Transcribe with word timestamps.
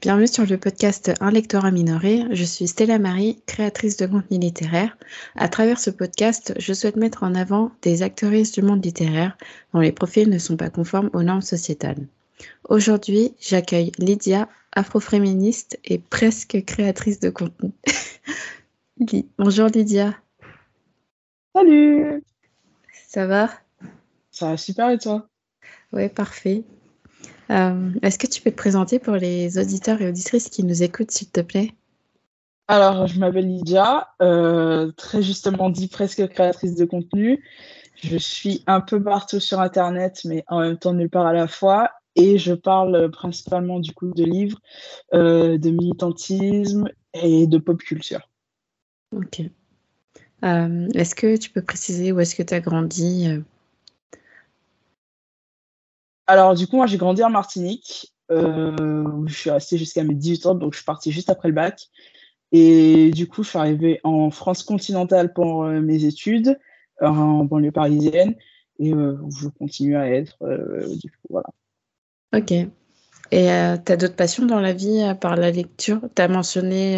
Bienvenue 0.00 0.28
sur 0.28 0.46
le 0.46 0.56
podcast 0.56 1.12
Un 1.20 1.30
lectorat 1.30 1.70
minoré. 1.70 2.24
Je 2.30 2.44
suis 2.44 2.66
Stella 2.66 2.98
Marie, 2.98 3.42
créatrice 3.44 3.98
de 3.98 4.06
contenu 4.06 4.38
littéraire. 4.38 4.96
À 5.36 5.46
travers 5.50 5.78
ce 5.78 5.90
podcast, 5.90 6.54
je 6.58 6.72
souhaite 6.72 6.96
mettre 6.96 7.22
en 7.22 7.34
avant 7.34 7.70
des 7.82 8.02
actrices 8.02 8.52
du 8.52 8.62
monde 8.62 8.82
littéraire 8.82 9.36
dont 9.74 9.80
les 9.80 9.92
profils 9.92 10.30
ne 10.30 10.38
sont 10.38 10.56
pas 10.56 10.70
conformes 10.70 11.10
aux 11.12 11.22
normes 11.22 11.42
sociétales. 11.42 12.06
Aujourd'hui, 12.70 13.34
j'accueille 13.40 13.92
Lydia, 13.98 14.48
afroféministe 14.72 15.78
et 15.84 15.98
presque 15.98 16.64
créatrice 16.64 17.20
de 17.20 17.28
contenu. 17.28 17.70
Bonjour 19.38 19.66
Lydia. 19.66 20.14
Salut. 21.54 22.24
Ça 23.06 23.26
va? 23.26 23.50
Ça 24.30 24.46
va 24.46 24.56
super 24.56 24.88
et 24.88 24.98
toi? 24.98 25.28
Oui, 25.92 26.08
parfait. 26.08 26.64
Euh, 27.50 27.90
est-ce 28.02 28.18
que 28.18 28.28
tu 28.40 28.44
peux 28.44 28.52
te 28.52 28.56
présenter 28.56 28.98
pour 28.98 29.16
les 29.16 29.58
auditeurs 29.58 30.00
et 30.00 30.08
auditrices 30.08 30.48
qui 30.48 30.64
nous 30.64 30.82
écoutent, 30.82 31.10
s'il 31.10 31.28
te 31.28 31.42
plaît? 31.42 31.74
Alors, 32.68 33.06
je 33.06 33.20
m'appelle 33.20 33.46
Lydia, 33.46 34.08
euh, 34.22 34.92
très 34.92 35.20
justement 35.20 35.68
dit 35.68 35.88
presque 35.88 36.26
créatrice 36.28 36.74
de 36.74 36.86
contenu. 36.86 37.44
Je 37.96 38.16
suis 38.16 38.64
un 38.66 38.80
peu 38.80 39.02
partout 39.02 39.40
sur 39.40 39.60
Internet, 39.60 40.22
mais 40.24 40.42
en 40.48 40.60
même 40.60 40.78
temps 40.78 40.94
nulle 40.94 41.10
part 41.10 41.26
à 41.26 41.34
la 41.34 41.48
fois. 41.48 41.90
Et 42.16 42.38
je 42.38 42.54
parle 42.54 43.10
principalement 43.10 43.78
du 43.78 43.92
coup 43.92 44.10
de 44.10 44.24
livres, 44.24 44.58
euh, 45.12 45.58
de 45.58 45.68
militantisme 45.68 46.88
et 47.12 47.46
de 47.46 47.58
pop 47.58 47.76
culture. 47.76 48.30
Ok. 49.14 49.42
est-ce 50.42 51.14
que 51.14 51.36
tu 51.36 51.50
peux 51.50 51.62
préciser 51.62 52.10
où 52.10 52.20
est-ce 52.20 52.34
que 52.34 52.42
tu 52.42 52.54
as 52.54 52.60
grandi 52.60 53.42
Alors, 56.26 56.54
du 56.54 56.68
coup, 56.68 56.76
moi, 56.76 56.86
j'ai 56.86 56.96
grandi 56.96 57.24
en 57.24 57.30
Martinique, 57.30 58.14
euh, 58.19 58.19
je 58.30 59.34
suis 59.34 59.50
restée 59.50 59.78
jusqu'à 59.78 60.04
mes 60.04 60.14
18 60.14 60.46
ans, 60.46 60.54
donc 60.54 60.72
je 60.72 60.78
suis 60.78 60.84
partie 60.84 61.12
juste 61.12 61.30
après 61.30 61.48
le 61.48 61.54
bac. 61.54 61.88
Et 62.52 63.10
du 63.10 63.28
coup, 63.28 63.42
je 63.42 63.50
suis 63.50 63.58
arrivée 63.58 64.00
en 64.02 64.30
France 64.30 64.62
continentale 64.62 65.32
pour 65.32 65.64
euh, 65.64 65.80
mes 65.80 66.04
études, 66.04 66.58
en 67.00 67.44
banlieue 67.44 67.72
parisienne, 67.72 68.34
et 68.78 68.92
euh, 68.92 69.16
je 69.40 69.48
continue 69.48 69.96
à 69.96 70.08
être, 70.10 70.36
du 70.96 71.10
coup, 71.10 71.26
voilà. 71.30 71.48
Ok. 72.34 72.52
Et 73.32 73.46
tu 73.46 73.92
as 73.92 73.96
d'autres 73.96 74.16
passions 74.16 74.44
dans 74.44 74.60
la 74.60 74.72
vie 74.72 75.14
par 75.20 75.36
la 75.36 75.50
lecture? 75.50 76.00
Tu 76.16 76.22
as 76.22 76.28
mentionné 76.28 76.96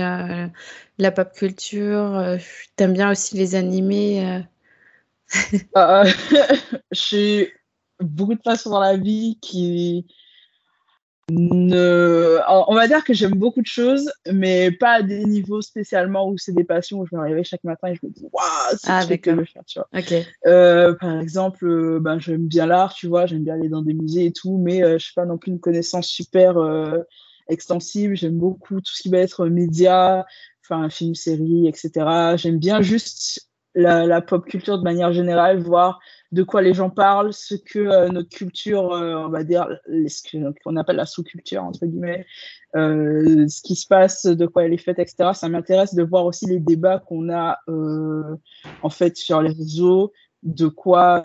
la 0.99 1.11
pop 1.11 1.31
culture, 1.33 2.39
tu 2.77 2.85
aimes 2.85 2.95
bien 2.95 3.11
aussi 3.11 3.37
les 3.37 3.55
animés 3.55 4.43
suis 6.93 7.49
beaucoup 8.01 8.35
de 8.35 8.41
passions 8.41 8.71
dans 8.71 8.81
la 8.81 8.97
vie 8.97 9.39
qui 9.41 10.07
ne... 11.31 12.39
On 12.49 12.75
va 12.75 12.89
dire 12.89 13.05
que 13.05 13.15
j'aime 13.15 13.35
beaucoup 13.35 13.63
de 13.63 13.67
choses, 13.67 14.13
mais 14.31 14.71
pas 14.71 14.95
à 14.95 15.03
des 15.03 15.25
niveaux 15.25 15.63
spécialement 15.63 16.29
où 16.29 16.37
c'est 16.37 16.53
des 16.53 16.65
passions 16.65 17.01
où 17.01 17.07
je 17.07 17.15
me 17.17 17.23
réveille 17.23 17.45
chaque 17.45 17.65
matin 17.65 17.89
et 17.89 17.95
je 17.95 18.01
me 18.05 18.11
dis 18.11 18.25
waouh, 18.33 18.45
c'est 18.73 18.91
ah, 18.91 19.03
ce 19.03 19.15
que 19.15 19.31
je 19.31 19.37
veux 19.37 19.45
faire, 19.45 19.65
tu 19.65 19.79
vois. 19.79 19.89
Euh, 20.47 20.95
par 20.95 21.21
exemple, 21.21 21.67
euh, 21.67 22.01
ben, 22.01 22.19
j'aime 22.19 22.47
bien 22.47 22.67
l'art, 22.67 22.95
tu 22.95 23.07
vois, 23.07 23.27
j'aime 23.27 23.45
bien 23.45 23.55
aller 23.55 23.69
dans 23.69 23.83
des 23.83 23.95
musées 23.95 24.27
et 24.27 24.33
tout, 24.33 24.59
mais 24.59 24.83
euh, 24.83 24.99
je 24.99 25.05
suis 25.05 25.15
pas 25.15 25.25
non 25.25 25.39
plus 25.39 25.53
une 25.53 25.61
connaissance 25.61 26.09
super 26.09 26.57
extensive. 27.49 28.15
J'aime 28.15 28.39
beaucoup 28.39 28.81
tout 28.81 28.93
ce 28.93 29.03
qui 29.03 29.09
va 29.09 29.19
être 29.19 29.47
média, 29.47 30.27
enfin 30.65 30.89
film, 30.91 31.15
série, 31.15 31.69
etc. 31.69 32.37
J'aime 32.37 32.59
bien 32.59 32.83
juste 32.83 33.49
la, 33.75 34.07
la, 34.07 34.21
pop 34.21 34.45
culture 34.45 34.79
de 34.79 34.85
manière 34.85 35.13
générale, 35.13 35.61
voir 35.61 35.99
de 36.33 36.43
quoi 36.43 36.63
les 36.63 36.73
gens 36.73 36.89
parlent, 36.89 37.33
ce 37.33 37.55
que 37.55 37.79
euh, 37.79 38.09
notre 38.09 38.31
culture, 38.31 38.93
euh, 38.93 39.17
on 39.17 39.29
va 39.29 39.45
dire, 39.45 39.69
ce 39.87 40.53
qu'on 40.65 40.77
appelle 40.77 40.97
la 40.97 41.05
sous-culture, 41.07 41.63
entre 41.63 41.85
guillemets, 41.85 42.27
euh, 42.75 43.47
ce 43.49 43.61
qui 43.61 43.77
se 43.77 43.87
passe, 43.87 44.25
de 44.25 44.47
quoi 44.47 44.65
elle 44.65 44.73
est 44.73 44.79
faite, 44.79 44.99
etc. 44.99 45.31
Ça 45.35 45.51
m'intéresse 45.51 45.95
de 45.95 46.03
voir 46.03 46.25
aussi 46.25 46.47
les 46.47 46.59
débats 46.59 46.99
qu'on 46.99 47.31
a 47.31 47.59
en 47.69 48.91
fait 48.91 49.17
sur 49.17 49.43
les 49.43 49.51
réseaux, 49.51 50.13
de 50.43 50.67
quoi 50.67 51.23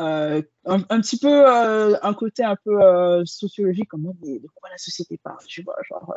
un, 0.65 1.01
petit 1.01 1.17
peu 1.17 1.47
un 1.47 2.13
côté 2.13 2.43
un 2.43 2.57
peu 2.63 3.25
sociologique 3.25 3.87
comment 3.89 4.13
de, 4.21 4.41
quoi 4.55 4.69
la 4.69 4.77
société 4.77 5.19
parle 5.23 5.39
tu 5.47 5.63
vois 5.63 5.77
genre 5.89 6.13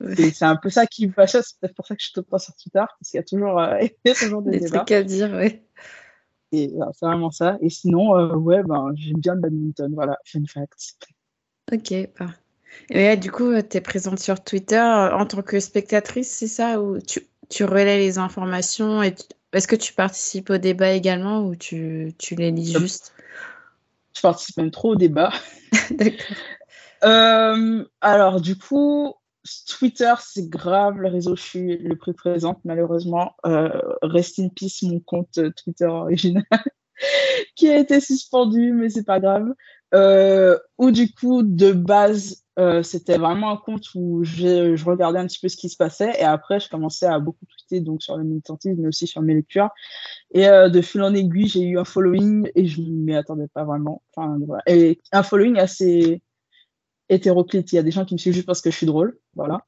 c'est 0.00 0.44
un 0.44 0.54
peu 0.54 0.70
ça 0.70 0.86
qui 0.86 1.08
me 1.08 1.12
fâche 1.12 1.32
c'est 1.32 1.58
peut-être 1.60 1.74
pour 1.74 1.86
ça 1.86 1.96
que 1.96 2.02
je 2.04 2.12
te 2.12 2.20
prends 2.20 2.38
sur 2.38 2.54
Twitter 2.54 2.84
parce 2.86 3.10
qu'il 3.10 3.18
y 3.18 3.20
a 3.20 3.24
toujours, 3.24 3.60
y 4.04 4.10
a 4.10 4.14
toujours 4.14 4.42
des, 4.42 4.60
des 4.60 4.66
trucs 4.70 4.92
à 4.92 5.02
dire 5.02 5.30
oui 5.34 5.60
et 6.56 6.74
c'est 6.92 7.06
vraiment 7.06 7.30
ça. 7.30 7.58
Et 7.60 7.70
sinon, 7.70 8.16
euh, 8.16 8.34
ouais, 8.34 8.62
ben, 8.62 8.92
j'aime 8.94 9.18
bien 9.18 9.34
le 9.34 9.40
badminton. 9.40 9.92
Voilà, 9.94 10.18
fun 10.24 10.42
fact. 10.46 10.96
Ok. 11.72 11.94
Bah. 12.18 12.26
Et 12.90 13.16
du 13.16 13.30
coup, 13.30 13.52
tu 13.62 13.76
es 13.76 13.80
présente 13.80 14.18
sur 14.18 14.42
Twitter 14.42 14.76
euh, 14.76 15.16
en 15.16 15.26
tant 15.26 15.42
que 15.42 15.60
spectatrice, 15.60 16.30
c'est 16.30 16.46
ça? 16.46 16.80
Ou 16.80 16.98
tu, 17.00 17.26
tu 17.48 17.64
relais 17.64 17.98
les 17.98 18.18
informations 18.18 19.02
et 19.02 19.14
Est-ce 19.52 19.68
que 19.68 19.76
tu 19.76 19.92
participes 19.92 20.50
au 20.50 20.58
débat 20.58 20.92
également 20.92 21.44
ou 21.46 21.56
tu, 21.56 22.14
tu 22.18 22.34
les 22.34 22.50
lis 22.50 22.72
juste? 22.78 23.14
Je 24.14 24.20
participe 24.20 24.56
même 24.56 24.70
trop 24.70 24.92
au 24.92 24.96
débat. 24.96 25.32
D'accord. 25.90 26.36
Euh, 27.04 27.84
alors, 28.00 28.40
du 28.40 28.56
coup, 28.56 29.14
Twitter, 29.68 30.14
c'est 30.20 30.48
grave 30.48 30.98
le 30.98 31.08
réseau 31.08 31.32
où 31.32 31.36
je 31.36 31.42
suis 31.42 31.76
le 31.78 31.96
plus 31.96 32.14
présente, 32.14 32.58
malheureusement. 32.64 33.34
Euh, 33.46 33.80
rest 34.02 34.38
in 34.38 34.48
peace, 34.48 34.82
mon 34.82 35.00
compte 35.00 35.38
Twitter 35.56 35.86
original, 35.86 36.44
qui 37.56 37.68
a 37.68 37.78
été 37.78 38.00
suspendu, 38.00 38.72
mais 38.72 38.88
c'est 38.88 39.04
pas 39.04 39.20
grave. 39.20 39.52
Euh, 39.94 40.58
ou 40.78 40.90
du 40.90 41.12
coup, 41.12 41.42
de 41.42 41.72
base, 41.72 42.42
euh, 42.58 42.82
c'était 42.82 43.18
vraiment 43.18 43.50
un 43.50 43.56
compte 43.56 43.94
où 43.94 44.24
je 44.24 44.84
regardais 44.84 45.18
un 45.18 45.26
petit 45.26 45.38
peu 45.38 45.48
ce 45.48 45.56
qui 45.56 45.68
se 45.68 45.76
passait. 45.76 46.12
Et 46.18 46.24
après, 46.24 46.58
je 46.60 46.68
commençais 46.68 47.06
à 47.06 47.18
beaucoup 47.18 47.44
tweeter 47.46 47.80
donc, 47.80 48.02
sur 48.02 48.16
le 48.16 48.24
militantisme, 48.24 48.80
mais 48.80 48.88
aussi 48.88 49.06
sur 49.06 49.22
mes 49.22 49.34
lectures. 49.34 49.70
Et 50.32 50.48
euh, 50.48 50.68
de 50.68 50.80
fil 50.80 51.02
en 51.02 51.14
aiguille, 51.14 51.48
j'ai 51.48 51.62
eu 51.62 51.78
un 51.78 51.84
following 51.84 52.50
et 52.54 52.66
je 52.66 52.80
m'y 52.80 53.14
attendais 53.14 53.48
pas 53.48 53.64
vraiment. 53.64 54.02
Enfin, 54.14 54.38
voilà. 54.46 54.62
Et 54.66 55.00
un 55.12 55.22
following 55.22 55.58
assez 55.58 56.22
hétéroclite. 57.08 57.72
Il 57.72 57.76
y 57.76 57.78
a 57.78 57.82
des 57.82 57.90
gens 57.90 58.04
qui 58.04 58.14
me 58.14 58.18
suivent 58.18 58.34
juste 58.34 58.46
parce 58.46 58.60
que 58.60 58.70
je 58.70 58.76
suis 58.76 58.86
drôle. 58.86 59.18
Voilà. 59.34 59.64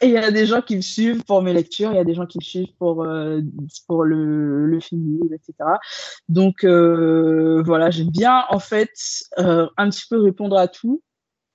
Et 0.00 0.08
il 0.08 0.12
y 0.12 0.18
a 0.18 0.30
des 0.30 0.44
gens 0.44 0.60
qui 0.60 0.76
me 0.76 0.82
suivent 0.82 1.24
pour 1.24 1.40
mes 1.40 1.52
lectures, 1.52 1.92
il 1.92 1.96
y 1.96 2.00
a 2.00 2.04
des 2.04 2.14
gens 2.14 2.26
qui 2.26 2.38
me 2.38 2.44
suivent 2.44 2.74
pour, 2.78 3.04
euh, 3.04 3.40
pour 3.86 4.04
le, 4.04 4.66
le 4.66 4.80
film, 4.80 5.20
etc. 5.32 5.54
Donc 6.28 6.64
euh, 6.64 7.62
voilà, 7.64 7.90
j'aime 7.90 8.10
bien 8.10 8.44
en 8.50 8.58
fait 8.58 8.90
euh, 9.38 9.66
un 9.76 9.88
petit 9.90 10.04
peu 10.10 10.20
répondre 10.20 10.58
à 10.58 10.68
tout 10.68 11.02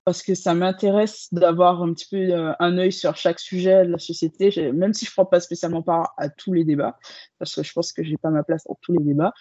parce 0.04 0.22
que 0.22 0.34
ça 0.34 0.54
m'intéresse 0.54 1.28
d'avoir 1.32 1.82
un 1.82 1.92
petit 1.92 2.06
peu 2.10 2.16
euh, 2.16 2.52
un 2.58 2.78
œil 2.78 2.90
sur 2.90 3.16
chaque 3.16 3.38
sujet 3.38 3.84
de 3.84 3.92
la 3.92 3.98
société, 3.98 4.72
même 4.72 4.92
si 4.94 5.04
je 5.04 5.10
ne 5.10 5.14
prends 5.14 5.26
pas 5.26 5.40
spécialement 5.40 5.82
part 5.82 6.14
à 6.16 6.28
tous 6.28 6.52
les 6.52 6.64
débats, 6.64 6.98
parce 7.38 7.54
que 7.54 7.62
je 7.62 7.72
pense 7.72 7.92
que 7.92 8.02
j'ai 8.02 8.16
pas 8.16 8.30
ma 8.30 8.42
place 8.42 8.64
dans 8.66 8.78
tous 8.80 8.92
les 8.92 9.04
débats. 9.04 9.32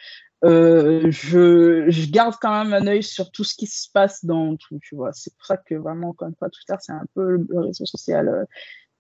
Euh, 0.45 1.11
je, 1.11 1.89
je, 1.89 2.09
garde 2.09 2.35
quand 2.41 2.63
même 2.63 2.73
un 2.73 2.87
œil 2.87 3.03
sur 3.03 3.29
tout 3.31 3.43
ce 3.43 3.55
qui 3.55 3.67
se 3.67 3.89
passe 3.91 4.23
dans 4.23 4.55
tout, 4.55 4.79
tu 4.81 4.95
vois. 4.95 5.11
C'est 5.11 5.35
pour 5.35 5.45
ça 5.45 5.57
que 5.57 5.75
vraiment, 5.75 6.09
encore 6.09 6.29
une 6.29 6.35
fois, 6.35 6.49
Twitter, 6.49 6.75
c'est 6.79 6.93
un 6.93 7.05
peu 7.13 7.45
le 7.49 7.59
réseau 7.59 7.85
social 7.85 8.29
euh, 8.29 8.45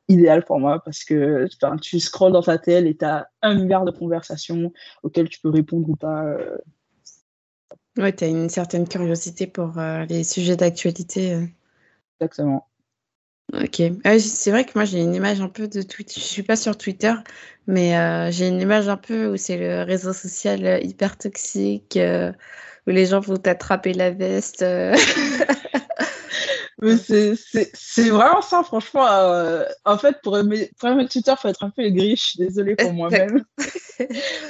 idéal 0.09 0.43
pour 0.43 0.59
moi 0.59 0.83
parce 0.83 1.05
que 1.05 1.47
tu 1.81 1.99
scrolles 1.99 2.33
dans 2.33 2.43
ta 2.43 2.57
télé 2.57 2.89
et 2.89 2.97
tu 2.97 3.05
as 3.05 3.29
un 3.41 3.55
milliard 3.55 3.85
de 3.85 3.91
conversations 3.91 4.73
auxquelles 5.03 5.29
tu 5.29 5.39
peux 5.39 5.49
répondre 5.49 5.89
ou 5.89 5.95
pas. 5.95 6.25
Euh. 6.25 6.57
Ouais, 7.97 8.13
tu 8.13 8.25
as 8.25 8.27
une 8.27 8.49
certaine 8.49 8.87
curiosité 8.87 9.47
pour 9.47 9.73
les 10.09 10.23
sujets 10.23 10.57
d'actualité. 10.57 11.47
Exactement. 12.19 12.67
Ok. 13.53 13.81
Ah 14.03 14.19
c'est 14.19 14.51
vrai 14.51 14.63
que 14.63 14.71
moi 14.75 14.85
j'ai 14.85 15.01
une 15.01 15.15
image 15.15 15.41
un 15.41 15.49
peu 15.49 15.67
de 15.67 15.81
Twitter. 15.81 16.19
Je 16.19 16.25
suis 16.25 16.43
pas 16.43 16.55
sur 16.55 16.77
Twitter, 16.77 17.13
mais 17.67 17.97
euh, 17.97 18.29
j'ai 18.31 18.47
une 18.47 18.61
image 18.61 18.87
un 18.87 18.97
peu 18.97 19.27
où 19.27 19.37
c'est 19.37 19.57
le 19.57 19.83
réseau 19.83 20.13
social 20.13 20.65
euh, 20.65 20.79
hyper 20.79 21.17
toxique, 21.17 21.97
euh, 21.97 22.31
où 22.85 22.91
les 22.91 23.07
gens 23.07 23.21
vont 23.21 23.37
t'attraper 23.37 23.93
la 23.93 24.11
veste. 24.11 24.59
c'est 26.93 28.09
vraiment 28.09 28.41
ça, 28.41 28.61
franchement. 28.63 29.07
en 29.85 29.97
fait, 29.97 30.17
pour 30.21 30.37
aimer, 30.37 30.69
pour 30.79 30.89
aimer 30.89 31.07
Twitter, 31.07 31.31
il 31.31 31.41
faut 31.41 31.47
être 31.47 31.63
un 31.63 31.71
peu 31.71 31.81
aigri. 31.81 32.15
Je 32.15 32.23
suis 32.23 32.39
désolée 32.39 32.75
pour 32.75 32.93
moi-même. 32.93 33.43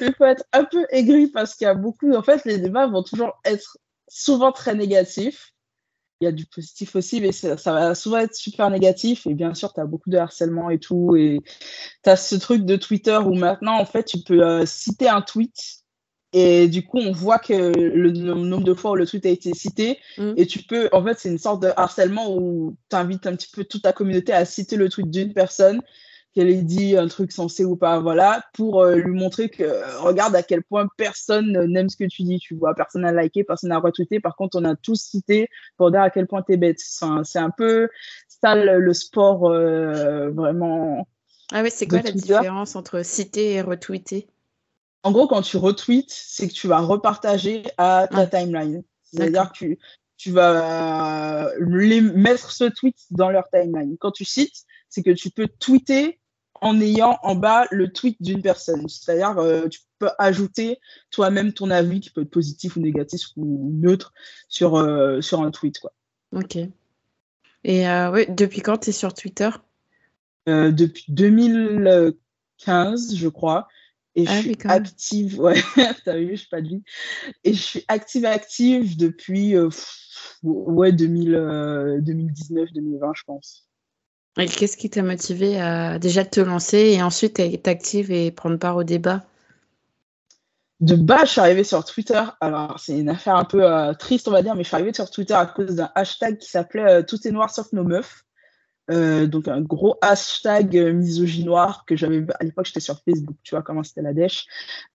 il 0.01 0.13
faut 0.17 0.25
être 0.25 0.43
un 0.51 0.65
peu 0.65 0.85
aigri 0.89 1.27
parce 1.27 1.55
qu'il 1.55 1.65
y 1.65 1.69
a 1.69 1.73
beaucoup. 1.73 2.13
En 2.13 2.23
fait, 2.23 2.43
les 2.43 2.57
débats 2.57 2.87
vont 2.87 3.03
toujours 3.03 3.39
être 3.45 3.77
souvent 4.09 4.51
très 4.51 4.75
négatifs 4.75 5.53
il 6.21 6.25
y 6.25 6.27
a 6.27 6.31
du 6.31 6.45
positif 6.45 6.95
aussi, 6.95 7.21
mais 7.21 7.31
ça, 7.31 7.55
va 7.55 7.95
souvent 7.95 8.17
être 8.17 8.35
super 8.35 8.69
négatif. 8.69 9.25
Et 9.25 9.33
bien 9.33 9.53
sûr, 9.53 9.73
tu 9.73 9.79
as 9.79 9.85
beaucoup 9.85 10.09
de 10.09 10.17
harcèlement 10.17 10.69
et 10.69 10.79
tout. 10.79 11.15
Et 11.15 11.39
tu 12.03 12.09
as 12.09 12.17
ce 12.17 12.35
truc 12.35 12.65
de 12.65 12.75
Twitter 12.75 13.17
où 13.17 13.33
maintenant, 13.33 13.79
en 13.79 13.85
fait, 13.85 14.03
tu 14.03 14.19
peux 14.19 14.43
euh, 14.43 14.65
citer 14.65 15.07
un 15.07 15.21
tweet. 15.21 15.79
Et 16.33 16.67
du 16.67 16.85
coup, 16.85 16.99
on 16.99 17.11
voit 17.11 17.39
que 17.39 17.53
le, 17.53 18.11
nombre 18.11 18.65
de 18.65 18.73
fois 18.73 18.91
où 18.91 18.95
le 18.95 19.07
tweet 19.07 19.25
a 19.25 19.29
été 19.29 19.53
cité. 19.53 19.97
Mm. 20.17 20.33
Et 20.35 20.45
tu 20.45 20.59
peux, 20.63 20.89
en 20.91 21.03
fait, 21.03 21.17
c'est 21.17 21.29
une 21.29 21.37
sorte 21.37 21.63
de 21.63 21.71
harcèlement 21.75 22.35
où 22.35 22.75
tu 22.89 22.95
invites 22.95 23.25
un 23.25 23.35
petit 23.35 23.49
peu 23.51 23.63
toute 23.63 23.83
ta 23.83 23.93
communauté 23.93 24.33
à 24.33 24.43
citer 24.45 24.75
le 24.75 24.89
tweet 24.89 25.09
d'une 25.09 25.33
personne 25.33 25.81
qu'elle 26.33 26.49
ait 26.49 26.61
dit 26.61 26.95
un 26.95 27.07
truc 27.07 27.31
sensé 27.31 27.65
ou 27.65 27.75
pas, 27.75 27.99
voilà, 27.99 28.43
pour 28.53 28.81
euh, 28.81 28.95
lui 28.95 29.11
montrer 29.11 29.49
que 29.49 29.63
regarde 29.99 30.35
à 30.35 30.43
quel 30.43 30.63
point 30.63 30.87
personne 30.97 31.65
n'aime 31.65 31.89
ce 31.89 31.97
que 31.97 32.03
tu 32.03 32.23
dis, 32.23 32.39
tu 32.39 32.55
vois, 32.55 32.75
personne 32.75 33.01
n'a 33.01 33.11
liké, 33.11 33.43
personne 33.43 33.69
n'a 33.69 33.79
retweeté, 33.79 34.19
par 34.19 34.35
contre 34.35 34.59
on 34.59 34.65
a 34.65 34.75
tous 34.75 35.01
cité 35.01 35.49
pour 35.77 35.91
dire 35.91 36.01
à 36.01 36.09
quel 36.09 36.27
point 36.27 36.41
t'es 36.41 36.57
bête. 36.57 36.79
c'est 36.79 37.39
un 37.39 37.49
peu 37.49 37.89
ça 38.27 38.55
le, 38.55 38.93
sport 38.93 39.49
euh, 39.49 40.29
vraiment. 40.29 41.07
Ah 41.51 41.61
oui, 41.63 41.69
c'est 41.71 41.87
quoi 41.87 42.01
la 42.01 42.11
différence 42.11 42.75
entre 42.75 43.03
citer 43.03 43.53
et 43.53 43.61
retweeter? 43.61 44.27
En 45.03 45.11
gros, 45.11 45.27
quand 45.27 45.41
tu 45.41 45.57
retweets, 45.57 46.09
c'est 46.09 46.47
que 46.47 46.53
tu 46.53 46.67
vas 46.67 46.79
repartager 46.79 47.63
à 47.77 48.07
ta 48.11 48.19
ah. 48.19 48.27
timeline. 48.27 48.83
C'est-à-dire 49.03 49.51
que 49.51 49.57
tu, 49.57 49.79
tu 50.17 50.31
vas 50.31 51.49
mettre 51.59 52.51
ce 52.51 52.65
tweet 52.65 52.97
dans 53.09 53.29
leur 53.29 53.49
timeline. 53.49 53.97
Quand 53.99 54.11
tu 54.11 54.25
cites, 54.25 54.65
c'est 54.89 55.03
que 55.03 55.11
tu 55.11 55.29
peux 55.29 55.47
tweeter 55.47 56.19
en 56.61 56.79
ayant 56.81 57.17
en 57.23 57.35
bas 57.35 57.65
le 57.71 57.91
tweet 57.91 58.21
d'une 58.21 58.41
personne. 58.41 58.87
C'est-à-dire, 58.87 59.37
euh, 59.37 59.67
tu 59.67 59.79
peux 59.97 60.09
ajouter 60.17 60.79
toi-même 61.11 61.53
ton 61.53 61.71
avis 61.71 61.99
qui 61.99 62.09
peut 62.09 62.21
être 62.21 62.29
positif 62.29 62.75
ou 62.75 62.81
négatif 62.81 63.27
ou 63.37 63.71
neutre 63.73 64.13
sur, 64.47 64.75
euh, 64.75 65.21
sur 65.21 65.41
un 65.41 65.51
tweet. 65.51 65.79
Quoi. 65.79 65.93
Ok. 66.35 66.57
Et 67.63 67.89
euh, 67.89 68.25
depuis 68.29 68.61
quand 68.61 68.77
tu 68.77 68.89
es 68.89 68.93
sur 68.93 69.13
Twitter? 69.13 69.49
Depuis 70.47 71.05
2015, 71.09 73.15
je 73.15 73.27
crois. 73.27 73.67
Et 74.15 74.25
je 74.25 74.31
ah 74.31 74.41
suis 74.41 74.57
active, 74.65 75.39
ouais, 75.39 75.61
t'as 76.05 76.17
vu, 76.17 76.31
je 76.31 76.37
suis 76.37 76.49
pas 76.49 76.61
de 76.61 76.69
vie. 76.69 76.83
Et 77.43 77.53
je 77.53 77.61
suis 77.61 77.85
active, 77.87 78.25
active 78.25 78.97
depuis 78.97 79.53
ouais, 80.41 80.91
2019, 80.91 82.73
2020, 82.73 83.11
je 83.15 83.23
pense. 83.25 83.68
Et 84.39 84.47
qu'est-ce 84.47 84.77
qui 84.77 84.89
t'a 84.89 85.03
motivé 85.03 85.59
à 85.59 85.99
déjà 85.99 86.23
te 86.23 86.39
lancer 86.39 86.77
et 86.77 87.03
ensuite 87.03 87.39
être 87.39 87.95
et 87.95 88.31
prendre 88.31 88.57
part 88.57 88.77
au 88.77 88.83
débat? 88.83 89.23
De 90.79 90.95
base, 90.95 91.25
je 91.25 91.31
suis 91.31 91.41
arrivée 91.41 91.65
sur 91.65 91.83
Twitter. 91.83 92.23
Alors, 92.39 92.79
c'est 92.79 92.97
une 92.97 93.09
affaire 93.09 93.35
un 93.35 93.43
peu 93.43 93.63
euh, 93.63 93.93
triste, 93.93 94.29
on 94.29 94.31
va 94.31 94.41
dire, 94.41 94.55
mais 94.55 94.63
je 94.63 94.69
suis 94.69 94.75
arrivée 94.75 94.93
sur 94.93 95.09
Twitter 95.09 95.33
à 95.33 95.45
cause 95.45 95.75
d'un 95.75 95.91
hashtag 95.93 96.37
qui 96.37 96.49
s'appelait 96.49 96.89
euh, 96.89 97.03
Tout 97.03 97.27
est 97.27 97.31
noir 97.31 97.49
sauf 97.49 97.73
nos 97.73 97.83
meufs. 97.83 98.23
Euh, 98.89 99.27
donc 99.27 99.47
un 99.47 99.61
gros 99.61 99.97
hashtag 100.01 100.75
misogynoir 100.75 101.85
que 101.85 101.95
j'avais 101.95 102.25
à 102.39 102.43
l'époque 102.43 102.65
j'étais 102.65 102.79
sur 102.79 102.99
Facebook 103.03 103.35
tu 103.43 103.53
vois 103.53 103.61
comment 103.61 103.83
c'était 103.83 104.01
la 104.01 104.15
dèche 104.15 104.47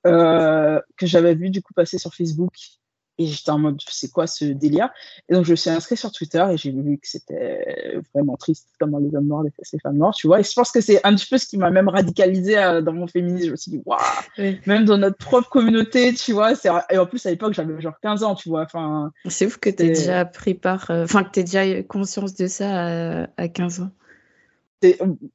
que 0.02 0.82
j'avais 1.02 1.36
vu 1.36 1.48
du 1.48 1.62
coup 1.62 1.72
passer 1.74 1.98
sur 1.98 2.12
Facebook 2.12 2.54
et 3.18 3.26
j'étais 3.26 3.50
en 3.50 3.58
mode, 3.58 3.80
c'est 3.88 4.10
quoi 4.10 4.26
ce 4.26 4.44
délire? 4.44 4.90
Et 5.28 5.34
donc, 5.34 5.44
je 5.44 5.52
me 5.52 5.56
suis 5.56 5.70
inscrite 5.70 5.98
sur 5.98 6.10
Twitter 6.10 6.44
et 6.50 6.56
j'ai 6.56 6.72
vu 6.72 6.98
que 6.98 7.06
c'était 7.06 8.00
vraiment 8.12 8.36
triste, 8.36 8.68
comment 8.80 8.98
les 8.98 9.14
hommes 9.14 9.28
noirs 9.28 9.44
détestent 9.44 9.72
les 9.72 9.78
femmes 9.78 9.98
noires, 9.98 10.14
tu 10.14 10.26
vois. 10.26 10.40
Et 10.40 10.42
je 10.42 10.52
pense 10.52 10.72
que 10.72 10.80
c'est 10.80 11.04
un 11.06 11.14
petit 11.14 11.26
peu 11.26 11.38
ce 11.38 11.46
qui 11.46 11.56
m'a 11.56 11.70
même 11.70 11.88
radicalisé 11.88 12.58
euh, 12.58 12.80
dans 12.82 12.92
mon 12.92 13.06
féminisme. 13.06 13.46
Je 13.46 13.50
me 13.52 13.56
suis 13.56 13.70
dit, 13.70 13.82
waouh, 13.84 13.98
même 14.66 14.84
dans 14.84 14.98
notre 14.98 15.16
propre 15.16 15.48
communauté, 15.48 16.12
tu 16.14 16.32
vois. 16.32 16.52
Et 16.90 16.98
en 16.98 17.06
plus, 17.06 17.24
à 17.26 17.30
l'époque, 17.30 17.54
j'avais 17.54 17.80
genre 17.80 17.98
15 18.02 18.24
ans, 18.24 18.34
tu 18.34 18.48
vois. 18.48 18.62
Enfin, 18.62 19.12
c'est 19.26 19.46
ouf 19.46 19.58
que 19.58 19.70
tu 19.70 19.84
aies 19.84 19.88
déjà 19.88 20.24
pris 20.24 20.54
part, 20.54 20.90
euh, 20.90 21.04
enfin, 21.04 21.22
que 21.22 21.30
tu 21.30 21.40
aies 21.40 21.44
déjà 21.44 21.82
conscience 21.84 22.34
de 22.34 22.48
ça 22.48 23.26
à, 23.36 23.48
15 23.48 23.80
ans. 23.80 23.90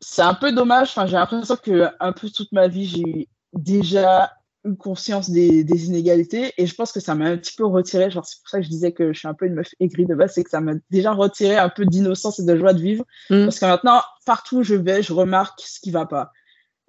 C'est 0.01 0.21
un 0.21 0.33
peu 0.33 0.51
dommage. 0.51 0.89
Enfin, 0.89 1.07
j'ai 1.07 1.15
l'impression 1.15 1.55
que 1.55 1.87
un 1.99 2.11
peu 2.11 2.29
toute 2.29 2.51
ma 2.51 2.67
vie, 2.67 2.85
j'ai 2.85 3.27
déjà 3.53 4.31
une 4.65 4.75
conscience 4.75 5.29
des, 5.29 5.63
des, 5.63 5.85
inégalités 5.85 6.53
et 6.57 6.65
je 6.65 6.75
pense 6.75 6.91
que 6.91 6.99
ça 6.99 7.15
m'a 7.15 7.25
un 7.25 7.37
petit 7.37 7.55
peu 7.55 7.65
retiré 7.65 8.11
genre 8.11 8.25
c'est 8.25 8.39
pour 8.41 8.49
ça 8.49 8.57
que 8.59 8.65
je 8.65 8.69
disais 8.69 8.91
que 8.91 9.13
je 9.13 9.19
suis 9.19 9.27
un 9.27 9.33
peu 9.33 9.45
une 9.45 9.53
meuf 9.53 9.73
aigrie 9.79 10.05
de 10.05 10.15
base 10.15 10.33
c'est 10.33 10.43
que 10.43 10.49
ça 10.49 10.59
m'a 10.59 10.73
déjà 10.89 11.13
retiré 11.13 11.57
un 11.57 11.69
peu 11.69 11.85
d'innocence 11.85 12.39
et 12.39 12.45
de 12.45 12.57
joie 12.57 12.73
de 12.73 12.81
vivre. 12.81 13.05
Mm. 13.29 13.45
parce 13.45 13.59
que 13.59 13.65
maintenant 13.65 14.01
partout 14.25 14.57
où 14.57 14.63
je 14.63 14.75
vais 14.75 15.01
je 15.01 15.13
remarque 15.13 15.61
ce 15.61 15.79
qui 15.79 15.91
va 15.91 16.05
pas. 16.05 16.31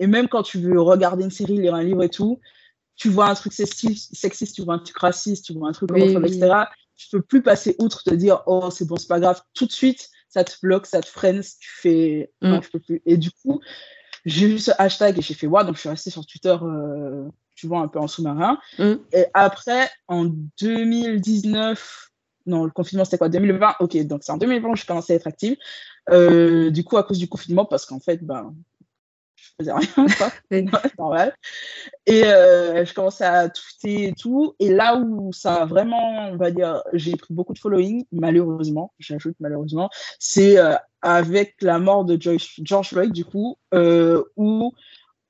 Et 0.01 0.07
même 0.07 0.29
quand 0.29 0.43
tu 0.43 0.59
veux 0.59 0.81
regarder 0.81 1.25
une 1.25 1.31
série 1.31 1.59
lire 1.59 1.75
un 1.75 1.85
livre 1.85 2.03
et 2.03 2.09
tout 2.09 2.41
tu 2.97 3.09
vois 3.09 3.29
un 3.29 3.35
truc 3.35 3.53
sexiste 3.53 4.55
tu 4.55 4.63
vois 4.63 4.75
un 4.75 4.79
truc 4.79 4.99
raciste 4.99 5.47
tu 5.47 5.53
vois 5.53 5.69
un 5.69 5.73
truc 5.73 5.91
oui, 5.93 6.17
etc 6.17 6.65
tu 6.97 7.09
peux 7.11 7.23
plus 7.23 7.43
passer 7.43 7.77
outre 7.79 8.03
te 8.03 8.15
dire 8.15 8.43
oh 8.47 8.69
c'est 8.71 8.87
bon 8.87 8.97
c'est 8.97 9.09
pas 9.09 9.21
grave. 9.21 9.41
Tout 9.55 9.67
de 9.67 9.73
suite 9.73 10.11
ça 10.29 10.43
te 10.43 10.55
bloque 10.63 10.87
ça 10.87 11.01
te 11.01 11.09
freine 11.09 11.41
tu 11.41 11.71
fais 11.71 12.33
mm. 12.43 12.49
non 12.49 12.63
je 12.63 12.71
peux 12.71 12.81
plus. 12.81 13.01
Et 13.07 13.17
du 13.17 13.31
coup 13.31 13.61
j'ai 14.25 14.49
vu 14.49 14.59
ce 14.59 14.73
hashtag 14.77 15.19
et 15.19 15.23
j'ai 15.23 15.35
fait 15.35 15.47
ouais 15.47 15.65
donc 15.65 15.77
je 15.77 15.81
suis 15.81 15.89
restée 15.89 16.11
sur 16.11 16.27
Twitter 16.27 16.57
euh, 16.61 17.29
tu 17.61 17.67
vois, 17.67 17.81
un 17.81 17.89
peu 17.89 17.99
en 17.99 18.09
sous-marin. 18.09 18.59
Mm. 18.79 18.95
Et 19.13 19.27
après, 19.35 19.91
en 20.09 20.25
2019, 20.61 22.11
non, 22.47 22.65
le 22.65 22.71
confinement, 22.71 23.05
c'était 23.05 23.19
quoi 23.19 23.29
2020 23.29 23.75
Ok, 23.81 23.99
donc 24.07 24.23
c'est 24.25 24.33
en 24.33 24.39
2020 24.39 24.73
que 24.73 24.79
je 24.79 24.87
commençais 24.87 25.13
à 25.13 25.17
être 25.17 25.27
active. 25.27 25.57
Euh, 26.09 26.71
du 26.71 26.85
coup, 26.85 26.97
à 26.97 27.03
cause 27.03 27.19
du 27.19 27.29
confinement, 27.29 27.67
parce 27.67 27.85
qu'en 27.85 28.01
fait, 28.01 28.25
ben, 28.25 28.55
je 29.37 29.45
faisais 29.59 29.73
rien, 29.73 30.07
quoi. 30.17 30.33
normal. 30.99 31.35
Et 32.07 32.25
euh, 32.25 32.83
je 32.87 32.95
commençais 32.95 33.27
à 33.27 33.51
tweeter 33.51 34.09
et 34.09 34.15
tout. 34.15 34.55
Et 34.59 34.71
là 34.71 34.97
où 34.97 35.35
ça 35.35 35.57
a 35.57 35.67
vraiment, 35.67 36.31
on 36.31 36.37
va 36.39 36.51
dire, 36.51 36.83
j'ai 36.95 37.15
pris 37.17 37.35
beaucoup 37.35 37.53
de 37.53 37.59
following, 37.59 38.07
malheureusement, 38.11 38.95
j'ajoute 38.99 39.37
malheureusement, 39.39 39.91
c'est 40.19 40.59
euh, 40.59 40.77
avec 41.03 41.57
la 41.61 41.79
mort 41.79 42.07
de 42.07 42.17
George, 42.19 42.55
George 42.63 42.89
Floyd, 42.89 43.13
du 43.13 43.27
coup, 43.27 43.59
où 44.37 44.73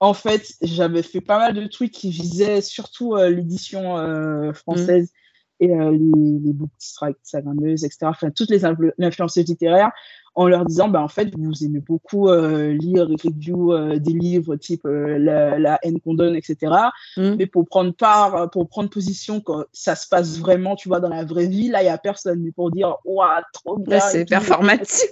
en 0.01 0.15
fait, 0.15 0.55
j'avais 0.63 1.03
fait 1.03 1.21
pas 1.21 1.39
mal 1.39 1.53
de 1.55 1.67
tweets 1.67 1.93
qui 1.93 2.11
visaient 2.11 2.63
surtout 2.63 3.15
euh, 3.15 3.29
l'édition 3.29 3.99
euh, 3.99 4.53
française 4.55 5.13
mm. 5.61 5.65
et 5.65 5.71
euh, 5.75 5.91
les, 5.91 6.39
les 6.43 6.53
book 6.55 6.71
strikes, 6.79 7.19
etc. 7.35 7.99
Enfin, 8.05 8.31
toutes 8.31 8.49
les 8.49 8.65
influenceuses 8.65 9.47
littéraires, 9.47 9.93
en 10.35 10.49
leur 10.49 10.65
disant, 10.65 10.89
bah, 10.89 11.03
en 11.03 11.09
fait, 11.09 11.29
vous 11.37 11.65
aimez 11.65 11.81
beaucoup 11.81 12.29
lire 12.31 13.11
et 13.11 13.29
review 13.29 13.99
des 13.99 14.13
livres 14.13 14.57
type 14.57 14.85
la, 14.85 15.59
la, 15.59 15.79
haine 15.83 16.01
qu'on 16.01 16.15
donne, 16.15 16.37
etc. 16.37 16.73
Mm. 17.17 17.35
Mais 17.37 17.47
pour 17.47 17.67
prendre 17.67 17.93
part, 17.93 18.49
pour 18.51 18.69
prendre 18.69 18.89
position 18.89 19.41
quand 19.41 19.65
ça 19.73 19.97
se 19.97 20.09
passe 20.09 20.39
vraiment, 20.39 20.77
tu 20.77 20.89
vois, 20.89 21.01
dans 21.01 21.09
la 21.09 21.25
vraie 21.25 21.49
vie, 21.49 21.69
là, 21.69 21.83
il 21.83 21.87
y 21.87 21.89
a 21.89 21.99
personne. 21.99 22.41
Mais 22.43 22.53
pour 22.53 22.71
dire, 22.71 22.97
waouh, 23.05 23.43
trop 23.53 23.77
bien. 23.77 23.99
c'est 23.99 24.25
performatif. 24.25 25.11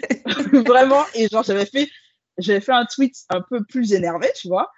vraiment. 0.52 1.02
Et 1.16 1.28
genre, 1.28 1.42
j'avais 1.42 1.66
fait 1.66 1.88
j'avais 2.38 2.60
fait 2.60 2.72
un 2.72 2.86
tweet 2.86 3.14
un 3.30 3.40
peu 3.40 3.64
plus 3.64 3.92
énervé, 3.92 4.28
tu 4.36 4.48
vois. 4.48 4.70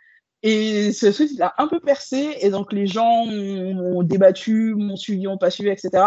Et 0.46 0.92
ce 0.92 1.06
tweet, 1.06 1.30
il 1.32 1.42
a 1.42 1.54
un 1.56 1.66
peu 1.68 1.80
percé. 1.80 2.36
Et 2.40 2.50
donc, 2.50 2.70
les 2.74 2.86
gens 2.86 3.24
ont 3.24 4.02
débattu, 4.02 4.74
m'ont 4.74 4.94
suivi, 4.94 5.26
m'ont 5.26 5.38
pas 5.38 5.50
suivi, 5.50 5.70
etc. 5.70 6.04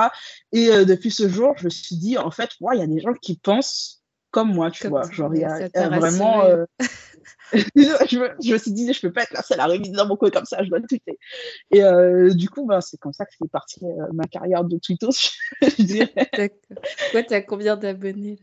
Et 0.51 0.69
euh, 0.69 0.85
depuis 0.85 1.09
ce 1.09 1.27
jour, 1.27 1.55
je 1.57 1.65
me 1.65 1.69
suis 1.71 1.95
dit, 1.95 2.19
en 2.19 2.29
fait, 2.29 2.51
il 2.61 2.77
y 2.77 2.81
a 2.83 2.85
des 2.85 2.99
gens 2.99 3.13
qui 3.13 3.39
pensent 3.39 4.03
comme 4.29 4.53
moi, 4.53 4.69
tu 4.69 4.89
vois. 4.89 5.09
Genre, 5.09 5.33
il 5.33 5.41
y 5.41 5.43
a, 5.43 5.89
vraiment. 5.89 6.43
Euh, 6.43 6.65
je, 7.53 8.19
me, 8.19 8.29
je, 8.43 8.53
me, 8.53 8.57
suis 8.59 8.73
dit, 8.73 8.93
je 8.93 9.01
peux 9.01 9.11
pas 9.11 9.23
être 9.23 9.33
la 9.33 9.41
seule 9.41 9.59
à 9.59 9.65
réviser 9.65 9.93
dans 9.93 10.05
mon 10.05 10.17
coin 10.17 10.29
comme 10.29 10.45
ça, 10.45 10.63
je 10.63 10.69
dois 10.69 10.81
tweeter. 10.81 11.17
Et 11.71 11.81
euh, 11.81 12.31
du 12.31 12.47
coup, 12.47 12.67
ben, 12.67 12.79
c'est 12.79 12.97
comme 12.97 13.13
ça 13.13 13.25
que 13.25 13.31
c'est 13.39 13.49
parti 13.49 13.79
ma 14.13 14.25
carrière 14.25 14.65
de 14.65 14.77
tweetos, 14.77 15.31
je 15.61 15.81
dirais. 15.81 16.51
Toi, 17.11 17.23
tu 17.23 17.33
as 17.33 17.41
combien 17.41 17.75
d'abonnés 17.75 18.37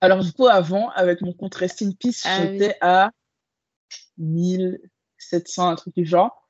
alors, 0.00 0.22
du 0.22 0.32
coup, 0.32 0.46
avant, 0.46 0.90
avec 0.90 1.20
mon 1.22 1.32
compte 1.32 1.54
Rest 1.54 1.82
in 1.82 1.92
Peace, 1.92 2.22
ah 2.24 2.42
j'étais 2.42 2.76
à 2.80 3.10
1700, 4.18 5.68
un 5.68 5.76
truc 5.76 5.94
du 5.94 6.04
genre. 6.04 6.46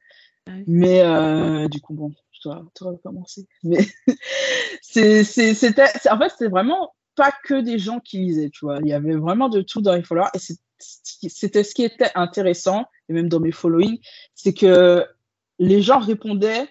Ah 0.47 0.53
Mais 0.67 1.01
euh, 1.03 1.69
du 1.69 1.81
coup, 1.81 1.95
bon, 1.95 2.13
je 2.33 2.49
dois 2.49 2.65
tout 2.75 2.87
recommencer. 2.87 3.47
Mais 3.63 3.79
c'était, 4.83 5.23
en 6.11 6.19
fait, 6.19 6.29
c'était 6.31 6.49
vraiment 6.49 6.95
pas 7.15 7.33
que 7.45 7.61
des 7.61 7.79
gens 7.79 8.01
qui 8.01 8.19
lisaient, 8.19 8.51
tu 8.51 8.65
vois. 8.65 8.79
Il 8.83 8.89
y 8.89 8.93
avait 8.93 9.17
vraiment 9.17 9.49
de 9.49 9.63
tout 9.63 9.81
dans 9.81 9.95
les 9.95 10.03
followers. 10.03 10.31
Et 10.35 11.29
c'était 11.29 11.65
ce 11.65 11.75
qui 11.75 11.85
était 11.85 12.11
intéressant, 12.15 12.87
et 13.09 13.13
même 13.13 13.29
dans 13.29 13.41
mes 13.41 13.53
followings, 13.53 14.01
c'est 14.35 14.53
que 14.53 15.07
les 15.59 15.81
gens 15.83 15.99
répondaient 15.99 16.69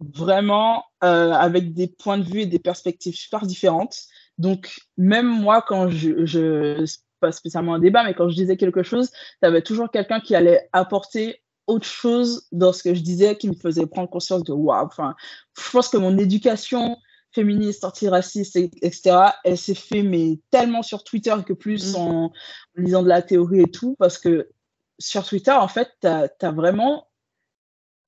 vraiment 0.00 0.84
euh, 1.04 1.32
avec 1.32 1.74
des 1.74 1.86
points 1.86 2.18
de 2.18 2.24
vue 2.24 2.40
et 2.40 2.46
des 2.46 2.58
perspectives 2.58 3.14
super 3.14 3.46
différentes. 3.46 4.06
Donc, 4.42 4.80
même 4.96 5.28
moi, 5.28 5.62
quand 5.62 5.88
je, 5.88 6.26
je 6.26 6.84
pas 7.20 7.30
spécialement 7.30 7.74
un 7.74 7.78
débat, 7.78 8.02
mais 8.02 8.12
quand 8.12 8.28
je 8.28 8.34
disais 8.34 8.56
quelque 8.56 8.82
chose, 8.82 9.10
tu 9.10 9.46
avais 9.46 9.62
toujours 9.62 9.88
quelqu'un 9.88 10.18
qui 10.18 10.34
allait 10.34 10.68
apporter 10.72 11.40
autre 11.68 11.86
chose 11.86 12.48
dans 12.50 12.72
ce 12.72 12.82
que 12.82 12.92
je 12.92 13.02
disais 13.02 13.36
qui 13.36 13.48
me 13.48 13.54
faisait 13.54 13.86
prendre 13.86 14.10
conscience 14.10 14.42
de 14.42 14.52
waouh. 14.52 14.84
Enfin, 14.84 15.14
je 15.56 15.70
pense 15.70 15.88
que 15.88 15.96
mon 15.96 16.18
éducation 16.18 16.98
féministe, 17.30 17.84
antiraciste, 17.84 18.56
etc., 18.56 19.16
elle 19.44 19.56
s'est 19.56 19.76
fait 19.76 20.02
mais 20.02 20.40
tellement 20.50 20.82
sur 20.82 21.04
Twitter 21.04 21.36
que 21.46 21.52
plus 21.52 21.94
mm. 21.94 22.00
en, 22.00 22.32
lisant 22.74 23.04
de 23.04 23.08
la 23.08 23.22
théorie 23.22 23.60
et 23.60 23.70
tout, 23.70 23.94
parce 24.00 24.18
que 24.18 24.50
sur 24.98 25.24
Twitter, 25.24 25.52
en 25.52 25.68
fait, 25.68 25.88
tu 26.00 26.08
as, 26.08 26.50
vraiment. 26.50 27.06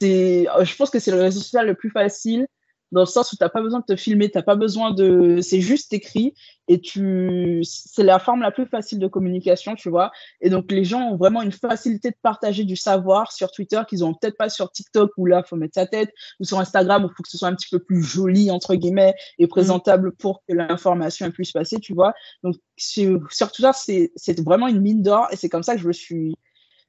Je 0.03 0.77
pense 0.77 0.91
que 0.91 0.99
c'est 0.99 1.13
le 1.13 1.23
réseau 1.23 1.41
social 1.41 1.67
le 1.69 1.77
plus 1.77 1.91
facile 1.91 2.49
dans 2.93 3.01
le 3.01 3.07
sens 3.07 3.33
où 3.33 3.37
tu 3.37 3.43
n'as 3.43 3.49
pas 3.49 3.63
besoin 3.63 3.81
de 3.81 3.85
te 3.85 3.97
filmer, 3.97 4.31
tu 4.31 4.43
pas 4.43 4.57
besoin 4.57 4.93
de. 4.93 5.41
C'est 5.41 5.61
juste 5.61 5.93
écrit 5.93 6.35
et 6.69 6.81
tu. 6.81 7.61
C'est 7.65 8.05
la 8.05 8.19
forme 8.19 8.43
la 8.43 8.51
plus 8.51 8.67
facile 8.67 8.99
de 8.99 9.07
communication, 9.07 9.75
tu 9.75 9.91
vois. 9.91 10.13
Et 10.41 10.51
donc, 10.51 10.71
les 10.71 10.85
gens 10.85 11.01
ont 11.01 11.17
vraiment 11.17 11.43
une 11.43 11.53
facilité 11.53 12.11
de 12.11 12.17
partager 12.23 12.65
du 12.65 12.77
savoir 12.77 13.33
sur 13.33 13.51
Twitter 13.51 13.81
qu'ils 13.89 14.01
n'ont 14.01 14.15
peut-être 14.15 14.37
pas 14.37 14.49
sur 14.49 14.71
TikTok 14.71 15.11
où 15.17 15.27
là, 15.27 15.43
faut 15.43 15.57
mettre 15.57 15.75
sa 15.75 15.87
tête, 15.87 16.11
ou 16.41 16.45
sur 16.45 16.61
Instagram 16.61 17.05
où 17.05 17.09
faut 17.09 17.23
que 17.23 17.29
ce 17.29 17.39
soit 17.39 17.49
un 17.49 17.55
petit 17.55 17.69
peu 17.71 17.81
plus 17.81 18.03
joli, 18.03 18.51
entre 18.51 18.75
guillemets, 18.75 19.15
et 19.39 19.47
présentable 19.47 20.13
pour 20.13 20.43
que 20.47 20.55
l'information 20.55 21.31
puisse 21.31 21.53
passer, 21.53 21.79
tu 21.81 21.95
vois. 21.95 22.15
Donc, 22.43 22.57
sur 22.77 23.53
Twitter, 23.53 23.71
c'est 24.17 24.41
vraiment 24.41 24.69
une 24.69 24.81
mine 24.81 25.03
d'or 25.03 25.29
et 25.33 25.37
c'est 25.37 25.49
comme 25.49 25.63
ça 25.63 25.75
que 25.75 25.81
je 25.81 25.89
me 25.89 25.93
suis 25.93 26.37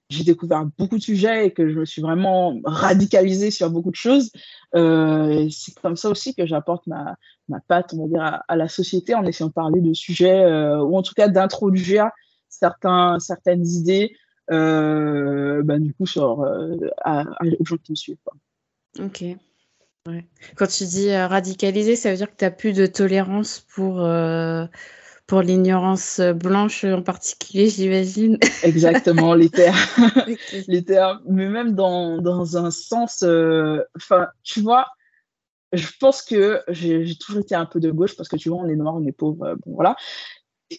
j'ai 0.10 0.24
découvert 0.24 0.66
beaucoup 0.78 0.98
de 0.98 1.04
sujets 1.04 1.48
et 1.48 1.52
que 1.52 1.70
je 1.70 1.80
me 1.80 1.86
suis 1.86 2.02
vraiment 2.02 2.60
radicalisée 2.64 3.52
sur 3.52 3.70
beaucoup 3.70 3.92
de 3.92 3.96
choses. 3.96 4.32
Euh, 4.76 5.48
c'est 5.50 5.74
comme 5.80 5.96
ça 5.96 6.10
aussi 6.10 6.36
que 6.36 6.46
j'apporte 6.46 6.86
ma, 6.88 7.16
ma 7.50 7.60
patte, 7.60 7.94
on 7.94 8.04
va 8.04 8.08
dire, 8.08 8.42
à, 8.48 8.56
la 8.56 8.68
société 8.68 9.16
en 9.16 9.26
essayant 9.26 9.48
de 9.48 9.54
parler 9.54 9.82
de 9.82 9.94
sujets 9.94 10.44
euh, 10.44 10.78
ou 10.84 10.98
en 10.98 11.02
tout 11.02 11.14
cas 11.16 11.28
d'introduire 11.28 12.10
certains, 12.50 13.20
certaines 13.20 13.66
idées, 13.66 14.16
euh, 14.52 15.64
ben, 15.64 15.82
du 15.82 15.94
coup, 15.94 16.06
sur, 16.06 16.46
à, 17.04 17.24
aux 17.60 17.66
gens 17.66 17.78
qui 17.78 17.92
me 17.92 17.96
suivent. 17.96 18.18
Ok. 19.00 19.24
Quand 20.56 20.68
tu 20.68 20.84
dis 20.86 21.16
radicaliser, 21.16 21.96
ça 21.96 22.12
veut 22.12 22.18
dire 22.18 22.30
que 22.30 22.38
tu 22.38 22.46
n'as 22.46 22.52
plus 22.52 22.74
de 22.74 22.86
tolérance 22.86 23.66
pour 23.74 24.06
pour 25.28 25.42
l'ignorance 25.42 26.20
blanche 26.20 26.84
en 26.84 27.02
particulier, 27.02 27.70
j'imagine. 27.70 28.38
Exactement, 28.64 29.34
les 29.34 29.50
terres. 29.50 29.76
les 30.68 30.84
terres. 30.84 31.22
Mais 31.28 31.48
même 31.48 31.74
dans, 31.74 32.22
dans 32.22 32.58
un 32.58 32.72
sens, 32.72 33.24
euh, 33.24 33.84
enfin, 33.96 34.28
tu 34.44 34.62
vois, 34.62 34.88
je 35.74 35.88
pense 36.00 36.22
que 36.22 36.62
j'ai 36.68 37.18
toujours 37.18 37.42
été 37.42 37.56
un 37.56 37.66
peu 37.66 37.80
de 37.80 37.92
gauche 37.92 38.16
parce 38.16 38.30
que 38.30 38.38
tu 38.38 38.50
vois, 38.50 38.60
on 38.60 38.68
est 38.68 38.76
noir, 38.76 38.96
on 38.96 39.06
est 39.06 39.12
pauvre, 39.12 39.46
euh, 39.46 39.56
bon 39.66 39.74
voilà. 39.74 39.96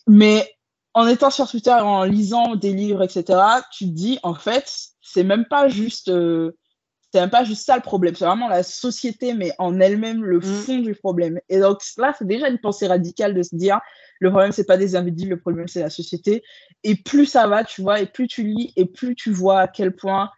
Mais 0.06 0.52
en 0.94 1.06
étant 1.06 1.30
sur 1.30 1.48
Twitter, 1.48 1.72
en 1.72 2.04
lisant 2.04 2.56
des 2.56 2.72
livres, 2.72 3.02
etc., 3.02 3.38
tu 3.70 3.84
te 3.86 3.90
dis, 3.90 4.18
en 4.22 4.34
fait, 4.34 4.72
c'est 5.02 5.24
même 5.24 5.44
pas 5.46 5.68
juste. 5.68 6.08
Euh, 6.08 6.56
c'est 7.16 7.22
même 7.22 7.30
pas 7.30 7.44
juste 7.44 7.64
ça 7.64 7.76
le 7.76 7.82
problème, 7.82 8.14
c'est 8.14 8.26
vraiment 8.26 8.48
la 8.48 8.62
société, 8.62 9.32
mais 9.32 9.50
en 9.58 9.80
elle-même 9.80 10.22
le 10.22 10.36
mm. 10.36 10.42
fond 10.42 10.78
du 10.80 10.94
problème. 10.94 11.40
Et 11.48 11.60
donc 11.60 11.80
là, 11.96 12.14
c'est 12.18 12.26
déjà 12.26 12.50
une 12.50 12.58
pensée 12.58 12.86
radicale 12.86 13.32
de 13.32 13.42
se 13.42 13.56
dire, 13.56 13.80
le 14.20 14.28
problème, 14.28 14.52
c'est 14.52 14.66
pas 14.66 14.76
des 14.76 14.96
individus, 14.96 15.30
le 15.30 15.40
problème, 15.40 15.66
c'est 15.66 15.80
la 15.80 15.88
société. 15.88 16.42
Et 16.84 16.94
plus 16.94 17.24
ça 17.24 17.46
va, 17.46 17.64
tu 17.64 17.80
vois, 17.80 18.02
et 18.02 18.06
plus 18.06 18.28
tu 18.28 18.42
lis, 18.42 18.74
et 18.76 18.84
plus 18.84 19.14
tu 19.14 19.32
vois 19.32 19.60
à 19.60 19.66
quel 19.66 19.96
point, 19.96 20.30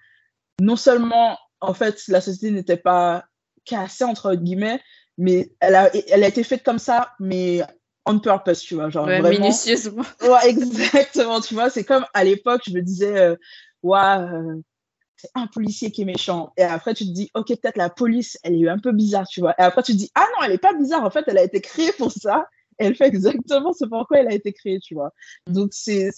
non 0.61 0.77
seulement, 0.77 1.37
en 1.61 1.75
fait, 1.75 2.01
la 2.07 2.21
société 2.21 2.53
n'était 2.53 2.77
pas 2.77 3.25
cassée, 3.65 4.05
entre 4.05 4.37
guillemets, 4.37 4.81
mais 5.17 5.51
elle 5.59 5.75
a, 5.75 5.91
elle 6.11 6.23
a 6.23 6.29
été 6.29 6.45
faite 6.45 6.63
comme 6.63 6.79
ça, 6.79 7.11
mais 7.19 7.63
on 8.07 8.21
purpose, 8.21 8.61
tu 8.61 8.77
vois. 8.77 8.89
Genre, 8.89 9.05
vraiment... 9.05 9.31
minutieusement. 9.31 10.05
Ouais, 10.23 10.49
exactement, 10.49 11.41
tu 11.41 11.55
vois. 11.55 11.71
C'est 11.71 11.83
comme 11.83 12.07
à 12.15 12.23
l'époque, 12.23 12.63
je 12.69 12.73
me 12.73 12.83
disais, 12.83 13.19
euh, 13.19 13.35
ouais, 13.83 13.99
euh, 13.99 14.63
c'est 15.19 15.31
un 15.35 15.47
policier 15.47 15.91
qui 15.91 16.03
est 16.03 16.07
méchant. 16.07 16.53
Et 16.57 16.63
après, 16.63 16.95
tu 16.95 17.05
te 17.05 17.11
dis, 17.11 17.31
ok, 17.35 17.49
peut-être 17.49 17.77
la 17.77 17.91
police, 17.91 18.39
elle 18.43 18.63
est 18.63 18.69
un 18.69 18.79
peu 18.79 18.93
bizarre, 18.93 19.27
tu 19.29 19.41
vois. 19.41 19.55
Et 19.59 19.63
après, 19.63 19.83
tu 19.83 19.93
te 19.93 19.99
dis, 19.99 20.11
ah 20.15 20.25
non, 20.35 20.47
elle 20.47 20.53
est 20.53 20.59
pas 20.59 20.73
bizarre. 20.73 21.05
En 21.05 21.11
fait, 21.11 21.25
elle 21.27 21.39
a 21.39 21.43
été 21.43 21.61
créée 21.61 21.93
pour 21.93 22.13
ça 22.13 22.47
elle 22.79 22.95
fait 22.95 23.09
exactement 23.09 23.73
ce 23.73 23.85
pourquoi 23.85 24.19
elle 24.21 24.29
a 24.29 24.35
été 24.35 24.53
créée, 24.53 24.79
tu 24.79 24.95
vois. 24.95 25.13
Donc, 25.47 25.71
c'est 25.73 26.11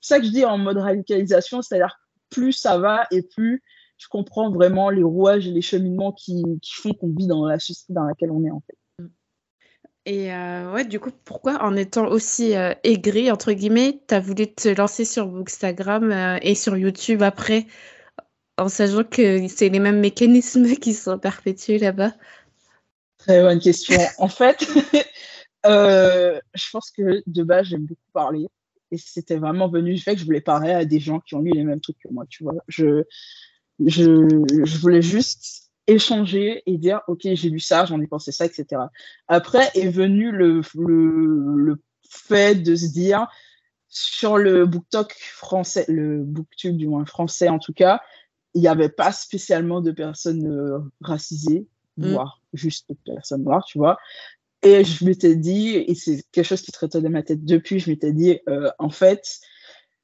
ça 0.00 0.20
que 0.20 0.26
je 0.26 0.30
dis 0.30 0.44
en 0.44 0.58
mode 0.58 0.78
radicalisation, 0.78 1.60
c'est-à-dire 1.60 1.98
plus 2.30 2.52
ça 2.52 2.78
va 2.78 3.06
et 3.10 3.22
plus 3.22 3.62
je 3.96 4.08
comprends 4.08 4.50
vraiment 4.50 4.90
les 4.90 5.02
rouages 5.02 5.46
et 5.46 5.50
les 5.50 5.62
cheminements 5.62 6.12
qui, 6.12 6.42
font 6.72 6.92
qu'on 6.92 7.12
vit 7.14 7.26
dans 7.26 7.46
la 7.46 7.58
société 7.58 7.92
dans 7.92 8.04
laquelle 8.04 8.30
on 8.30 8.44
est, 8.44 8.50
en 8.50 8.60
fait. 8.66 9.06
Et 10.06 10.34
euh, 10.34 10.70
ouais, 10.72 10.84
du 10.84 11.00
coup, 11.00 11.10
pourquoi 11.24 11.62
en 11.62 11.74
étant 11.76 12.06
aussi 12.08 12.54
euh, 12.54 12.74
aigri, 12.82 13.30
entre 13.30 13.52
guillemets, 13.52 14.02
tu 14.06 14.14
as 14.14 14.20
voulu 14.20 14.52
te 14.52 14.68
lancer 14.68 15.06
sur 15.06 15.26
Bookstagram 15.28 16.10
euh, 16.10 16.38
et 16.42 16.54
sur 16.54 16.76
YouTube 16.76 17.22
après, 17.22 17.66
en 18.58 18.68
sachant 18.68 19.04
que 19.04 19.46
c'est 19.48 19.68
les 19.68 19.80
mêmes 19.80 20.00
mécanismes 20.00 20.66
qui 20.80 20.94
sont 20.94 21.18
perpétués 21.18 21.78
là-bas 21.78 22.12
Très 23.18 23.42
bonne 23.42 23.58
question. 23.58 23.98
en 24.18 24.28
fait, 24.28 24.66
Euh, 25.66 26.38
je 26.54 26.70
pense 26.70 26.90
que 26.90 27.22
de 27.26 27.42
base, 27.42 27.66
j'aime 27.66 27.86
beaucoup 27.86 28.10
parler. 28.12 28.46
Et 28.90 28.98
c'était 28.98 29.36
vraiment 29.36 29.68
venu 29.68 29.94
du 29.94 30.00
fait 30.00 30.14
que 30.14 30.20
je 30.20 30.24
voulais 30.24 30.40
parler 30.40 30.70
à 30.70 30.84
des 30.84 31.00
gens 31.00 31.20
qui 31.20 31.34
ont 31.34 31.40
lu 31.40 31.50
les 31.52 31.64
mêmes 31.64 31.80
trucs 31.80 31.98
que 31.98 32.08
moi, 32.10 32.24
tu 32.28 32.44
vois. 32.44 32.54
Je, 32.68 33.04
je, 33.84 34.28
je 34.64 34.78
voulais 34.78 35.02
juste 35.02 35.70
échanger 35.86 36.62
et 36.66 36.78
dire, 36.78 37.00
OK, 37.08 37.20
j'ai 37.22 37.50
lu 37.50 37.60
ça, 37.60 37.84
j'en 37.86 38.00
ai 38.00 38.06
pensé 38.06 38.30
ça, 38.30 38.46
etc. 38.46 38.82
Après 39.26 39.68
est 39.74 39.88
venu 39.88 40.30
le, 40.30 40.60
le, 40.74 41.56
le 41.56 41.82
fait 42.08 42.54
de 42.54 42.76
se 42.76 42.86
dire, 42.86 43.26
sur 43.88 44.38
le 44.38 44.66
BookTok 44.66 45.14
français, 45.18 45.84
le 45.88 46.22
BookTube 46.22 46.76
du 46.76 46.88
moins 46.88 47.04
français 47.04 47.48
en 47.48 47.58
tout 47.58 47.72
cas, 47.72 48.00
il 48.54 48.60
n'y 48.60 48.68
avait 48.68 48.88
pas 48.88 49.12
spécialement 49.12 49.80
de 49.80 49.90
personnes 49.90 50.46
euh, 50.46 50.78
racisées, 51.00 51.66
mm. 51.96 52.12
voire 52.12 52.40
juste 52.52 52.88
de 52.88 52.96
personnes 53.14 53.44
noires, 53.44 53.64
tu 53.64 53.78
vois. 53.78 53.98
Et 54.62 54.84
je 54.84 55.04
m'étais 55.04 55.36
dit, 55.36 55.76
et 55.76 55.94
c'est 55.94 56.24
quelque 56.32 56.46
chose 56.46 56.62
qui 56.62 56.72
traitait 56.72 57.02
de 57.02 57.08
ma 57.08 57.22
tête 57.22 57.44
depuis, 57.44 57.80
je 57.80 57.90
m'étais 57.90 58.12
dit, 58.12 58.38
euh, 58.48 58.70
en 58.78 58.88
fait, 58.88 59.40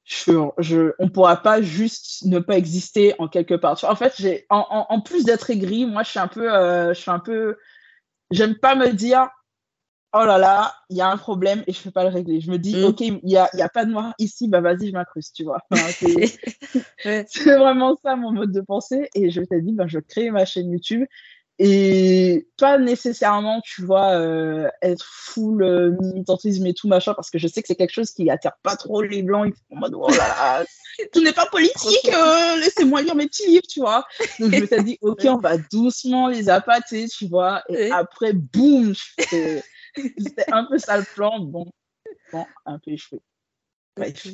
je, 0.04 0.32
je, 0.58 0.92
on 0.98 1.04
ne 1.04 1.10
pourra 1.10 1.36
pas 1.36 1.62
juste 1.62 2.26
ne 2.26 2.40
pas 2.40 2.58
exister 2.58 3.14
en 3.18 3.28
quelque 3.28 3.54
part. 3.54 3.82
En 3.84 3.96
fait, 3.96 4.14
j'ai, 4.18 4.46
en, 4.50 4.86
en, 4.88 5.00
plus 5.00 5.24
d'être 5.24 5.48
aigri, 5.50 5.86
moi, 5.86 6.02
je 6.02 6.10
suis 6.10 6.18
un 6.18 6.28
peu, 6.28 6.52
euh, 6.52 6.92
je 6.92 7.00
suis 7.00 7.10
un 7.10 7.20
peu, 7.20 7.56
j'aime 8.30 8.56
pas 8.56 8.74
me 8.74 8.92
dire, 8.92 9.28
oh 10.12 10.24
là 10.24 10.38
là, 10.38 10.74
il 10.88 10.96
y 10.96 11.00
a 11.00 11.08
un 11.08 11.16
problème 11.16 11.62
et 11.66 11.72
je 11.72 11.78
ne 11.80 11.84
peux 11.84 11.90
pas 11.90 12.04
le 12.04 12.10
régler. 12.10 12.40
Je 12.40 12.50
me 12.50 12.58
dis, 12.58 12.76
mm. 12.76 12.84
ok, 12.84 13.00
il 13.00 13.20
n'y 13.22 13.36
a, 13.36 13.48
y 13.54 13.62
a 13.62 13.68
pas 13.68 13.84
de 13.84 13.90
noir 13.90 14.12
ici, 14.18 14.48
bah 14.48 14.60
vas-y, 14.60 14.88
je 14.88 14.92
m'incruste, 14.92 15.34
tu 15.36 15.44
vois. 15.44 15.60
c'est 17.02 17.56
vraiment 17.56 17.96
ça 18.02 18.16
mon 18.16 18.32
mode 18.32 18.52
de 18.52 18.60
pensée. 18.60 19.08
Et 19.14 19.30
je 19.30 19.40
t'ai 19.42 19.60
dit, 19.60 19.72
bah, 19.72 19.86
je 19.86 19.98
crée 19.98 20.30
ma 20.30 20.44
chaîne 20.44 20.70
YouTube 20.70 21.04
et 21.62 22.48
pas 22.56 22.78
nécessairement, 22.78 23.60
tu 23.60 23.84
vois, 23.84 24.12
euh, 24.12 24.66
être 24.80 25.04
full 25.04 25.62
euh, 25.62 25.94
militantisme 26.00 26.66
et 26.66 26.72
tout 26.72 26.88
machin, 26.88 27.12
parce 27.12 27.28
que 27.28 27.38
je 27.38 27.46
sais 27.46 27.60
que 27.60 27.68
c'est 27.68 27.74
quelque 27.74 27.92
chose 27.92 28.12
qui 28.12 28.30
attire 28.30 28.52
pas 28.62 28.76
trop 28.76 29.02
les 29.02 29.22
blancs. 29.22 29.46
Ils 29.46 29.52
font 29.52 29.76
en 29.76 29.80
mode, 29.80 29.94
oh 29.94 30.08
là 30.08 30.16
là, 30.16 30.64
tout 31.12 31.22
n'est 31.22 31.34
pas 31.34 31.44
politique, 31.44 32.10
euh, 32.14 32.56
laissez-moi 32.56 33.02
lire 33.02 33.14
mes 33.14 33.26
petits 33.26 33.46
livres, 33.46 33.66
tu 33.68 33.80
vois. 33.80 34.06
Donc 34.38 34.54
je 34.54 34.60
me 34.62 34.66
suis 34.66 34.84
dit, 34.84 34.98
ok, 35.02 35.20
on 35.26 35.36
va 35.36 35.58
doucement 35.70 36.28
les 36.28 36.48
appâter, 36.48 37.08
tu 37.08 37.28
vois. 37.28 37.62
Et 37.68 37.90
après, 37.90 38.32
boum, 38.32 38.94
c'était 40.18 40.52
un 40.52 40.64
peu 40.64 40.78
ça 40.78 40.98
le 40.98 41.04
plan. 41.14 41.40
Bon, 41.40 41.66
bon 42.32 42.46
un 42.66 42.78
peu 42.78 42.92
échoué. 42.92 43.20
Bref. 43.96 44.26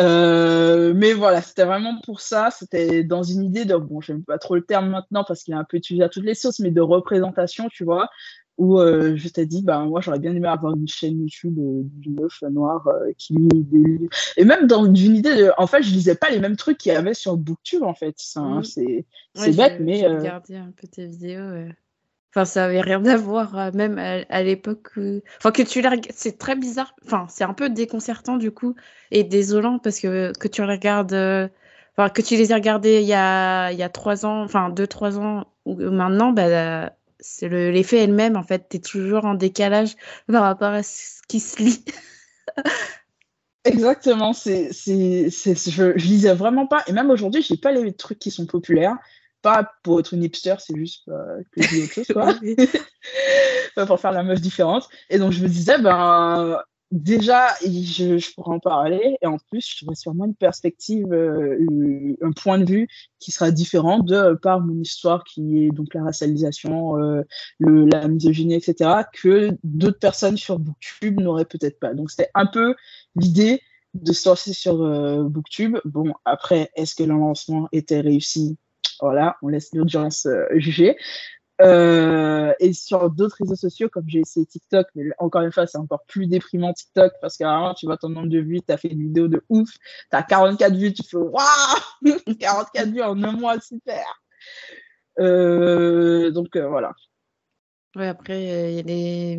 Euh, 0.00 0.94
mais 0.94 1.12
voilà, 1.12 1.42
c'était 1.42 1.64
vraiment 1.64 2.00
pour 2.00 2.20
ça. 2.20 2.50
C'était 2.50 3.04
dans 3.04 3.22
une 3.22 3.44
idée 3.44 3.64
de, 3.64 3.76
bon, 3.76 4.00
j'aime 4.00 4.24
pas 4.24 4.38
trop 4.38 4.54
le 4.54 4.64
terme 4.64 4.88
maintenant 4.88 5.24
parce 5.24 5.42
qu'il 5.42 5.52
est 5.54 5.58
un 5.58 5.64
peu 5.64 5.76
utilisé 5.76 6.04
à 6.04 6.08
toutes 6.08 6.24
les 6.24 6.34
sauces, 6.34 6.58
mais 6.58 6.70
de 6.70 6.80
représentation, 6.80 7.68
tu 7.68 7.84
vois, 7.84 8.08
où 8.56 8.78
euh, 8.78 9.16
je 9.16 9.28
t'ai 9.28 9.44
dit, 9.44 9.62
ben, 9.62 9.84
moi, 9.84 10.00
j'aurais 10.00 10.18
bien 10.18 10.34
aimé 10.34 10.48
avoir 10.48 10.74
une 10.74 10.88
chaîne 10.88 11.20
YouTube 11.20 11.58
euh, 11.58 11.82
d'une 11.84 12.14
meuf 12.14 12.40
noire 12.50 12.88
qui 13.18 13.34
lit 13.34 13.48
des 13.64 13.78
livres. 13.78 14.08
Et 14.38 14.44
même 14.44 14.66
dans 14.66 14.86
une 14.86 15.16
idée 15.16 15.36
de, 15.36 15.52
en 15.58 15.66
fait, 15.66 15.82
je 15.82 15.92
lisais 15.92 16.14
pas 16.14 16.30
les 16.30 16.40
mêmes 16.40 16.56
trucs 16.56 16.78
qu'il 16.78 16.92
y 16.92 16.96
avait 16.96 17.14
sur 17.14 17.36
Booktube, 17.36 17.82
en 17.82 17.94
fait. 17.94 18.16
Hein, 18.36 18.62
c'est 18.62 19.04
bête, 19.54 19.80
mais. 19.80 19.98
J'ai 19.98 20.08
regardé 20.08 20.56
un 20.56 20.72
peu 20.74 20.88
tes 20.88 21.06
vidéos. 21.06 21.68
Enfin, 22.30 22.44
ça 22.44 22.66
avait 22.66 22.80
rien 22.80 23.04
à 23.06 23.16
voir, 23.16 23.58
euh, 23.58 23.70
même 23.74 23.98
à, 23.98 24.42
l'époque. 24.42 24.90
Enfin, 25.38 25.50
que 25.50 25.62
tu 25.62 25.82
les 25.82 26.00
c'est 26.14 26.38
très 26.38 26.54
bizarre. 26.54 26.94
Enfin, 27.04 27.26
c'est 27.28 27.44
un 27.44 27.54
peu 27.54 27.68
déconcertant 27.68 28.36
du 28.36 28.52
coup 28.52 28.76
et 29.10 29.24
désolant 29.24 29.78
parce 29.80 29.98
que 29.98 30.32
que 30.38 30.46
tu 30.46 30.62
regardes, 30.62 31.12
euh, 31.12 31.48
que 32.14 32.22
tu 32.22 32.36
les 32.36 32.52
as 32.52 32.56
regardés 32.56 33.00
il 33.00 33.08
y 33.08 33.14
a 33.14 33.72
il 33.72 33.78
y 33.78 33.82
a 33.82 33.88
trois 33.88 34.24
ans, 34.26 34.42
enfin 34.42 34.70
deux 34.70 34.86
trois 34.86 35.18
ans 35.18 35.46
ou 35.64 35.74
maintenant, 35.74 36.32
bah 36.32 36.92
c'est 37.18 37.48
l'effet 37.48 37.98
elle-même 37.98 38.36
en 38.36 38.42
fait. 38.44 38.68
tu 38.70 38.76
es 38.76 38.80
toujours 38.80 39.24
en 39.24 39.34
décalage 39.34 39.96
par 40.28 40.42
rapport 40.42 40.72
à 40.72 40.82
ce 40.82 41.20
qui 41.28 41.40
se 41.40 41.60
lit. 41.62 41.84
Exactement, 43.64 44.32
c'est, 44.32 44.72
c'est, 44.72 45.28
je, 45.28 45.92
je 45.94 46.06
lisais 46.06 46.32
vraiment 46.32 46.66
pas, 46.66 46.82
et 46.86 46.92
même 46.92 47.10
aujourd'hui, 47.10 47.42
j'ai 47.42 47.58
pas 47.58 47.72
les 47.72 47.92
trucs 47.92 48.18
qui 48.18 48.30
sont 48.30 48.46
populaires 48.46 48.96
pas 49.42 49.70
pour 49.82 50.00
être 50.00 50.14
une 50.14 50.24
hipster, 50.24 50.54
c'est 50.58 50.76
juste 50.76 51.08
euh, 51.08 51.42
que 51.52 51.62
je 51.62 51.68
dis 51.68 51.82
autre 51.82 51.92
chose, 51.92 52.06
quoi. 52.12 52.34
pas 53.74 53.86
pour 53.86 54.00
faire 54.00 54.12
la 54.12 54.22
meuf 54.22 54.40
différente. 54.40 54.88
Et 55.08 55.18
donc, 55.18 55.32
je 55.32 55.42
me 55.42 55.48
disais, 55.48 55.78
ben, 55.78 56.58
déjà, 56.90 57.48
je, 57.62 58.18
je 58.18 58.34
pourrais 58.34 58.54
en 58.54 58.60
parler. 58.60 59.16
Et 59.22 59.26
en 59.26 59.38
plus, 59.38 59.76
j'aurais 59.78 59.94
sûrement 59.94 60.26
une 60.26 60.34
perspective, 60.34 61.12
euh, 61.12 61.58
un 62.22 62.32
point 62.32 62.58
de 62.58 62.64
vue 62.64 62.88
qui 63.18 63.30
sera 63.32 63.50
différent 63.50 64.00
de 64.00 64.34
par 64.34 64.60
mon 64.60 64.80
histoire, 64.80 65.24
qui 65.24 65.64
est 65.64 65.70
donc 65.70 65.94
la 65.94 66.04
racialisation, 66.04 66.98
euh, 66.98 67.22
le, 67.58 67.86
la 67.86 68.08
misogynie, 68.08 68.54
etc., 68.54 69.02
que 69.12 69.50
d'autres 69.64 69.98
personnes 69.98 70.36
sur 70.36 70.58
Booktube 70.58 71.20
n'auraient 71.20 71.44
peut-être 71.44 71.78
pas. 71.78 71.94
Donc, 71.94 72.10
c'était 72.10 72.30
un 72.34 72.46
peu 72.46 72.74
l'idée 73.16 73.62
de 73.94 74.12
se 74.12 74.28
lancer 74.28 74.52
sur 74.52 74.76
Booktube. 75.28 75.78
Bon, 75.84 76.12
après, 76.24 76.70
est-ce 76.76 76.94
que 76.94 77.02
le 77.02 77.14
lancement 77.14 77.68
était 77.72 78.00
réussi? 78.00 78.56
Voilà, 79.00 79.36
on 79.42 79.48
laisse 79.48 79.72
l'audience 79.74 80.26
euh, 80.26 80.46
juger. 80.54 80.96
Euh, 81.60 82.54
et 82.58 82.72
sur 82.72 83.10
d'autres 83.10 83.36
réseaux 83.38 83.56
sociaux, 83.56 83.90
comme 83.90 84.08
j'ai 84.08 84.20
essayé 84.20 84.46
TikTok, 84.46 84.86
mais 84.94 85.04
encore 85.18 85.42
une 85.42 85.52
fois, 85.52 85.66
c'est 85.66 85.76
encore 85.76 86.04
plus 86.06 86.26
déprimant 86.26 86.72
TikTok 86.72 87.12
parce 87.20 87.36
que 87.36 87.44
vraiment, 87.44 87.74
tu 87.74 87.84
vois 87.84 87.98
ton 87.98 88.08
nombre 88.08 88.28
de 88.28 88.38
vues, 88.38 88.62
tu 88.66 88.72
as 88.72 88.78
fait 88.78 88.88
une 88.88 89.02
vidéo 89.02 89.28
de 89.28 89.44
ouf, 89.50 89.68
tu 89.70 90.16
as 90.16 90.22
44 90.22 90.74
vues, 90.74 90.94
tu 90.94 91.02
fais 91.02 91.18
waouh 91.18 91.36
44 92.40 92.88
vues 92.88 93.02
en 93.02 93.22
un 93.22 93.32
mois, 93.32 93.60
super 93.60 94.22
euh, 95.18 96.30
Donc 96.30 96.56
voilà. 96.56 96.92
Ouais, 97.94 98.08
après, 98.08 98.82
les... 98.82 99.38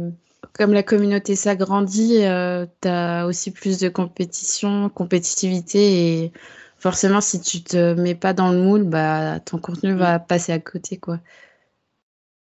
comme 0.53 0.73
la 0.73 0.83
communauté 0.83 1.35
s'agrandit, 1.35 2.19
tu 2.19 2.87
as 2.87 3.25
aussi 3.25 3.49
plus 3.49 3.79
de 3.79 3.89
compétition, 3.89 4.89
compétitivité 4.89 6.23
et 6.25 6.33
forcément, 6.81 7.21
si 7.21 7.39
tu 7.39 7.63
te 7.63 7.93
mets 7.93 8.15
pas 8.15 8.33
dans 8.33 8.51
le 8.51 8.57
moule, 8.57 8.83
bah, 8.83 9.39
ton 9.39 9.59
contenu 9.59 9.93
va 9.93 10.19
mm. 10.19 10.25
passer 10.25 10.51
à 10.51 10.59
côté, 10.59 10.97
quoi 10.97 11.19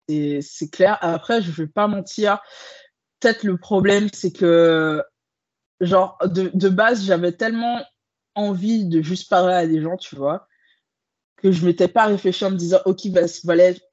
c'est 0.07 0.69
clair. 0.72 0.98
Après, 1.01 1.41
je 1.41 1.51
vais 1.51 1.67
pas 1.67 1.88
mentir. 1.88 2.39
Peut-être 3.19 3.43
le 3.43 3.57
problème, 3.57 4.07
c'est 4.13 4.31
que, 4.31 5.03
genre, 5.81 6.17
de, 6.24 6.51
de 6.53 6.69
base, 6.69 7.03
j'avais 7.03 7.31
tellement 7.31 7.81
envie 8.36 8.86
de 8.86 9.01
juste 9.01 9.29
parler 9.29 9.53
à 9.53 9.67
des 9.67 9.81
gens, 9.81 9.98
tu 9.98 10.15
vois, 10.15 10.48
que 11.38 11.51
je 11.51 11.65
m'étais 11.65 11.88
pas 11.88 12.06
réfléchi 12.06 12.44
en 12.46 12.51
me 12.51 12.56
disant, 12.56 12.79
OK, 12.86 13.01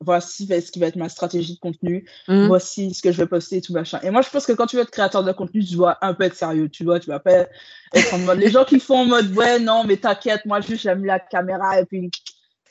voici 0.01 0.47
ce 0.47 0.73
qui 0.73 0.79
va 0.79 0.87
être 0.87 0.97
ma 0.97 1.11
stratégie 1.11 1.55
de 1.55 1.61
contenu, 1.61 2.09
mmh. 2.27 2.47
voici 2.47 2.95
ce 2.95 3.03
que 3.03 3.13
je 3.13 3.19
vais 3.19 3.27
poster 3.27 3.59
et 3.59 3.61
tout 3.61 3.75
machin. 3.75 4.01
Et 4.03 4.11
moi, 4.11 4.23
je 4.23 4.31
pense 4.31 4.47
que 4.47 4.53
quand 4.53 4.67
tu 4.67 4.77
veux 4.77 4.83
être 4.83 4.91
créateur 4.91 5.23
de 5.23 5.33
contenu, 5.33 5.63
tu 5.63 5.75
dois 5.75 5.99
un 6.01 6.15
peu 6.15 6.25
être 6.25 6.37
sérieux, 6.37 6.71
tu 6.71 6.85
vois, 6.85 7.01
tu 7.01 7.09
vas 7.09 7.21
pas 7.21 7.47
être 7.93 8.15
en 8.15 8.19
mode, 8.19 8.39
les 8.39 8.51
gens 8.51 8.65
qui 8.65 8.81
font 8.81 9.01
en 9.01 9.05
mode, 9.05 9.37
ouais, 9.37 9.59
non, 9.59 9.85
mais 9.85 9.99
t'inquiète, 9.99 10.47
moi, 10.47 10.63
juste, 10.63 10.83
j'aime 10.83 11.05
la 11.05 11.21
caméra 11.21 11.81
et 11.81 11.85
puis 11.85 12.11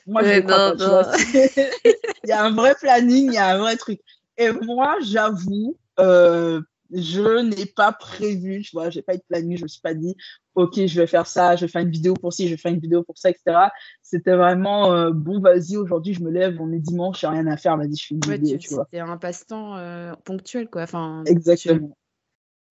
moi, 0.06 0.22
je 0.22 0.40
il 2.24 2.28
y 2.28 2.32
a 2.32 2.44
un 2.44 2.50
vrai 2.50 2.74
planning, 2.80 3.28
il 3.28 3.34
y 3.34 3.38
a 3.38 3.54
un 3.54 3.58
vrai 3.58 3.76
truc. 3.76 4.00
Et 4.36 4.50
moi, 4.50 4.96
j'avoue, 5.02 5.76
euh, 6.00 6.60
je 6.90 7.42
n'ai 7.42 7.66
pas 7.66 7.92
prévu, 7.92 8.62
tu 8.62 8.70
vois, 8.72 8.90
j'ai 8.90 9.02
pas 9.02 9.14
eu 9.14 9.18
de 9.18 9.24
planning, 9.28 9.56
je 9.56 9.62
me 9.62 9.68
suis 9.68 9.80
pas 9.80 9.94
dit, 9.94 10.16
ok, 10.54 10.86
je 10.86 11.00
vais 11.00 11.06
faire 11.06 11.26
ça, 11.26 11.56
je 11.56 11.64
vais 11.64 11.70
faire 11.70 11.82
une 11.82 11.90
vidéo 11.90 12.14
pour 12.14 12.32
ci, 12.32 12.46
je 12.46 12.52
vais 12.52 12.56
faire 12.56 12.72
une 12.72 12.80
vidéo 12.80 13.02
pour 13.02 13.18
ça, 13.18 13.30
etc. 13.30 13.68
C'était 14.02 14.36
vraiment, 14.36 14.92
euh, 14.92 15.10
bon, 15.10 15.40
vas-y, 15.40 15.76
aujourd'hui, 15.76 16.14
je 16.14 16.22
me 16.22 16.30
lève, 16.30 16.60
on 16.60 16.72
est 16.72 16.78
dimanche, 16.78 17.20
j'ai 17.20 17.26
rien 17.26 17.46
à 17.46 17.56
faire, 17.56 17.76
vas-y, 17.76 17.96
je 17.96 18.06
fais 18.06 18.14
une 18.14 18.20
vidéo, 18.20 18.58
tu, 18.58 18.74
vois. 18.74 18.84
C'était 18.90 19.00
un 19.00 19.16
passe-temps 19.16 19.76
euh, 19.76 20.12
ponctuel, 20.24 20.68
quoi. 20.68 20.82
Enfin, 20.82 21.24
Exactement. 21.26 21.96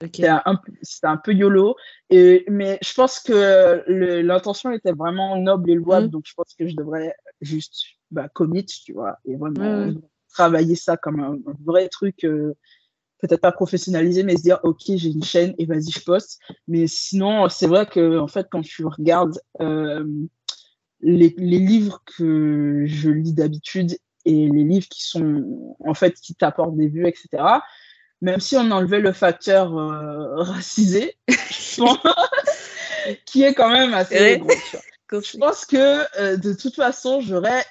C'était 0.01 0.27
un, 0.27 0.43
un, 1.03 1.17
peu 1.17 1.33
YOLO. 1.33 1.75
Et, 2.09 2.43
mais 2.49 2.77
je 2.81 2.93
pense 2.93 3.21
que 3.21 3.83
l'intention 4.21 4.71
était 4.71 4.91
vraiment 4.91 5.37
noble 5.37 5.71
et 5.71 5.75
louable. 5.75 6.07
Mmh. 6.07 6.09
Donc, 6.09 6.23
je 6.25 6.33
pense 6.33 6.53
que 6.59 6.67
je 6.67 6.75
devrais 6.75 7.15
juste 7.39 7.85
bah, 8.11 8.27
commit, 8.27 8.65
tu 8.65 8.91
vois, 8.91 9.17
et 9.23 9.37
vraiment 9.37 9.93
travailler 10.33 10.75
ça 10.75 10.97
comme 10.97 11.19
un, 11.19 11.37
vrai 11.63 11.87
truc. 11.89 12.25
Euh, 12.25 12.53
peut-être 13.23 13.41
pas 13.41 13.53
professionnalisé, 13.53 14.23
mais 14.23 14.35
se 14.35 14.41
dire, 14.41 14.59
OK, 14.63 14.81
j'ai 14.85 15.09
une 15.09 15.23
chaîne 15.23 15.55
et 15.57 15.65
vas-y, 15.65 15.91
je 15.91 16.01
poste. 16.01 16.41
Mais 16.67 16.87
sinon, 16.87 17.47
c'est 17.47 17.67
vrai 17.67 17.85
que, 17.85 18.19
en 18.19 18.27
fait, 18.27 18.47
quand 18.51 18.61
tu 18.61 18.85
regardes 18.85 19.39
euh, 19.61 20.03
les, 20.99 21.33
les, 21.37 21.59
livres 21.59 22.03
que 22.05 22.83
je 22.85 23.09
lis 23.09 23.33
d'habitude 23.33 23.97
et 24.25 24.49
les 24.49 24.63
livres 24.65 24.87
qui 24.89 25.03
sont, 25.03 25.77
en 25.79 25.93
fait, 25.93 26.15
qui 26.15 26.35
t'apportent 26.35 26.75
des 26.75 26.89
vues, 26.89 27.07
etc., 27.07 27.43
même 28.21 28.41
si 28.41 28.57
on 28.57 28.71
enlevait 28.71 28.99
le 28.99 29.13
facteur 29.13 29.77
euh, 29.77 30.35
racisé, 30.43 31.17
qui 33.25 33.43
est 33.43 33.53
quand 33.53 33.69
même 33.69 33.93
assez 33.93 34.39
gros. 34.39 34.51
Je 35.11 35.37
pense 35.37 35.65
que 35.65 36.19
euh, 36.19 36.35
de 36.35 36.53
toute 36.53 36.75
façon, 36.75 37.21
j'aurais 37.21 37.63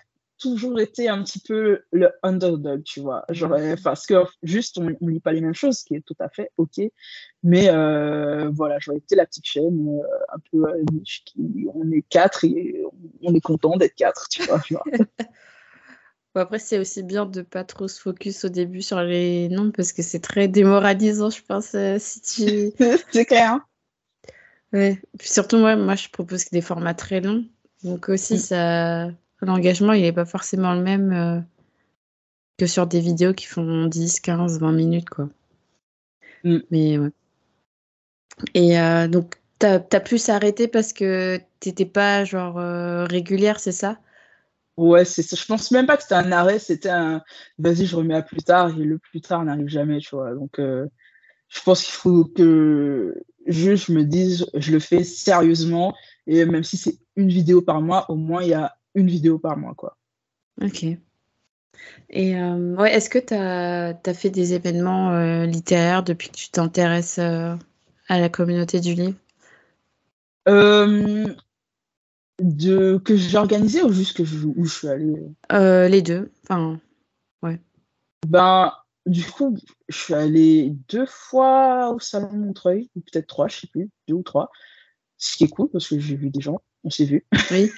toujours 0.42 0.80
été 0.80 1.08
un 1.08 1.22
petit 1.22 1.38
peu 1.38 1.82
le 1.92 2.10
underdog, 2.24 2.82
tu 2.82 3.00
vois. 3.00 3.24
J'aurais, 3.30 3.76
parce 3.76 4.06
que 4.06 4.14
juste, 4.42 4.76
on, 4.78 4.84
ne 4.84 5.10
lit 5.10 5.20
pas 5.20 5.32
les 5.32 5.40
mêmes 5.40 5.54
choses, 5.54 5.78
ce 5.78 5.84
qui 5.84 5.94
est 5.94 6.04
tout 6.04 6.16
à 6.18 6.28
fait 6.28 6.50
OK. 6.56 6.80
Mais 7.44 7.68
euh, 7.68 8.50
voilà, 8.52 8.78
j'aurais 8.80 8.98
été 8.98 9.14
la 9.14 9.24
petite 9.24 9.46
chaîne, 9.46 10.00
un 10.32 10.38
peu 10.50 10.64
niche, 10.92 11.22
qui, 11.24 11.66
on 11.72 11.90
est 11.92 12.02
quatre 12.08 12.44
et 12.44 12.84
on 13.22 13.34
est 13.34 13.40
content 13.40 13.76
d'être 13.76 13.94
quatre, 13.94 14.26
tu 14.28 14.42
vois. 14.42 14.60
Tu 14.60 14.74
vois. 14.74 14.84
après, 16.40 16.58
c'est 16.58 16.78
aussi 16.78 17.02
bien 17.02 17.26
de 17.26 17.42
pas 17.42 17.64
trop 17.64 17.88
se 17.88 18.00
focus 18.00 18.44
au 18.44 18.48
début 18.48 18.82
sur 18.82 19.00
les 19.00 19.48
noms 19.48 19.70
parce 19.70 19.92
que 19.92 20.02
c'est 20.02 20.20
très 20.20 20.48
démoralisant, 20.48 21.30
je 21.30 21.42
pense, 21.42 21.74
euh, 21.74 21.98
si 22.00 22.20
tu. 22.20 22.72
c'est 23.12 23.26
clair. 23.26 23.60
Ouais. 24.72 25.00
Puis 25.18 25.28
surtout, 25.28 25.58
moi, 25.58 25.76
moi, 25.76 25.94
je 25.94 26.08
propose 26.08 26.46
des 26.50 26.62
formats 26.62 26.94
très 26.94 27.20
longs. 27.20 27.44
Donc 27.84 28.08
aussi, 28.08 28.34
mm. 28.34 28.38
ça, 28.38 29.10
l'engagement, 29.46 29.92
il 29.92 30.02
n'est 30.02 30.12
pas 30.12 30.24
forcément 30.24 30.74
le 30.74 30.82
même 30.82 31.12
euh, 31.12 31.40
que 32.58 32.66
sur 32.66 32.86
des 32.86 33.00
vidéos 33.00 33.34
qui 33.34 33.46
font 33.46 33.86
10, 33.86 34.20
15, 34.20 34.60
20 34.60 34.72
minutes, 34.72 35.10
quoi. 35.10 35.28
Mm. 36.44 36.58
Mais 36.70 36.98
ouais. 36.98 37.10
Et 38.54 38.78
euh, 38.78 39.08
donc, 39.08 39.36
tu 39.60 39.66
as, 39.66 39.80
plus 40.00 40.28
arrêté 40.28 40.68
parce 40.68 40.92
que 40.92 41.38
tu 41.60 41.68
n'étais 41.68 41.86
pas, 41.86 42.24
genre, 42.24 42.56
régulière, 43.08 43.60
c'est 43.60 43.72
ça? 43.72 43.98
Ouais, 44.76 45.04
c'est 45.04 45.22
Je 45.36 45.46
pense 45.46 45.70
même 45.70 45.86
pas 45.86 45.96
que 45.96 46.02
c'était 46.02 46.14
un 46.14 46.32
arrêt, 46.32 46.58
c'était 46.58 46.88
un 46.88 47.22
vas-y, 47.58 47.86
je 47.86 47.94
remets 47.94 48.14
à 48.14 48.22
plus 48.22 48.42
tard 48.42 48.70
et 48.70 48.84
le 48.84 48.98
plus 48.98 49.20
tard 49.20 49.44
n'arrive 49.44 49.68
jamais, 49.68 49.98
tu 49.98 50.14
vois. 50.16 50.34
Donc, 50.34 50.58
euh, 50.58 50.86
je 51.48 51.60
pense 51.62 51.84
qu'il 51.84 51.94
faut 51.94 52.24
que 52.24 53.22
je 53.46 53.92
me 53.92 54.04
dise, 54.04 54.46
je 54.54 54.72
le 54.72 54.78
fais 54.78 55.04
sérieusement 55.04 55.94
et 56.26 56.44
même 56.46 56.64
si 56.64 56.76
c'est 56.78 56.98
une 57.16 57.28
vidéo 57.28 57.60
par 57.60 57.82
mois, 57.82 58.10
au 58.10 58.16
moins 58.16 58.42
il 58.42 58.48
y 58.50 58.54
a 58.54 58.76
une 58.94 59.08
vidéo 59.08 59.38
par 59.38 59.56
mois, 59.56 59.74
quoi. 59.74 59.96
Ok. 60.60 60.84
Et 62.10 62.36
euh, 62.36 62.74
ouais, 62.76 62.92
est-ce 62.92 63.08
que 63.08 63.18
tu 63.18 63.34
as, 63.34 63.98
as, 64.04 64.14
fait 64.14 64.30
des 64.30 64.52
événements 64.54 65.12
euh, 65.12 65.46
littéraires 65.46 66.02
depuis 66.02 66.28
que 66.28 66.36
tu 66.36 66.50
t'intéresses 66.50 67.18
à 67.18 67.58
la 68.08 68.28
communauté 68.28 68.80
du 68.80 68.94
livre? 68.94 69.16
De 72.40 72.98
que 72.98 73.16
j'ai 73.16 73.38
organisé 73.38 73.82
ou 73.82 73.92
juste 73.92 74.16
que 74.16 74.24
je, 74.24 74.46
où 74.46 74.64
je 74.64 74.72
suis 74.72 74.88
allée? 74.88 75.14
Euh, 75.52 75.88
Les 75.88 76.02
deux. 76.02 76.32
Enfin, 76.42 76.80
ouais. 77.42 77.60
Ben, 78.26 78.72
du 79.06 79.24
coup, 79.24 79.56
je 79.88 79.96
suis 79.96 80.14
allée 80.14 80.74
deux 80.88 81.06
fois 81.06 81.90
au 81.90 82.00
salon 82.00 82.32
de 82.32 82.38
Montreuil, 82.38 82.90
ou 82.96 83.00
peut-être 83.00 83.26
trois, 83.26 83.48
je 83.48 83.60
sais 83.60 83.66
plus, 83.66 83.90
deux 84.08 84.14
ou 84.14 84.22
trois. 84.22 84.50
Ce 85.18 85.36
qui 85.36 85.44
est 85.44 85.48
cool 85.48 85.68
parce 85.70 85.88
que 85.88 85.98
j'ai 85.98 86.16
vu 86.16 86.30
des 86.30 86.40
gens, 86.40 86.60
on 86.84 86.90
s'est 86.90 87.04
vu. 87.04 87.24
Oui. 87.50 87.70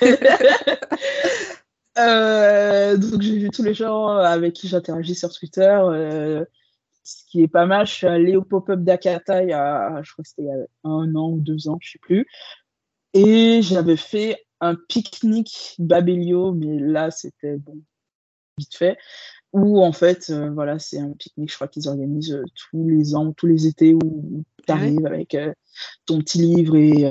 euh, 1.98 2.96
donc 2.96 3.22
j'ai 3.22 3.38
vu 3.38 3.50
tous 3.50 3.62
les 3.62 3.74
gens 3.74 4.08
avec 4.08 4.54
qui 4.54 4.68
j'interagis 4.68 5.14
sur 5.14 5.32
Twitter. 5.32 5.78
Euh, 5.82 6.44
ce 7.04 7.24
qui 7.26 7.42
est 7.42 7.48
pas 7.48 7.66
mal, 7.66 7.86
je 7.86 7.92
suis 7.92 8.06
allée 8.06 8.36
au 8.36 8.42
pop-up 8.42 8.80
d'Akata 8.80 9.42
il 9.42 9.50
y 9.50 9.52
a, 9.52 10.02
je 10.02 10.12
crois 10.12 10.22
que 10.22 10.28
c'était 10.28 10.42
il 10.42 10.48
y 10.48 10.50
a 10.50 10.66
un 10.84 11.14
an 11.16 11.30
ou 11.30 11.40
deux 11.40 11.68
ans, 11.68 11.78
je 11.80 11.92
sais 11.92 11.98
plus. 11.98 12.26
Et 13.14 13.60
j'avais 13.62 13.96
fait 13.96 14.44
un 14.60 14.76
pique-nique 14.76 15.74
Babelio, 15.78 16.52
mais 16.52 16.78
là, 16.78 17.10
c'était 17.10 17.56
bon, 17.56 17.82
vite 18.56 18.74
fait. 18.74 18.96
Où 19.52 19.82
en 19.82 19.92
fait, 19.92 20.30
euh, 20.30 20.50
voilà, 20.50 20.78
c'est 20.78 20.98
un 20.98 21.10
pique-nique, 21.10 21.50
je 21.50 21.56
crois 21.56 21.68
qu'ils 21.68 21.88
organisent 21.88 22.40
tous 22.54 22.88
les 22.88 23.14
ans, 23.14 23.32
tous 23.32 23.46
les 23.46 23.66
étés, 23.66 23.92
où 23.94 24.44
tu 24.58 24.72
ah 24.72 24.74
arrives 24.74 25.04
avec 25.04 25.36
ton 26.06 26.20
petit 26.20 26.38
livre 26.38 26.76
et 26.76 27.04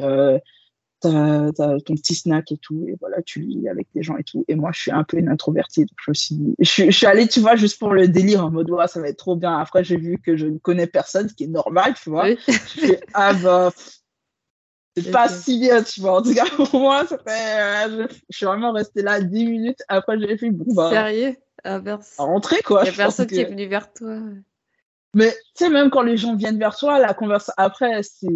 ton 1.02 1.96
petit 1.96 2.16
snack 2.16 2.52
et 2.52 2.58
tout, 2.58 2.86
et 2.88 2.96
voilà, 3.00 3.22
tu 3.22 3.42
lis 3.42 3.68
avec 3.68 3.88
des 3.94 4.04
gens 4.04 4.18
et 4.18 4.24
tout. 4.24 4.46
Et 4.48 4.56
moi, 4.56 4.72
je 4.74 4.82
suis 4.82 4.92
un 4.92 5.04
peu 5.04 5.18
une 5.18 5.30
introvertie, 5.30 5.82
donc 5.82 5.98
je 6.08 6.14
suis, 6.14 6.56
je, 6.60 6.92
suis 6.92 7.06
allée, 7.06 7.28
tu 7.28 7.40
vois, 7.40 7.56
juste 7.56 7.80
pour 7.80 7.94
le 7.94 8.08
délire, 8.08 8.46
en 8.46 8.52
mode, 8.52 8.70
ouais, 8.70 8.88
ça 8.88 9.02
va 9.02 9.10
être 9.10 9.18
trop 9.18 9.36
bien. 9.36 9.58
Après, 9.58 9.84
j'ai 9.84 9.98
vu 9.98 10.18
que 10.18 10.36
je 10.36 10.46
ne 10.46 10.58
connais 10.58 10.88
personne, 10.88 11.30
ce 11.30 11.34
qui 11.34 11.46
est 11.46 11.48
normal, 11.48 11.94
tu 12.02 12.10
vois. 12.10 12.30
Je 12.30 12.36
fais, 12.36 13.00
ah 13.14 13.34
bah, 13.34 13.72
c'est 14.96 15.12
pas 15.12 15.30
si 15.30 15.60
bien, 15.60 15.82
tu 15.84 16.02
vois. 16.02 16.20
En 16.20 16.22
tout 16.22 16.34
cas, 16.34 16.46
pour 16.56 16.80
moi, 16.80 17.06
ça 17.06 17.18
fait, 17.18 17.90
euh, 17.90 18.08
je, 18.30 18.38
suis 18.38 18.46
vraiment 18.46 18.72
restée 18.72 19.02
là 19.02 19.22
10 19.22 19.46
minutes. 19.46 19.80
Après, 19.88 20.20
j'ai 20.20 20.38
fait, 20.38 20.52
bon, 20.52 20.74
bah. 20.74 20.90
Sérieux? 20.90 21.36
À, 21.64 21.80
rentrer, 22.18 22.62
quoi. 22.64 22.82
Il 22.82 22.86
n'y 22.86 22.90
a 22.90 22.98
personne 22.98 23.28
qui 23.28 23.40
est 23.40 23.46
venu 23.46 23.68
vers 23.68 23.94
toi. 23.94 24.18
Mais, 25.13 25.32
tu 25.56 25.65
sais, 25.65 25.69
même 25.69 25.89
quand 25.89 26.04
les 26.04 26.17
gens 26.17 26.36
viennent 26.36 26.58
vers 26.58 26.76
toi, 26.76 27.00
la 27.00 27.13
conversation, 27.13 27.54
après, 27.58 28.02
c'est, 28.04 28.28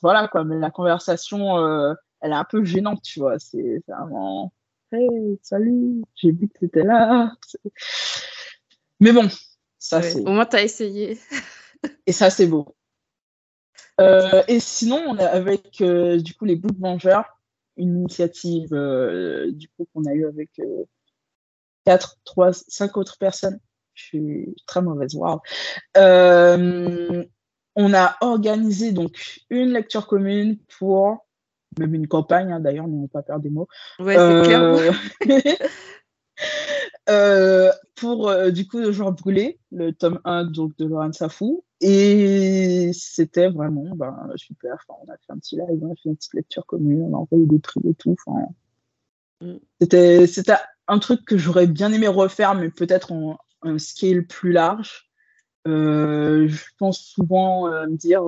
voilà, 0.00 0.28
quoi. 0.28 0.44
Mais 0.44 0.58
la 0.58 0.70
conversation, 0.70 1.58
euh, 1.58 1.92
elle 2.20 2.32
est 2.32 2.36
un 2.36 2.44
peu 2.44 2.64
gênante, 2.64 3.02
tu 3.02 3.20
vois. 3.20 3.38
C'est 3.38 3.82
vraiment, 3.88 4.52
hey, 4.92 5.08
salut, 5.42 6.02
j'ai 6.14 6.30
vu 6.30 6.48
que 6.48 6.58
t'étais 6.60 6.84
là. 6.84 7.32
Mais 9.00 9.12
bon, 9.12 9.28
ça, 9.78 10.02
c'est. 10.02 10.20
Au 10.20 10.30
moins, 10.30 10.46
t'as 10.46 10.62
essayé. 10.62 11.18
Et 12.06 12.12
ça, 12.12 12.30
c'est 12.30 12.46
beau. 12.46 12.76
Euh, 14.00 14.42
et 14.48 14.60
sinon, 14.60 15.02
on 15.06 15.16
a 15.18 15.24
avec 15.24 15.80
euh, 15.80 16.18
du 16.20 16.34
coup 16.34 16.44
les 16.44 16.56
Book 16.56 16.76
Vengeurs, 16.78 17.40
une 17.76 18.00
initiative 18.00 18.72
euh, 18.72 19.50
du 19.52 19.68
coup 19.68 19.86
qu'on 19.92 20.04
a 20.04 20.12
eu 20.12 20.26
avec 20.26 20.50
quatre, 21.84 22.18
trois, 22.24 22.52
cinq 22.52 22.96
autres 22.96 23.16
personnes. 23.18 23.58
Je 23.96 24.04
suis 24.04 24.54
très 24.66 24.82
mauvaise, 24.82 25.14
waouh. 25.16 25.40
on 25.96 27.94
a 27.94 28.16
organisé 28.20 28.92
donc 28.92 29.40
une 29.50 29.72
lecture 29.72 30.06
commune 30.06 30.58
pour 30.78 31.26
même 31.78 31.94
une 31.94 32.08
campagne 32.08 32.52
hein, 32.52 32.60
d'ailleurs, 32.60 32.88
n'ayons 32.88 33.08
pas 33.08 33.22
peur 33.22 33.40
des 33.40 33.50
mots. 33.50 33.68
Ouais, 33.98 34.16
c'est 34.16 34.42
clair. 34.44 34.92
Euh, 37.08 37.70
pour 37.96 38.28
euh, 38.28 38.50
du 38.50 38.66
coup 38.66 38.92
genre 38.92 39.12
brûler 39.12 39.58
le 39.72 39.92
tome 39.92 40.20
1 40.24 40.44
donc, 40.46 40.76
de 40.78 40.86
Laurent 40.86 41.12
Safou. 41.12 41.64
Et 41.80 42.90
c'était 42.94 43.48
vraiment 43.48 43.94
ben, 43.94 44.16
super. 44.36 44.74
Enfin, 44.74 44.98
on 45.06 45.12
a 45.12 45.16
fait 45.16 45.32
un 45.32 45.38
petit 45.38 45.56
live, 45.56 45.78
on 45.82 45.92
a 45.92 45.94
fait 45.96 46.08
une 46.08 46.16
petite 46.16 46.34
lecture 46.34 46.64
commune, 46.64 47.02
on 47.02 47.14
a 47.14 47.18
envoyé 47.18 47.44
des 47.46 47.58
prix 47.58 47.80
et 47.86 47.94
tout. 47.94 48.16
Enfin, 48.26 48.48
mm. 49.42 49.58
C'était 50.26 50.54
un 50.88 50.98
truc 50.98 51.24
que 51.26 51.36
j'aurais 51.36 51.66
bien 51.66 51.92
aimé 51.92 52.08
refaire, 52.08 52.54
mais 52.54 52.70
peut-être 52.70 53.12
en 53.12 53.36
un 53.66 53.78
scale 53.78 54.26
plus 54.26 54.52
large. 54.52 55.10
Euh, 55.66 56.46
je 56.48 56.64
pense 56.78 57.00
souvent 57.00 57.68
me 57.68 57.96
dire, 57.96 58.22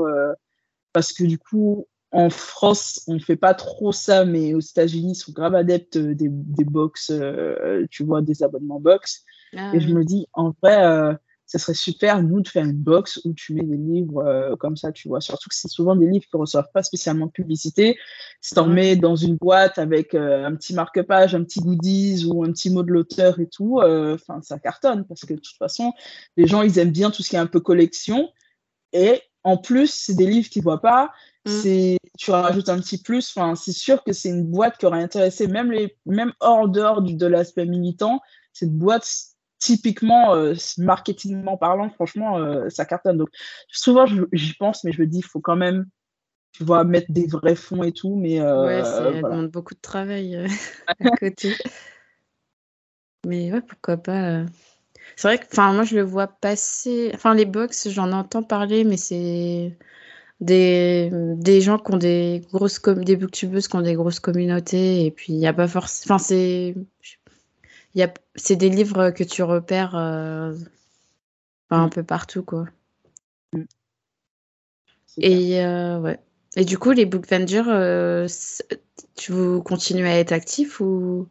parce 0.92 1.12
que 1.12 1.24
du 1.24 1.38
coup, 1.38 1.87
en 2.11 2.31
France, 2.31 3.03
on 3.07 3.14
ne 3.14 3.18
fait 3.18 3.37
pas 3.37 3.55
trop 3.55 3.92
ça, 3.92 4.24
mais 4.24 4.55
aux 4.55 4.61
États-Unis, 4.61 5.12
ils 5.12 5.14
sont 5.14 5.33
grave 5.33 5.55
adeptes 5.55 5.98
des, 5.98 6.29
des 6.29 6.64
box, 6.64 7.11
euh, 7.11 7.87
tu 7.90 8.03
vois, 8.05 8.22
des 8.22 8.42
abonnements 8.42 8.81
box. 8.81 9.24
Ah 9.57 9.72
et 9.74 9.81
je 9.81 9.92
me 9.92 10.05
dis, 10.05 10.27
en 10.33 10.55
vrai, 10.62 10.85
euh, 10.85 11.12
ça 11.48 11.58
serait 11.58 11.74
super, 11.74 12.22
nous, 12.22 12.40
de 12.40 12.48
faire 12.48 12.64
une 12.64 12.76
box 12.76 13.20
où 13.24 13.32
tu 13.32 13.54
mets 13.54 13.64
des 13.64 13.76
livres 13.76 14.22
euh, 14.24 14.54
comme 14.54 14.76
ça, 14.76 14.92
tu 14.92 15.08
vois. 15.08 15.20
Surtout 15.20 15.48
que 15.48 15.54
c'est 15.56 15.68
souvent 15.68 15.96
des 15.96 16.06
livres 16.06 16.24
qui 16.26 16.37
ne 16.37 16.40
reçoivent 16.40 16.70
pas 16.72 16.82
spécialement 16.82 17.26
de 17.26 17.32
publicité. 17.32 17.98
Si 18.40 18.54
tu 18.54 18.61
en 18.61 18.66
mets 18.66 18.94
dans 18.94 19.16
une 19.16 19.37
boîte 19.37 19.78
avec 19.78 20.14
un 20.14 20.54
petit 20.54 20.74
marque-page, 20.74 21.34
un 21.34 21.42
petit 21.42 21.61
goodies 21.61 22.26
ou 22.26 22.44
un 22.44 22.52
petit 22.52 22.70
mot 22.70 22.82
de 22.82 22.92
l'auteur 22.92 23.40
et 23.40 23.48
tout, 23.48 23.80
enfin, 23.80 24.40
ça 24.42 24.58
cartonne 24.58 25.06
parce 25.06 25.22
que 25.22 25.32
de 25.32 25.40
toute 25.40 25.56
façon, 25.56 25.92
les 26.37 26.46
gens, 26.46 26.62
ils 26.62 26.78
aiment 26.78 26.92
bien 26.92 27.11
tout 27.11 27.22
ce 27.22 27.30
qui 27.30 27.37
est 27.37 27.40
un 27.40 27.46
peu 27.46 27.61
collection. 27.61 28.28
Et 28.92 29.22
en 29.44 29.56
plus, 29.56 29.90
c'est 29.90 30.14
des 30.14 30.26
livres 30.26 30.48
qu'ils 30.48 30.61
ne 30.61 30.64
voient 30.64 30.82
pas. 30.82 31.12
Mm. 31.46 31.50
C'est, 31.50 31.98
tu 32.18 32.30
rajoutes 32.30 32.68
un 32.68 32.78
petit 32.78 32.98
plus. 32.98 33.32
Enfin, 33.34 33.54
c'est 33.54 33.72
sûr 33.72 34.04
que 34.04 34.12
c'est 34.12 34.28
une 34.28 34.44
boîte 34.44 34.76
qui 34.78 34.87
aurait 34.87 35.02
intéressé 35.02 35.46
même 35.46 35.72
les, 35.72 35.96
même 36.04 36.32
hors 36.40 36.68
dehors 36.68 37.00
de 37.00 37.26
l'aspect 37.26 37.64
militant. 37.64 38.20
Cette 38.52 38.76
boîte, 38.76 39.08
typiquement, 39.59 40.35
euh, 40.35 40.55
marketingment 40.79 41.57
parlant, 41.57 41.90
franchement, 41.90 42.38
euh, 42.38 42.68
ça 42.68 42.85
cartonne. 42.85 43.18
Donc, 43.18 43.29
souvent, 43.68 44.07
j'y 44.33 44.55
pense, 44.55 44.85
mais 44.85 44.92
je 44.92 45.01
me 45.01 45.07
dis, 45.07 45.18
il 45.18 45.25
faut 45.25 45.40
quand 45.40 45.57
même, 45.57 45.87
tu 46.53 46.64
vois, 46.64 46.85
mettre 46.85 47.11
des 47.11 47.27
vrais 47.27 47.57
fonds 47.57 47.83
et 47.83 47.92
tout. 47.92 48.16
Mais 48.16 48.40
euh, 48.40 48.66
ouais, 48.66 48.85
ça 48.85 49.11
demande 49.12 49.51
beaucoup 49.51 49.75
de 49.75 49.81
travail 49.81 50.47
à 50.87 51.11
côté. 51.16 51.55
mais 53.27 53.53
ouais, 53.53 53.61
pourquoi 53.61 53.97
pas. 53.97 54.44
C'est 55.16 55.29
vrai 55.29 55.38
que, 55.38 55.47
enfin, 55.51 55.73
moi, 55.73 55.85
je 55.85 55.97
le 55.97 56.03
vois 56.03 56.29
passer. 56.29 57.11
Enfin, 57.14 57.35
les 57.35 57.47
box, 57.47 57.88
j'en 57.88 58.12
entends 58.12 58.42
parler, 58.42 58.85
mais 58.85 58.97
c'est 58.97 59.77
des, 60.40 61.11
des 61.12 61.61
gens 61.61 61.79
qui 61.79 61.92
ont 61.92 61.97
des 61.97 62.42
grosses 62.53 62.81
des 62.81 63.16
booktubeuses 63.16 63.66
qui 63.66 63.77
ont 63.77 63.83
des 63.83 63.94
grosses 63.94 64.21
communautés 64.21 65.05
et 65.05 65.11
puis 65.11 65.33
il 65.33 65.38
n'y 65.38 65.49
a 65.49 65.53
pas 65.53 65.66
forcément 65.66 66.14
enfin 66.14 66.25
c'est 66.25 66.77
y 67.98 68.02
a 68.02 68.12
c'est 68.34 68.56
des 68.56 68.68
livres 68.68 69.11
que 69.11 69.24
tu 69.24 69.42
repères 69.42 69.96
euh, 69.96 70.54
un 71.70 71.87
mm. 71.87 71.90
peu 71.90 72.02
partout 72.02 72.42
quoi 72.42 72.66
mm. 73.52 73.64
et 75.18 75.64
euh, 75.64 76.00
ouais 76.00 76.20
et 76.56 76.64
du 76.64 76.78
coup 76.78 76.92
les 76.92 77.06
book 77.06 77.26
euh, 77.32 78.28
tu 79.16 79.32
continues 79.64 80.06
à 80.06 80.18
être 80.18 80.32
actif 80.32 80.80
ou? 80.80 81.28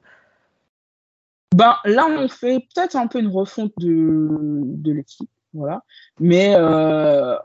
Ben 1.55 1.77
là 1.85 2.07
on 2.07 2.27
fait 2.27 2.59
peut-être 2.59 2.95
un 2.95 3.07
peu 3.07 3.19
une 3.19 3.29
refonte 3.29 3.73
de, 3.77 4.27
de 4.63 4.91
l'équipe 4.91 5.29
voilà 5.53 5.83
mais 6.19 6.55
euh, 6.55 7.35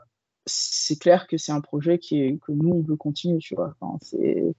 c'est 0.45 0.99
clair 0.99 1.27
que 1.27 1.37
c'est 1.37 1.51
un 1.51 1.61
projet 1.61 1.99
qui 1.99 2.21
est, 2.21 2.37
que 2.39 2.51
nous, 2.51 2.69
on 2.69 2.81
veut 2.81 2.95
continuer, 2.95 3.37
tu 3.39 3.55
vois. 3.55 3.75
Enfin, 3.79 3.97
c'est 4.01 4.53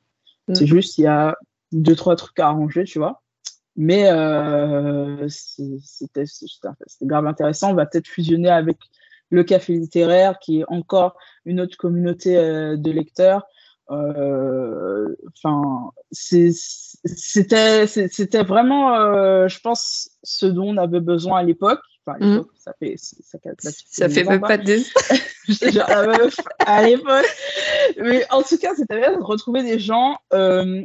mm. 0.48 0.64
juste, 0.64 0.98
il 0.98 1.02
y 1.02 1.06
a 1.06 1.36
deux, 1.72 1.96
trois 1.96 2.16
trucs 2.16 2.38
à 2.38 2.48
arranger, 2.48 2.84
tu 2.84 2.98
vois. 2.98 3.22
Mais 3.76 4.08
euh, 4.08 5.28
c'était 5.28 6.24
grave 7.02 7.26
intéressant. 7.26 7.72
On 7.72 7.74
va 7.74 7.86
peut-être 7.86 8.06
fusionner 8.06 8.50
avec 8.50 8.78
le 9.30 9.42
Café 9.42 9.72
littéraire, 9.72 10.38
qui 10.38 10.60
est 10.60 10.64
encore 10.68 11.16
une 11.44 11.60
autre 11.60 11.76
communauté 11.76 12.36
euh, 12.36 12.76
de 12.76 12.90
lecteurs. 12.90 13.42
Euh, 13.90 15.14
enfin, 15.36 15.90
c'était 16.10 17.86
c'était 17.86 18.42
vraiment, 18.42 18.94
euh, 18.94 19.48
je 19.48 19.60
pense, 19.60 20.10
ce 20.22 20.46
dont 20.46 20.74
on 20.74 20.76
avait 20.78 21.00
besoin 21.00 21.40
à 21.40 21.42
l'époque. 21.42 21.80
Enfin, 22.06 22.18
à 22.20 22.24
mm. 22.24 22.44
ça 22.56 22.72
fait 22.78 22.94
ça, 22.96 23.38
ça 23.90 24.08
fait 24.08 24.24
même 24.24 24.40
pas 24.40 24.58
de 24.58 24.76
genre 24.76 25.88
la 25.88 26.06
meuf 26.06 26.36
à 26.60 26.82
l'époque. 26.82 27.26
Mais 27.98 28.24
en 28.30 28.42
tout 28.42 28.56
cas, 28.56 28.74
c'était 28.74 28.98
bien 28.98 29.16
de 29.16 29.22
retrouver 29.22 29.62
des 29.62 29.78
gens 29.78 30.16
euh, 30.32 30.82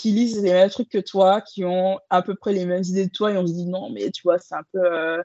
qui 0.00 0.12
lisent 0.12 0.42
les 0.42 0.52
mêmes 0.52 0.70
trucs 0.70 0.88
que 0.88 0.98
toi, 0.98 1.40
qui 1.40 1.64
ont 1.64 1.98
à 2.08 2.22
peu 2.22 2.34
près 2.34 2.52
les 2.52 2.64
mêmes 2.64 2.82
idées 2.82 3.06
de 3.06 3.10
toi, 3.10 3.32
et 3.32 3.36
on 3.36 3.46
se 3.46 3.52
dit 3.52 3.66
non, 3.66 3.90
mais 3.90 4.10
tu 4.10 4.22
vois, 4.22 4.38
c'est 4.38 4.54
un 4.54 4.62
peu 4.72 5.22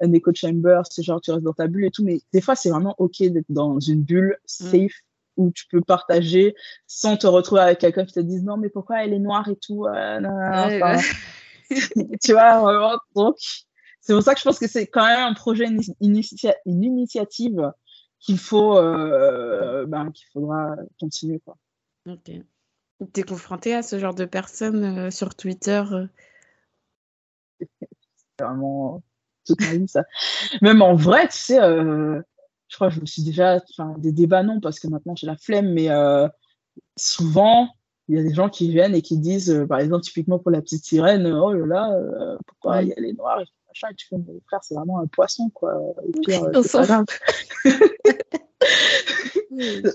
un 0.00 0.12
echo 0.12 0.32
chamber, 0.34 0.82
c'est 0.90 1.02
genre 1.02 1.20
tu 1.20 1.30
restes 1.30 1.44
dans 1.44 1.52
ta 1.52 1.66
bulle 1.66 1.86
et 1.86 1.90
tout, 1.90 2.04
mais 2.04 2.20
des 2.32 2.40
fois, 2.40 2.54
c'est 2.54 2.70
vraiment 2.70 2.94
ok 2.98 3.22
d'être 3.22 3.46
dans 3.48 3.80
une 3.80 4.02
bulle 4.02 4.36
mm. 4.44 4.46
safe 4.46 5.00
où 5.38 5.50
tu 5.52 5.66
peux 5.70 5.80
partager 5.80 6.54
sans 6.86 7.16
te 7.16 7.26
retrouver 7.26 7.62
avec 7.62 7.78
quelqu'un 7.78 8.04
qui 8.04 8.12
te 8.12 8.20
dise 8.20 8.42
non 8.42 8.56
mais 8.56 8.68
pourquoi 8.68 9.04
elle 9.04 9.12
est 9.12 9.20
noire 9.20 9.48
et 9.48 9.56
tout 9.56 9.86
euh, 9.86 10.20
tu 12.24 12.32
vois 12.32 12.60
vraiment 12.60 12.98
donc 13.14 13.36
c'est 14.00 14.12
pour 14.12 14.22
ça 14.22 14.34
que 14.34 14.40
je 14.40 14.44
pense 14.44 14.58
que 14.58 14.66
c'est 14.66 14.88
quand 14.88 15.06
même 15.06 15.20
un 15.20 15.34
projet 15.34 15.66
une, 15.66 15.80
une 16.00 16.84
initiative 16.84 17.72
qu'il 18.18 18.38
faut 18.38 18.76
euh, 18.76 19.86
ben, 19.86 20.10
qu'il 20.10 20.26
faudra 20.32 20.74
continuer 20.98 21.40
quoi. 21.44 21.56
Ok 22.06 22.32
t'es 23.12 23.22
confronté 23.22 23.74
à 23.74 23.82
ce 23.82 23.98
genre 23.98 24.14
de 24.14 24.24
personnes 24.24 24.84
euh, 24.84 25.10
sur 25.10 25.34
Twitter 25.34 25.82
c'est 27.60 28.44
vraiment 28.44 29.02
tout 29.46 29.56
ça. 29.86 30.04
Même 30.62 30.82
en 30.82 30.94
vrai 30.94 31.28
tu 31.28 31.36
sais 31.36 31.58
je 32.68 32.76
crois 32.76 32.88
que 32.88 32.94
je 32.94 33.00
me 33.00 33.06
suis 33.06 33.22
déjà, 33.22 33.60
enfin, 33.70 33.94
des 33.98 34.12
débats 34.12 34.42
non, 34.42 34.60
parce 34.60 34.78
que 34.78 34.88
maintenant 34.88 35.16
j'ai 35.16 35.26
la 35.26 35.36
flemme, 35.36 35.72
mais 35.72 35.90
euh, 35.90 36.28
souvent, 36.96 37.68
il 38.08 38.16
y 38.16 38.20
a 38.20 38.22
des 38.22 38.34
gens 38.34 38.48
qui 38.48 38.70
viennent 38.70 38.94
et 38.94 39.02
qui 39.02 39.18
disent, 39.18 39.50
euh, 39.50 39.66
par 39.66 39.80
exemple, 39.80 40.02
typiquement 40.02 40.38
pour 40.38 40.50
la 40.50 40.60
petite 40.60 40.84
sirène, 40.84 41.26
oh 41.26 41.52
là 41.52 41.66
là, 41.66 41.92
euh, 41.92 42.36
pourquoi 42.46 42.82
il 42.82 42.88
y 42.88 42.92
a 42.92 43.00
les 43.00 43.14
noirs 43.14 43.40
et 43.40 43.46
machin, 43.68 43.88
et 43.90 43.94
tu 43.94 44.06
fais, 44.06 44.16
frère, 44.46 44.60
c'est 44.62 44.74
vraiment 44.74 45.00
un 45.00 45.06
poisson, 45.06 45.50
quoi. 45.50 45.74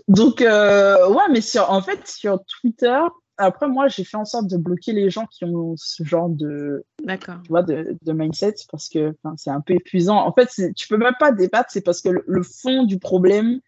Donc, 0.08 0.40
ouais, 0.40 1.32
mais 1.32 1.42
sur, 1.42 1.70
en 1.70 1.82
fait, 1.82 2.08
sur 2.08 2.40
Twitter, 2.46 3.00
après, 3.38 3.68
moi, 3.68 3.88
j'ai 3.88 4.04
fait 4.04 4.18
en 4.18 4.26
sorte 4.26 4.48
de 4.48 4.58
bloquer 4.58 4.94
les 4.94 5.10
gens 5.10 5.26
qui 5.26 5.44
ont 5.46 5.74
ce 5.76 6.04
genre 6.04 6.30
de, 6.30 6.86
tu 7.08 7.50
vois, 7.50 7.64
de, 7.64 7.98
de 8.02 8.12
mindset 8.14 8.56
parce 8.72 8.90
que 8.90 9.16
c'est 9.38 9.50
un 9.50 9.62
peu 9.62 9.74
épuisant. 9.74 10.18
En 10.18 10.32
fait, 10.34 10.50
tu 10.76 10.88
peux 10.88 10.98
même 10.98 11.16
pas 11.20 11.32
débattre, 11.32 11.72
c'est 11.72 11.82
parce 11.82 12.02
que 12.02 12.10
le, 12.10 12.44
fond 12.44 12.84
du 12.84 13.00
problème, 13.00 13.60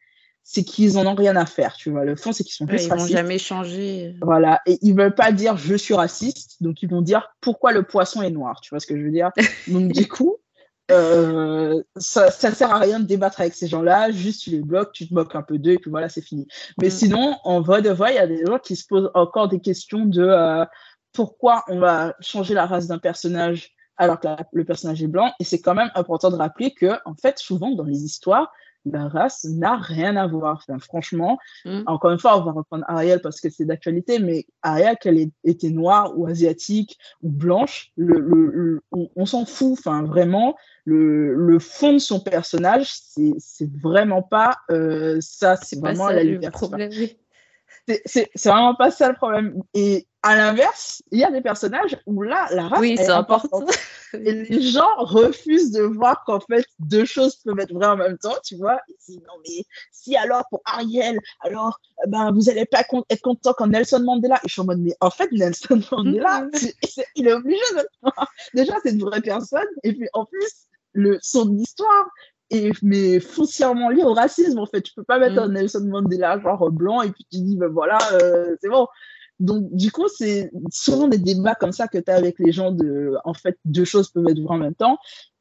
c'est 0.44 0.64
qu'ils 0.64 1.00
en 1.00 1.08
ont 1.08 1.16
rien 1.16 1.36
à 1.36 1.48
faire, 1.48 1.74
tu 1.76 1.90
vois. 1.90 2.06
Le 2.06 2.16
fond, 2.16 2.32
c'est 2.32 2.44
qu'ils 2.44 2.54
sont 2.54 2.68
Ils 2.68 2.88
vont 2.88 3.08
jamais 3.08 3.40
changer. 3.40 4.16
Voilà. 4.22 4.62
Et 4.68 4.78
ils 4.84 4.96
veulent 4.96 5.16
pas 5.16 5.32
dire 5.32 5.58
je 5.58 5.76
suis 5.76 5.96
raciste, 5.96 6.62
donc 6.62 6.84
ils 6.84 6.90
vont 6.90 7.02
dire 7.02 7.28
pourquoi 7.42 7.72
le 7.72 7.82
poisson 7.82 8.22
est 8.22 8.30
noir, 8.30 8.62
tu 8.62 8.70
vois 8.70 8.80
ce 8.80 8.86
que 8.86 8.96
je 8.96 9.04
veux 9.04 9.12
dire? 9.12 9.32
Donc, 9.68 9.92
du 9.92 10.08
coup, 10.08 10.38
euh, 10.92 11.82
ça, 11.96 12.30
ça 12.30 12.52
sert 12.52 12.72
à 12.72 12.80
rien 12.80 13.00
de 13.00 13.06
débattre 13.06 13.42
avec 13.42 13.56
ces 13.56 13.68
gens-là, 13.68 14.12
juste 14.12 14.44
tu 14.44 14.52
les 14.52 14.62
bloques, 14.62 14.92
tu 14.92 15.08
te 15.08 15.14
moques 15.14 15.36
un 15.36 15.42
peu 15.42 15.58
d'eux 15.58 15.72
et 15.72 15.80
puis 15.80 15.90
voilà, 15.90 16.10
c'est 16.10 16.22
fini. 16.22 16.48
Mais 16.80 16.88
mm. 16.88 16.92
sinon, 16.92 17.38
en 17.44 17.62
vrai 17.62 17.82
de 17.82 17.90
vrai, 17.90 18.14
il 18.14 18.16
y 18.16 18.20
a 18.20 18.28
des 18.28 18.46
gens 18.46 18.60
qui 18.60 18.76
se 18.76 18.86
posent 18.88 19.10
encore 19.14 19.48
des 19.48 19.60
questions 19.60 20.06
de 20.06 20.24
euh, 20.24 20.66
pourquoi 21.12 21.64
on 21.70 21.80
va 21.80 22.16
changer 22.20 22.54
la 22.54 22.66
race 22.66 22.88
d'un 22.88 23.00
personnage 23.00 23.72
alors 23.98 24.20
que 24.20 24.28
le 24.52 24.66
personnage 24.66 25.02
est 25.02 25.08
blanc. 25.08 25.32
Et 25.40 25.44
c'est 25.44 25.62
quand 25.62 25.74
même 25.74 25.92
important 25.96 26.30
de 26.30 26.36
rappeler 26.36 26.74
que, 26.74 26.94
en 27.06 27.16
fait, 27.16 27.40
souvent 27.40 27.72
dans 27.72 27.86
les 27.86 28.04
histoires, 28.04 28.52
la 28.86 29.08
race 29.08 29.46
n'a 29.46 29.76
rien 29.78 30.16
à 30.16 30.28
voir. 30.28 30.64
franchement, 30.80 31.38
mm. 31.66 31.84
encore 31.88 32.12
une 32.12 32.20
fois, 32.20 32.40
on 32.40 32.44
va 32.44 32.52
reprendre 32.52 32.86
Ariel 32.88 33.22
parce 33.22 33.42
que 33.42 33.50
c'est 33.50 33.66
d'actualité, 33.66 34.20
mais 34.20 34.46
Ariel, 34.62 34.98
qu'elle 35.00 35.30
était 35.44 35.70
noire 35.70 36.18
ou 36.18 36.28
asiatique 36.28 36.98
ou 37.22 37.30
blanche, 37.30 37.92
le, 37.98 38.82
on, 38.92 39.26
s'en 39.26 39.46
fout. 39.46 39.74
Enfin, 39.80 40.04
vraiment, 40.04 40.56
le, 40.86 41.58
fond 41.60 41.94
de 41.94 42.00
son 42.00 42.20
personnage, 42.20 42.94
c'est 42.94 43.72
vraiment 43.82 44.22
pas 44.22 44.58
euh, 44.70 45.18
ça. 45.22 45.56
C'est 45.56 45.80
vraiment 45.80 46.10
la 46.10 46.24
liberté. 46.24 47.18
C'est 48.06 48.30
vraiment 48.44 48.76
pas 48.76 48.92
ça 48.92 49.10
le 49.10 49.16
problème. 49.16 49.62
Et 49.74 50.08
à 50.24 50.36
l'inverse, 50.36 51.04
il 51.12 51.20
y 51.20 51.24
a 51.24 51.30
des 51.30 51.42
personnages 51.42 51.98
où 52.08 52.24
là, 52.24 52.48
la 52.52 52.68
race 52.68 52.80
oui, 52.80 52.96
est 52.98 53.10
importante. 53.10 53.70
Et 54.14 54.32
les 54.32 54.62
gens 54.62 54.90
refusent 54.98 55.72
de 55.72 55.84
voir 55.84 56.24
qu'en 56.26 56.40
fait, 56.40 56.66
deux 56.80 57.06
choses 57.06 57.36
peuvent 57.36 57.60
être 57.60 57.74
vraies 57.74 57.88
en 57.88 57.98
même 57.98 58.18
temps, 58.18 58.36
tu 58.44 58.56
vois. 58.56 58.80
Ils 58.88 58.96
disent, 59.06 59.22
non, 59.22 59.34
mais 59.48 59.66
si 59.92 60.16
alors 60.16 60.44
pour 60.50 60.62
Ariel, 60.66 61.20
alors 61.42 61.80
ben, 62.08 62.32
vous 62.32 62.44
n'allez 62.44 62.66
pas 62.66 62.82
être 62.82 63.22
content 63.22 63.54
quand 63.56 63.68
Nelson 63.68 64.00
Mandela. 64.00 64.38
Et 64.44 64.48
je 64.48 64.54
suis 64.54 64.62
en 64.62 64.66
mode, 64.66 64.80
mais 64.80 64.96
en 65.00 65.12
fait, 65.12 65.32
Nelson 65.32 65.80
Mandela, 65.92 66.48
il 67.16 67.28
est 67.28 67.34
obligé 67.34 67.62
de. 67.76 67.88
Déjà, 68.56 68.74
c'est 68.84 68.94
une 68.94 69.02
vraie 69.02 69.22
personne. 69.22 69.68
Et 69.84 69.94
puis 69.94 70.08
en 70.14 70.26
plus, 70.26 70.70
le, 70.94 71.20
son 71.22 71.56
histoire, 71.58 72.10
et 72.52 72.72
mais 72.82 73.20
foncièrement 73.20 73.90
lié 73.90 74.04
au 74.04 74.14
racisme 74.14 74.60
en 74.60 74.66
fait 74.66 74.82
tu 74.82 74.94
peux 74.94 75.04
pas 75.04 75.18
mettre 75.18 75.36
mm. 75.36 75.40
un 75.40 75.50
Nelson 75.50 75.86
Mandela 75.88 76.40
genre 76.40 76.72
blanc 76.72 77.02
et 77.02 77.12
puis 77.12 77.26
tu 77.32 77.40
dis 77.42 77.58
ben 77.58 77.70
voilà 77.70 77.98
euh, 78.14 78.56
c'est 78.62 78.70
bon 78.70 78.88
Donc, 79.40 79.68
du 79.72 79.92
coup, 79.92 80.08
c'est 80.08 80.50
souvent 80.72 81.08
des 81.08 81.18
débats 81.18 81.56
comme 81.56 81.74
ça 81.74 81.88
que 81.88 81.98
tu 81.98 82.10
as 82.10 82.16
avec 82.16 82.40
les 82.40 82.52
gens 82.52 82.72
de, 82.72 83.16
en 83.26 83.34
fait, 83.34 83.58
deux 83.66 83.84
choses 83.84 84.10
peuvent 84.10 84.28
être 84.30 84.40
vraies 84.40 84.56
en 84.56 84.60
même 84.60 84.76
temps, 84.76 84.98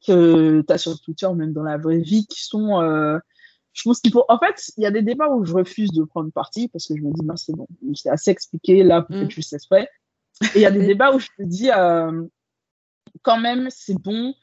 que 0.06 0.62
tu 0.66 0.72
as 0.72 0.78
sur 0.78 1.00
Twitter 1.00 1.28
même 1.34 1.52
dans 1.52 1.62
la 1.62 1.78
vraie 1.78 2.00
vie, 2.00 2.26
qui 2.26 2.42
sont, 2.42 2.80
euh, 2.80 3.18
je 3.72 3.82
pense 3.84 4.00
qu'il 4.00 4.12
faut, 4.12 4.24
en 4.28 4.38
fait, 4.38 4.72
il 4.76 4.82
y 4.82 4.86
a 4.86 4.90
des 4.90 5.02
débats 5.02 5.28
où 5.28 5.44
je 5.44 5.54
refuse 5.54 5.92
de 5.92 6.02
prendre 6.04 6.32
parti 6.32 6.68
parce 6.68 6.88
que 6.88 6.96
je 6.96 7.02
me 7.02 7.12
dis, 7.12 7.24
bah, 7.24 7.34
c'est 7.36 7.54
bon, 7.54 7.68
c'est 7.94 8.10
assez 8.10 8.30
expliqué, 8.30 8.82
là, 8.82 9.02
peut-être 9.02 9.40
sais 9.40 9.58
fait. 9.68 9.88
Et 10.54 10.58
il 10.58 10.60
y 10.62 10.66
a 10.66 10.72
des 10.72 10.86
débats 10.86 11.14
où 11.14 11.20
je 11.20 11.28
me 11.38 11.46
dis, 11.46 11.70
euh, 11.70 12.24
quand 13.22 13.38
même, 13.38 13.68
c'est 13.70 13.98
bon 14.00 14.34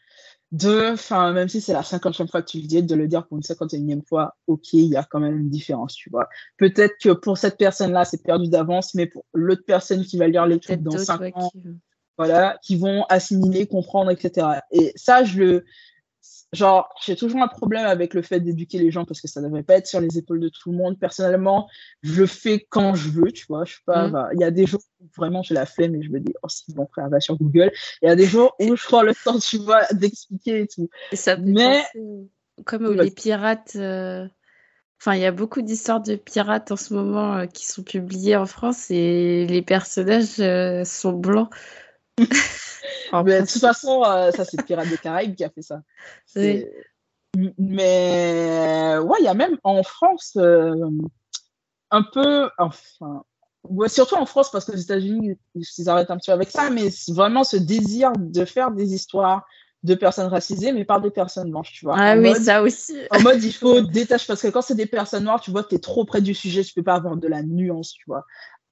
de, 0.52 0.92
enfin, 0.92 1.32
même 1.32 1.48
si 1.48 1.62
c'est 1.62 1.74
la 1.74 1.84
cinquantième 1.84 2.28
fois 2.28 2.42
que 2.42 2.50
tu 2.50 2.60
le 2.60 2.68
dis, 2.68 2.84
de 2.84 2.96
le 2.96 3.08
dire 3.08 3.26
pour 3.26 3.38
une 3.38 3.44
cinquantième 3.44 4.04
fois, 4.04 4.36
ok, 4.48 4.74
il 4.74 4.88
y 4.88 4.98
a 4.98 5.04
quand 5.04 5.20
même 5.20 5.38
une 5.38 5.50
différence, 5.50 5.94
tu 5.96 6.10
vois. 6.10 6.28
Peut-être 6.58 6.96
que 7.02 7.10
pour 7.10 7.38
cette 7.38 7.58
personne-là, 7.58 8.04
c'est 8.04 8.22
perdu 8.22 8.50
d'avance, 8.50 8.94
mais 8.94 9.06
pour 9.06 9.26
l'autre 9.34 9.64
personne 9.66 10.04
qui 10.04 10.18
va 10.18 10.28
lire 10.28 10.46
les 10.46 10.60
trucs 10.60 10.82
dans 10.82 10.98
cinq 10.98 11.38
ans, 11.38 11.52
voilà, 12.18 12.60
qui 12.62 12.76
vont 12.76 13.06
assimiler, 13.08 13.66
comprendre, 13.66 14.12
etc. 14.12 14.48
Et 14.72 14.92
ça, 14.96 15.24
je 15.24 15.40
le, 15.40 15.66
genre, 16.54 16.94
j'ai 17.04 17.16
toujours 17.16 17.42
un 17.42 17.48
problème 17.48 17.86
avec 17.86 18.14
le 18.14 18.22
fait 18.22 18.40
d'éduquer 18.40 18.78
les 18.78 18.92
gens 18.92 19.06
parce 19.06 19.22
que 19.22 19.28
ça 19.28 19.42
ne 19.42 19.48
devrait 19.48 19.64
pas 19.64 19.76
être 19.76 19.88
sur 19.88 20.02
les 20.02 20.18
épaules 20.18 20.40
de 20.40 20.50
tout 20.50 20.72
le 20.72 20.78
monde. 20.78 21.00
Personnellement, 21.00 21.70
je 22.04 22.22
le 22.22 22.28
fais 22.28 22.66
quand 22.70 22.96
je 22.96 23.10
veux, 23.10 23.32
tu 23.32 23.46
vois. 23.48 23.66
Je 23.66 23.74
suis 23.74 23.84
pas, 23.84 24.08
mm. 24.08 24.30
il 24.34 24.42
y 24.42 24.44
a 24.44 24.52
des 24.52 24.66
jours 24.66 24.82
où 25.00 25.08
vraiment 25.16 25.44
j'ai 25.44 25.54
la 25.54 25.66
flemme 25.66 25.96
et 25.96 26.02
je 26.02 26.10
me 26.10 26.20
dis, 26.20 26.34
oh, 26.44 26.50
si 26.50 26.74
bon, 26.74 26.88
frère, 26.88 27.10
va 27.10 27.20
sur 27.20 27.38
Google. 27.38 27.72
Il 28.02 28.08
y 28.08 28.12
a 28.12 28.16
des 28.16 28.26
jours 28.26 28.56
où 28.60 28.76
je 28.76 28.84
prends 28.86 29.04
le 29.04 29.14
temps, 29.16 29.40
tu 29.40 29.58
vois, 29.58 29.86
d'expliquer 29.92 30.62
et 30.62 30.68
tout. 30.68 30.90
Et 31.12 31.16
ça 31.16 31.38
Mais, 31.38 31.84
comme 32.66 32.92
les 32.94 33.12
pirates, 33.12 33.76
euh, 33.76 34.28
Enfin, 35.02 35.16
il 35.16 35.22
y 35.22 35.26
a 35.26 35.32
beaucoup 35.32 35.64
d'histoires 35.64 36.00
de 36.00 36.16
pirates 36.16 36.72
en 36.72 36.76
ce 36.76 36.94
moment 36.94 37.38
euh, 37.38 37.46
qui 37.48 37.66
sont 37.66 37.82
publiées 37.82 38.36
en 38.36 38.46
France 38.46 38.92
et 38.92 39.48
les 39.48 39.64
personnages 39.64 40.40
euh, 40.40 40.84
sont 40.84 41.14
blancs. 41.14 41.50
Mais 42.18 43.42
de 43.42 43.46
toute 43.46 43.62
façon, 43.62 44.04
euh, 44.04 44.32
ça, 44.32 44.46
c'est 44.46 44.64
Pirates 44.66 44.90
des 44.90 44.98
Caraïbes 44.98 45.36
qui 45.36 45.44
a 45.44 45.50
fait 45.50 45.62
ça. 45.62 45.82
Mais 47.58 48.98
ouais, 48.98 49.18
il 49.20 49.24
y 49.24 49.30
a 49.30 49.34
même 49.34 49.58
en 49.64 49.84
France 49.84 50.34
euh, 50.36 50.90
un 51.90 52.04
peu, 52.04 52.50
enfin, 52.58 53.24
ouais, 53.64 53.90
surtout 53.90 54.16
en 54.16 54.26
France, 54.26 54.52
parce 54.52 54.66
que 54.66 54.74
les 54.74 54.82
États-Unis, 54.82 55.38
ils 55.56 55.90
arrêtent 55.90 56.12
un 56.12 56.18
petit 56.18 56.30
peu 56.30 56.34
avec 56.34 56.50
ça, 56.50 56.70
mais 56.70 56.90
vraiment 57.10 57.44
ce 57.44 57.58
désir 57.58 58.12
de 58.18 58.46
faire 58.46 58.72
des 58.72 58.94
histoires 58.94 59.46
de 59.84 59.96
personnes 59.96 60.28
racisées, 60.28 60.74
mais 60.74 60.86
par 60.86 61.02
des 61.02 61.10
personnes 61.10 61.50
blanches, 61.50 61.72
tu 61.72 61.86
vois. 61.86 61.96
Ah 61.98 62.16
oui, 62.16 62.36
ça 62.36 62.62
aussi. 62.62 62.98
En 63.10 63.20
mode, 63.22 63.44
il 63.44 63.54
faut 63.54 63.82
détacher, 63.82 64.26
parce 64.28 64.42
que 64.42 64.48
quand 64.50 64.62
c'est 64.62 64.76
des 64.76 64.86
personnes 64.86 65.24
noires, 65.24 65.42
tu 65.42 65.52
vois, 65.52 65.64
tu 65.64 65.76
es 65.76 65.80
trop 65.80 66.06
près 66.06 66.22
du 66.22 66.34
sujet, 66.34 66.64
tu 66.64 66.74
peux 66.74 66.84
pas 66.84 66.96
avoir 66.96 67.18
de 67.18 67.28
la 67.28 67.42
nuance, 67.42 67.94
tu 67.94 68.04
vois. 68.08 68.26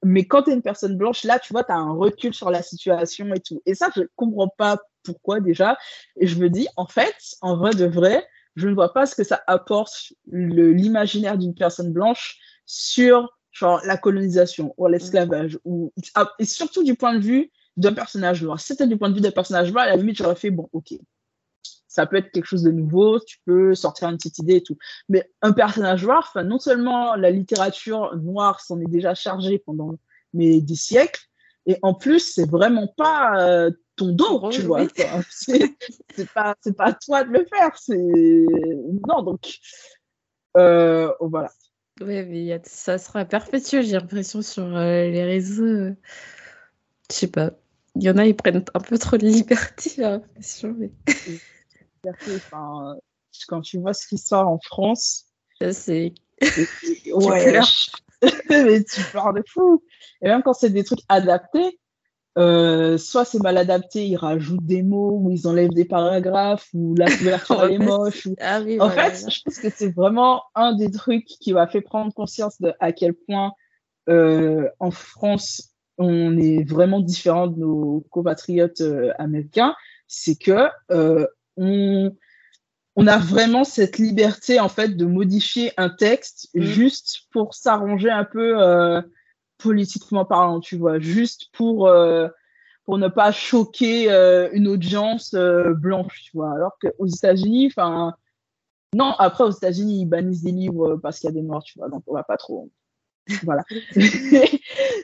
Mais 0.03 0.25
quand 0.25 0.43
tu 0.43 0.51
es 0.51 0.53
une 0.53 0.61
personne 0.61 0.97
blanche, 0.97 1.23
là, 1.23 1.39
tu 1.39 1.53
vois, 1.53 1.63
tu 1.63 1.71
as 1.71 1.75
un 1.75 1.93
recul 1.93 2.33
sur 2.33 2.49
la 2.49 2.61
situation 2.61 3.33
et 3.33 3.39
tout. 3.39 3.61
Et 3.65 3.75
ça, 3.75 3.89
je 3.95 4.03
comprends 4.15 4.47
pas 4.47 4.77
pourquoi 5.03 5.39
déjà. 5.39 5.77
Et 6.15 6.27
je 6.27 6.39
me 6.39 6.49
dis, 6.49 6.67
en 6.77 6.87
fait, 6.87 7.15
en 7.41 7.57
vrai 7.57 7.71
de 7.73 7.85
vrai, 7.85 8.25
je 8.55 8.67
ne 8.67 8.73
vois 8.73 8.93
pas 8.93 9.05
ce 9.05 9.15
que 9.15 9.23
ça 9.23 9.41
apporte 9.47 10.13
l'imaginaire 10.31 11.37
d'une 11.37 11.55
personne 11.55 11.91
blanche 11.91 12.37
sur 12.65 13.29
genre, 13.51 13.81
la 13.85 13.97
colonisation 13.97 14.73
ou 14.77 14.87
l'esclavage. 14.87 15.59
Ou, 15.65 15.91
et 16.39 16.45
surtout 16.45 16.83
du 16.83 16.95
point 16.95 17.15
de 17.15 17.23
vue 17.23 17.51
d'un 17.77 17.93
personnage 17.93 18.43
noir. 18.43 18.59
Si 18.59 18.67
c'était 18.67 18.87
du 18.87 18.97
point 18.97 19.09
de 19.09 19.15
vue 19.15 19.21
d'un 19.21 19.31
personnage 19.31 19.71
noir, 19.71 19.85
à 19.85 19.89
la 19.89 19.95
limite, 19.95 20.17
j'aurais 20.17 20.35
fait, 20.35 20.51
bon, 20.51 20.69
ok, 20.73 20.93
ça 21.99 22.05
peut 22.05 22.15
être 22.15 22.31
quelque 22.31 22.45
chose 22.45 22.63
de 22.63 22.71
nouveau, 22.71 23.19
tu 23.19 23.39
peux 23.45 23.75
sortir 23.75 24.07
une 24.07 24.15
petite 24.15 24.39
idée 24.39 24.55
et 24.55 24.63
tout. 24.63 24.77
Mais 25.09 25.29
un 25.41 25.51
personnage 25.51 26.05
noir, 26.05 26.31
non 26.45 26.57
seulement 26.57 27.15
la 27.15 27.29
littérature 27.29 28.15
noire 28.15 28.61
s'en 28.61 28.79
est 28.79 28.89
déjà 28.89 29.13
chargée 29.15 29.59
pendant 29.59 29.95
mais 30.33 30.61
des 30.61 30.75
siècles, 30.75 31.27
et 31.65 31.77
en 31.81 31.93
plus, 31.93 32.19
c'est 32.19 32.49
vraiment 32.49 32.87
pas 32.87 33.33
euh, 33.41 33.71
ton 33.97 34.13
dos, 34.13 34.49
tu 34.49 34.61
vois. 34.61 34.87
C'est 35.29 36.33
pas, 36.33 36.55
pas 36.77 36.85
à 36.85 36.93
toi 36.93 37.25
de 37.25 37.31
le 37.31 37.45
faire. 37.45 37.77
C'est 37.77 38.45
non, 39.07 39.23
donc 39.23 39.59
euh, 40.55 41.11
voilà. 41.19 41.51
Oui, 41.99 42.23
mais 42.25 42.61
ça 42.63 42.97
sera 42.97 43.25
perpétuel, 43.25 43.83
j'ai 43.83 43.97
l'impression, 43.97 44.41
sur 44.41 44.63
euh, 44.63 45.09
les 45.09 45.25
réseaux. 45.25 45.89
Je 47.11 47.15
sais 47.15 47.27
pas. 47.27 47.51
Il 47.95 48.03
y 48.03 48.09
en 48.09 48.17
a, 48.17 48.25
ils 48.25 48.35
prennent 48.35 48.63
un 48.73 48.79
peu 48.79 48.97
trop 48.97 49.17
de 49.17 49.25
liberté, 49.25 49.91
j'ai 49.95 50.03
l'impression. 50.03 50.73
Mais 50.77 50.91
quand 53.47 53.61
tu 53.61 53.79
vois 53.79 53.93
ce 53.93 54.07
qui 54.07 54.17
sort 54.17 54.47
en 54.47 54.59
France, 54.59 55.25
c'est. 55.71 56.13
ouais, 57.11 57.59
mais 58.49 58.83
tu 58.83 59.01
parles 59.13 59.37
de 59.37 59.43
fou. 59.47 59.83
Et 60.21 60.27
même 60.27 60.43
quand 60.43 60.53
c'est 60.53 60.69
des 60.69 60.83
trucs 60.83 61.03
adaptés, 61.07 61.79
euh, 62.37 62.97
soit 62.97 63.25
c'est 63.25 63.41
mal 63.41 63.57
adapté, 63.57 64.05
ils 64.05 64.15
rajoutent 64.15 64.65
des 64.65 64.83
mots, 64.83 65.19
ou 65.21 65.31
ils 65.31 65.47
enlèvent 65.47 65.73
des 65.73 65.85
paragraphes, 65.85 66.67
ou 66.73 66.95
la 66.95 67.05
couverture 67.05 67.63
est 67.65 67.77
moche. 67.77 68.27
Ah 68.39 68.61
en 68.79 68.89
fait, 68.89 69.29
je 69.29 69.41
pense 69.43 69.59
que 69.59 69.69
c'est 69.69 69.93
vraiment 69.93 70.43
un 70.55 70.75
des 70.75 70.91
trucs 70.91 71.25
qui 71.25 71.53
m'a 71.53 71.67
fait 71.67 71.81
prendre 71.81 72.13
conscience 72.13 72.59
de 72.61 72.73
à 72.79 72.91
quel 72.91 73.13
point 73.13 73.51
euh, 74.09 74.69
en 74.79 74.91
France 74.91 75.73
on 75.97 76.37
est 76.37 76.63
vraiment 76.63 77.01
différent 77.01 77.47
de 77.47 77.59
nos 77.59 78.05
compatriotes 78.09 78.81
euh, 78.81 79.11
américains. 79.17 79.75
C'est 80.07 80.35
que 80.35 80.69
on, 81.59 83.07
a 83.07 83.17
vraiment 83.17 83.63
cette 83.63 83.97
liberté 83.97 84.59
en 84.59 84.69
fait 84.69 84.89
de 84.95 85.05
modifier 85.05 85.71
un 85.77 85.89
texte 85.89 86.49
mm. 86.53 86.61
juste 86.61 87.27
pour 87.31 87.53
s'arranger 87.53 88.09
un 88.09 88.25
peu 88.25 88.61
euh, 88.61 89.01
politiquement 89.57 90.25
parlant, 90.25 90.59
tu 90.59 90.77
vois, 90.77 90.99
juste 90.99 91.47
pour 91.53 91.87
euh, 91.87 92.27
pour 92.85 92.97
ne 92.97 93.07
pas 93.07 93.31
choquer 93.31 94.11
euh, 94.11 94.49
une 94.51 94.67
audience 94.67 95.35
blanche, 95.35 96.23
tu 96.23 96.31
vois. 96.33 96.53
Alors 96.53 96.77
qu'aux 96.81 97.07
États-Unis, 97.07 97.67
enfin 97.67 98.13
non, 98.95 99.13
après 99.19 99.43
aux 99.43 99.51
États-Unis 99.51 100.01
ils 100.01 100.05
bannissent 100.07 100.43
des 100.43 100.51
livres 100.51 100.95
parce 100.95 101.19
qu'il 101.19 101.27
y 101.27 101.31
a 101.31 101.33
des 101.33 101.43
noirs, 101.43 101.63
tu 101.63 101.77
vois, 101.77 101.89
donc 101.89 102.03
on 102.07 102.13
va 102.13 102.23
pas 102.23 102.37
trop. 102.37 102.69
Voilà. 103.43 103.63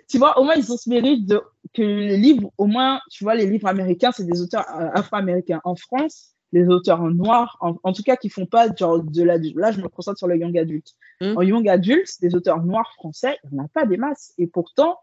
tu 0.09 0.17
vois, 0.17 0.39
au 0.39 0.43
moins 0.43 0.55
ils 0.55 0.71
ont 0.71 0.77
ce 0.77 0.89
mérite 0.89 1.27
de 1.27 1.41
que 1.75 1.81
les 1.81 2.17
livres, 2.17 2.51
au 2.57 2.65
moins, 2.65 2.99
tu 3.11 3.23
vois, 3.23 3.35
les 3.35 3.45
livres 3.45 3.67
américains, 3.67 4.11
c'est 4.11 4.25
des 4.25 4.41
auteurs 4.41 4.65
afro-américains. 4.93 5.61
En 5.63 5.75
France, 5.75 6.34
les 6.55 6.69
auteurs 6.69 7.01
noirs, 7.01 7.57
en, 7.59 7.91
tout 7.91 8.01
cas 8.01 8.15
qui 8.15 8.29
font 8.29 8.45
pas 8.45 8.73
genre 8.73 9.03
de 9.03 9.23
la. 9.23 9.37
Là, 9.55 9.73
je 9.73 9.81
me 9.81 9.89
concentre 9.89 10.17
sur 10.17 10.27
le 10.27 10.37
young 10.37 10.57
adulte. 10.57 10.93
Hmm. 11.19 11.33
En 11.35 11.41
young 11.41 11.67
adulte, 11.67 12.09
des 12.21 12.33
auteurs 12.33 12.63
noirs 12.63 12.93
français, 12.93 13.37
il 13.43 13.55
n'y 13.55 13.59
en 13.59 13.65
a 13.65 13.67
pas 13.67 13.85
des 13.85 13.97
masses. 13.97 14.33
Et 14.37 14.47
pourtant, 14.47 14.97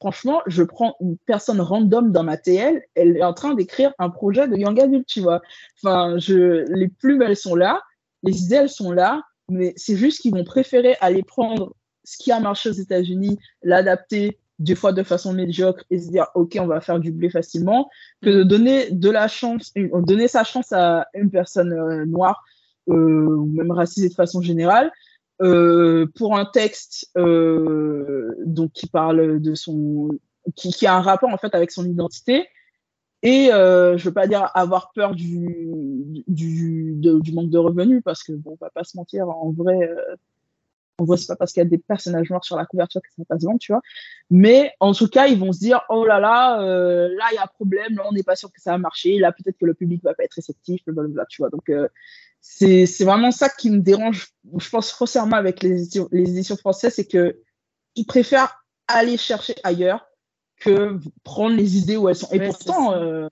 franchement, 0.00 0.42
je 0.48 0.64
prends 0.64 0.96
une 1.00 1.16
personne 1.18 1.60
random 1.60 2.10
dans 2.10 2.24
ma 2.24 2.36
TL, 2.36 2.82
elle 2.96 3.16
est 3.16 3.22
en 3.22 3.32
train 3.32 3.54
d'écrire 3.54 3.94
un 4.00 4.10
projet 4.10 4.48
de 4.48 4.56
young 4.56 4.80
adulte, 4.80 5.06
tu 5.06 5.20
vois. 5.20 5.40
Enfin, 5.76 6.18
je, 6.18 6.64
les 6.74 6.88
plumes, 6.88 7.22
elles 7.22 7.36
sont 7.36 7.54
là, 7.54 7.80
les 8.24 8.42
idées, 8.42 8.56
elles 8.56 8.68
sont 8.68 8.90
là, 8.90 9.22
mais 9.48 9.74
c'est 9.76 9.96
juste 9.96 10.20
qu'ils 10.20 10.34
vont 10.34 10.44
préférer 10.44 10.96
aller 11.00 11.22
prendre 11.22 11.74
ce 12.02 12.18
qui 12.18 12.32
a 12.32 12.40
marché 12.40 12.70
aux 12.70 12.72
États-Unis, 12.72 13.38
l'adapter 13.62 14.40
deux 14.58 14.74
fois 14.74 14.92
de 14.92 15.02
façon 15.02 15.32
médiocre 15.32 15.84
et 15.90 15.98
se 15.98 16.10
dire 16.10 16.26
ok 16.34 16.56
on 16.60 16.66
va 16.66 16.80
faire 16.80 16.98
du 16.98 17.12
blé 17.12 17.30
facilement 17.30 17.88
que 18.22 18.30
de 18.30 18.42
donner 18.42 18.90
de 18.90 19.10
la 19.10 19.28
chance 19.28 19.72
donner 19.74 20.28
sa 20.28 20.44
chance 20.44 20.72
à 20.72 21.06
une 21.14 21.30
personne 21.30 21.72
euh, 21.72 22.04
noire 22.06 22.42
euh, 22.88 22.92
ou 22.92 23.46
même 23.46 23.70
racisée 23.70 24.08
de 24.08 24.14
façon 24.14 24.42
générale 24.42 24.90
euh, 25.42 26.06
pour 26.16 26.36
un 26.36 26.44
texte 26.44 27.10
donc 27.14 28.72
qui 28.72 28.88
parle 28.88 29.40
de 29.40 29.54
son 29.54 30.08
qui, 30.56 30.70
qui, 30.72 30.86
a 30.86 30.96
un 30.96 31.02
rapport 31.02 31.30
en 31.30 31.36
fait 31.36 31.54
avec 31.54 31.70
son 31.70 31.84
identité. 31.84 32.48
Et 33.22 33.50
je 33.50 34.02
veux 34.02 34.12
pas 34.12 34.26
dire 34.26 34.50
avoir 34.54 34.92
peur 34.92 35.14
du 35.14 36.24
du, 36.26 36.94
du 36.96 37.32
manque 37.32 37.50
de 37.50 37.58
revenus 37.58 38.02
parce 38.04 38.22
que 38.22 38.32
bon 38.32 38.52
on 38.52 38.64
va 38.64 38.70
pas 38.70 38.84
se 38.84 38.96
mentir 38.96 39.28
en 39.28 39.52
vrai 39.52 39.78
on 40.98 41.04
voit 41.04 41.16
c'est 41.16 41.26
pas 41.26 41.36
parce 41.36 41.52
qu'il 41.52 41.62
y 41.62 41.66
a 41.66 41.68
des 41.68 41.78
personnages 41.78 42.28
noirs 42.30 42.44
sur 42.44 42.56
la 42.56 42.66
couverture 42.66 43.00
que 43.00 43.08
ça 43.16 43.22
passe 43.28 43.42
vendre, 43.42 43.58
tu 43.58 43.72
vois. 43.72 43.82
Mais 44.30 44.72
en 44.80 44.92
tout 44.92 45.08
cas, 45.08 45.26
ils 45.26 45.38
vont 45.38 45.52
se 45.52 45.58
dire 45.58 45.82
oh 45.88 46.04
là 46.04 46.20
là, 46.20 46.60
euh, 46.62 47.08
là 47.16 47.24
il 47.32 47.36
y 47.36 47.38
a 47.38 47.44
un 47.44 47.46
problème, 47.46 47.96
là 47.96 48.04
on 48.08 48.12
n'est 48.12 48.22
pas 48.22 48.36
sûr 48.36 48.52
que 48.52 48.60
ça 48.60 48.72
va 48.72 48.78
marcher, 48.78 49.18
là 49.18 49.32
peut-être 49.32 49.58
que 49.58 49.66
le 49.66 49.74
public 49.74 50.02
va 50.02 50.14
pas 50.14 50.24
être 50.24 50.34
réceptif, 50.34 50.82
blablabla, 50.86 51.26
tu 51.28 51.42
vois. 51.42 51.50
Donc 51.50 51.68
euh, 51.68 51.88
c'est 52.40 52.86
c'est 52.86 53.04
vraiment 53.04 53.30
ça 53.30 53.48
qui 53.48 53.70
me 53.70 53.78
dérange, 53.78 54.28
je 54.56 54.68
pense 54.68 54.92
grossièrement 54.92 55.36
avec 55.36 55.62
les 55.62 55.82
éditions, 55.82 56.08
les 56.12 56.30
éditions 56.30 56.56
françaises, 56.56 56.94
c'est 56.94 57.06
que 57.06 57.40
ils 57.94 58.06
préfèrent 58.06 58.64
aller 58.86 59.16
chercher 59.16 59.54
ailleurs 59.64 60.06
que 60.60 60.98
prendre 61.24 61.56
les 61.56 61.78
idées 61.78 61.96
où 61.96 62.08
elles 62.08 62.16
sont. 62.16 62.30
Et 62.32 62.40
pourtant. 62.40 62.94
Euh, 62.94 63.28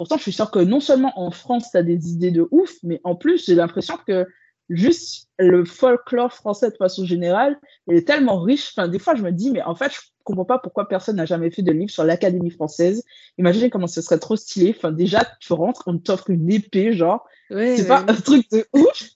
pourtant, 0.00 0.16
je 0.16 0.22
suis 0.22 0.32
sûre 0.32 0.50
que 0.50 0.60
non 0.60 0.80
seulement 0.80 1.12
en 1.20 1.30
France, 1.30 1.72
tu 1.72 1.76
as 1.76 1.82
des 1.82 2.08
idées 2.08 2.30
de 2.30 2.48
ouf, 2.50 2.72
mais 2.82 3.02
en 3.04 3.14
plus, 3.14 3.44
j'ai 3.44 3.54
l'impression 3.54 3.98
que 3.98 4.26
juste 4.70 5.28
le 5.38 5.64
folklore 5.64 6.32
français 6.32 6.70
de 6.70 6.76
façon 6.76 7.04
générale, 7.04 7.58
il 7.88 7.96
est 7.96 8.06
tellement 8.06 8.40
riche. 8.40 8.72
Enfin, 8.76 8.88
des 8.88 8.98
fois, 8.98 9.14
je 9.14 9.22
me 9.22 9.32
dis, 9.32 9.50
mais 9.50 9.62
en 9.62 9.74
fait, 9.74 9.92
je 9.92 10.00
comprends 10.24 10.44
pas 10.44 10.58
pourquoi 10.58 10.88
personne 10.88 11.16
n'a 11.16 11.26
jamais 11.26 11.50
fait 11.50 11.62
de 11.62 11.72
livre 11.72 11.90
sur 11.90 12.04
l'Académie 12.04 12.50
française. 12.50 13.02
Imaginez 13.36 13.68
comment 13.68 13.88
ce 13.88 14.00
serait 14.00 14.18
trop 14.18 14.36
stylé. 14.36 14.74
Enfin, 14.76 14.92
déjà, 14.92 15.26
tu 15.40 15.52
rentres, 15.52 15.82
on 15.86 15.98
t'offre 15.98 16.30
une 16.30 16.50
épée, 16.50 16.92
genre. 16.92 17.26
c'est 17.50 17.86
pas 17.86 18.04
un 18.06 18.14
truc 18.14 18.48
de 18.52 18.64
ouf. 18.72 19.10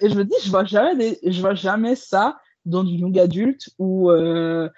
Et 0.00 0.08
je 0.08 0.14
me 0.14 0.24
dis, 0.24 0.34
je 0.44 0.50
vois 0.50 0.64
jamais 0.64 1.18
je 1.22 1.40
vois 1.40 1.54
jamais 1.54 1.96
ça 1.96 2.38
dans 2.64 2.84
du 2.84 2.94
young 2.94 3.18
adulte 3.18 3.70
ou, 3.78 4.10
euh, 4.10 4.68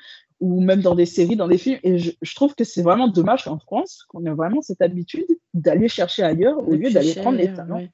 ou 0.40 0.60
même 0.60 0.80
dans 0.80 0.94
des 0.94 1.06
séries, 1.06 1.36
dans 1.36 1.48
des 1.48 1.58
films. 1.58 1.78
Et 1.82 1.98
je, 1.98 2.34
trouve 2.34 2.54
que 2.54 2.64
c'est 2.64 2.82
vraiment 2.82 3.08
dommage 3.08 3.44
qu'en 3.44 3.58
France, 3.58 4.04
qu'on 4.08 4.24
ait 4.24 4.30
vraiment 4.30 4.62
cette 4.62 4.82
habitude 4.82 5.26
d'aller 5.52 5.88
chercher 5.88 6.22
ailleurs 6.22 6.66
au 6.66 6.72
lieu 6.72 6.90
d'aller 6.90 7.14
prendre 7.14 7.38
les 7.38 7.52
talents. 7.52 7.86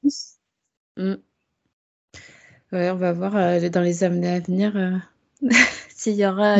Mm. 0.97 1.15
Ouais. 2.73 2.91
on 2.91 2.97
va 2.97 3.13
voir 3.13 3.37
euh, 3.37 3.69
dans 3.69 3.81
les 3.81 4.05
années 4.05 4.29
à 4.29 4.41
venir 4.41 4.77
euh, 4.77 4.97
s'il 5.89 6.15
y 6.15 6.27
aura 6.27 6.57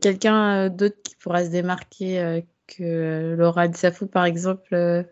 quelqu'un 0.00 0.66
euh, 0.66 0.68
d'autre 0.68 0.96
qui 1.02 1.16
pourra 1.16 1.44
se 1.44 1.50
démarquer 1.50 2.44
que 2.66 3.34
Laura 3.36 3.72
Safou, 3.72 4.06
par 4.06 4.24
exemple. 4.24 5.04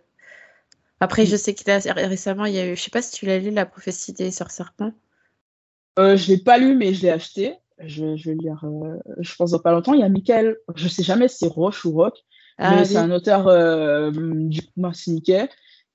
Après, 1.00 1.26
je 1.26 1.36
sais 1.36 1.54
qu'il 1.54 1.70
a 1.70 1.78
récemment, 1.78 2.44
il 2.44 2.54
y 2.54 2.58
a 2.58 2.66
eu, 2.66 2.76
je 2.76 2.82
sais 2.82 2.90
pas 2.90 3.02
si 3.02 3.12
tu 3.12 3.26
l'as 3.26 3.38
lu, 3.38 3.50
La 3.50 3.66
prophétie 3.66 4.12
des 4.12 4.30
sœurs 4.30 4.50
serpents. 4.50 4.92
Je 5.96 6.28
l'ai 6.28 6.38
pas 6.38 6.58
lu, 6.58 6.76
mais 6.76 6.94
je 6.94 7.02
l'ai 7.02 7.10
acheté. 7.10 7.54
Je, 7.80 8.04
vais 8.04 8.34
lire, 8.34 8.64
je 9.18 9.34
pense, 9.36 9.52
dans 9.52 9.58
pas 9.58 9.72
longtemps. 9.72 9.94
Il 9.94 10.00
y 10.00 10.04
a 10.04 10.08
Michael, 10.08 10.56
je 10.74 10.88
sais 10.88 11.02
jamais 11.02 11.28
si 11.28 11.38
c'est 11.38 11.48
Roche 11.48 11.84
ou 11.84 11.92
Rock, 11.92 12.24
ah 12.58 12.76
mais 12.76 12.84
c'est 12.84 12.96
un 12.96 13.10
auteur 13.10 14.12
du 14.12 14.60
martiniquais 14.76 15.48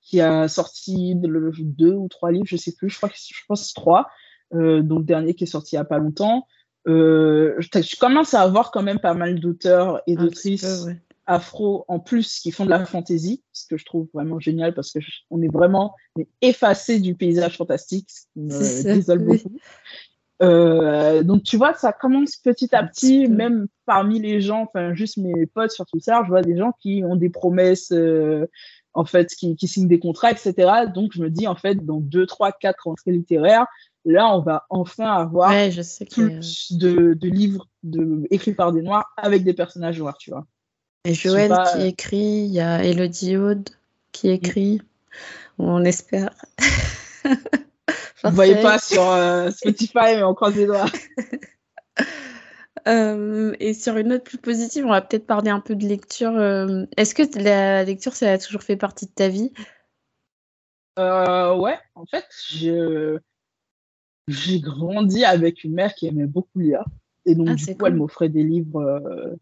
qui 0.04 0.20
a 0.20 0.48
sorti 0.48 1.14
deux 1.16 1.92
ou 1.92 2.08
trois 2.08 2.30
livres, 2.30 2.46
je 2.46 2.56
sais 2.56 2.72
plus, 2.72 2.90
je 2.90 2.96
crois 2.96 3.08
que 3.08 3.16
je 3.16 3.42
pense 3.48 3.72
trois. 3.72 4.08
Euh, 4.52 4.82
donc, 4.82 5.00
le 5.00 5.04
dernier 5.04 5.34
qui 5.34 5.44
est 5.44 5.48
sorti 5.48 5.74
il 5.74 5.78
y 5.78 5.80
a 5.80 5.84
pas 5.84 5.98
longtemps. 5.98 6.46
Euh, 6.86 7.54
je, 7.58 7.98
commence 7.98 8.34
à 8.34 8.42
avoir 8.42 8.70
quand 8.70 8.82
même 8.82 8.98
pas 8.98 9.14
mal 9.14 9.40
d'auteurs 9.40 10.02
et 10.06 10.16
d'autrices 10.16 10.86
afro 11.26 11.86
en 11.88 11.98
plus 11.98 12.40
qui 12.40 12.52
font 12.52 12.66
de 12.66 12.70
la 12.70 12.84
fantaisie, 12.84 13.42
ce 13.52 13.66
que 13.66 13.78
je 13.78 13.86
trouve 13.86 14.08
vraiment 14.12 14.38
génial 14.38 14.74
parce 14.74 14.92
que 14.92 14.98
on 15.30 15.40
est 15.40 15.50
vraiment 15.50 15.94
effacé 16.42 17.00
du 17.00 17.14
paysage 17.14 17.56
fantastique, 17.56 18.10
ce 18.10 18.24
qui 18.34 18.40
me 18.40 18.94
désole 18.94 19.20
beaucoup. 19.20 19.56
Euh, 20.42 21.22
donc 21.22 21.44
tu 21.44 21.56
vois, 21.56 21.74
ça 21.74 21.92
commence 21.92 22.36
petit 22.36 22.74
à 22.74 22.84
petit, 22.84 23.28
même 23.28 23.66
parmi 23.86 24.20
les 24.20 24.40
gens, 24.40 24.62
enfin 24.62 24.92
juste 24.92 25.16
mes 25.16 25.46
potes 25.46 25.70
sur 25.70 25.86
Twitter, 25.86 26.14
je 26.24 26.28
vois 26.28 26.42
des 26.42 26.56
gens 26.56 26.72
qui 26.80 27.02
ont 27.04 27.16
des 27.16 27.30
promesses, 27.30 27.92
euh, 27.92 28.46
en 28.94 29.04
fait, 29.04 29.34
qui, 29.34 29.56
qui, 29.56 29.68
signent 29.68 29.88
des 29.88 29.98
contrats, 29.98 30.30
etc. 30.30 30.54
Donc 30.94 31.12
je 31.14 31.22
me 31.22 31.30
dis 31.30 31.46
en 31.46 31.56
fait, 31.56 31.84
dans 31.84 32.00
deux, 32.00 32.26
trois, 32.26 32.52
quatre 32.52 32.84
rentrées 32.84 33.12
littéraires, 33.12 33.66
là 34.04 34.34
on 34.34 34.40
va 34.40 34.66
enfin 34.70 35.12
avoir 35.12 35.50
plus 36.10 36.72
de, 36.72 37.14
de, 37.14 37.28
livres 37.28 37.66
de, 37.82 38.26
écrits 38.30 38.54
par 38.54 38.72
des 38.72 38.82
noirs 38.82 39.12
avec 39.16 39.44
des 39.44 39.54
personnages 39.54 39.98
noirs, 39.98 40.16
tu 40.18 40.30
vois. 40.30 40.46
Et 41.04 41.14
Joël 41.14 41.52
qui 41.72 41.86
écrit, 41.86 42.46
il 42.46 42.52
y 42.52 42.60
a 42.60 42.82
Elodie 42.82 43.36
Aude 43.36 43.68
qui 44.12 44.30
écrit. 44.30 44.80
On 45.58 45.84
espère. 45.84 46.30
Vous 47.24 47.30
ne 48.30 48.34
voyez 48.34 48.56
pas 48.62 48.78
sur 48.78 49.02
euh, 49.02 49.50
Spotify, 49.50 50.16
mais 50.16 50.22
on 50.22 50.34
croise 50.34 50.56
les 50.56 50.66
doigts. 50.66 50.86
Euh, 52.86 53.54
et 53.60 53.72
sur 53.74 53.96
une 53.96 54.08
note 54.08 54.24
plus 54.24 54.38
positive, 54.38 54.84
on 54.84 54.90
va 54.90 55.00
peut-être 55.00 55.26
parler 55.26 55.50
un 55.50 55.60
peu 55.60 55.74
de 55.74 55.86
lecture. 55.86 56.36
Euh, 56.36 56.84
est-ce 56.96 57.14
que 57.14 57.22
la 57.38 57.84
lecture, 57.84 58.12
ça 58.14 58.32
a 58.32 58.38
toujours 58.38 58.62
fait 58.62 58.76
partie 58.76 59.06
de 59.06 59.12
ta 59.12 59.28
vie? 59.28 59.52
Ouais, 60.96 61.78
en 61.94 62.06
fait, 62.06 62.26
j'ai 64.28 64.60
grandi 64.60 65.24
avec 65.24 65.64
une 65.64 65.74
mère 65.74 65.94
qui 65.94 66.06
aimait 66.06 66.26
beaucoup 66.26 66.58
lire. 66.58 66.84
Et 67.26 67.34
donc, 67.34 67.48
ah, 67.50 67.54
du 67.54 67.76
coup, 67.76 67.86
elle 67.86 67.94
m'offrait 67.94 68.28
des 68.28 68.42
livres 68.42 69.36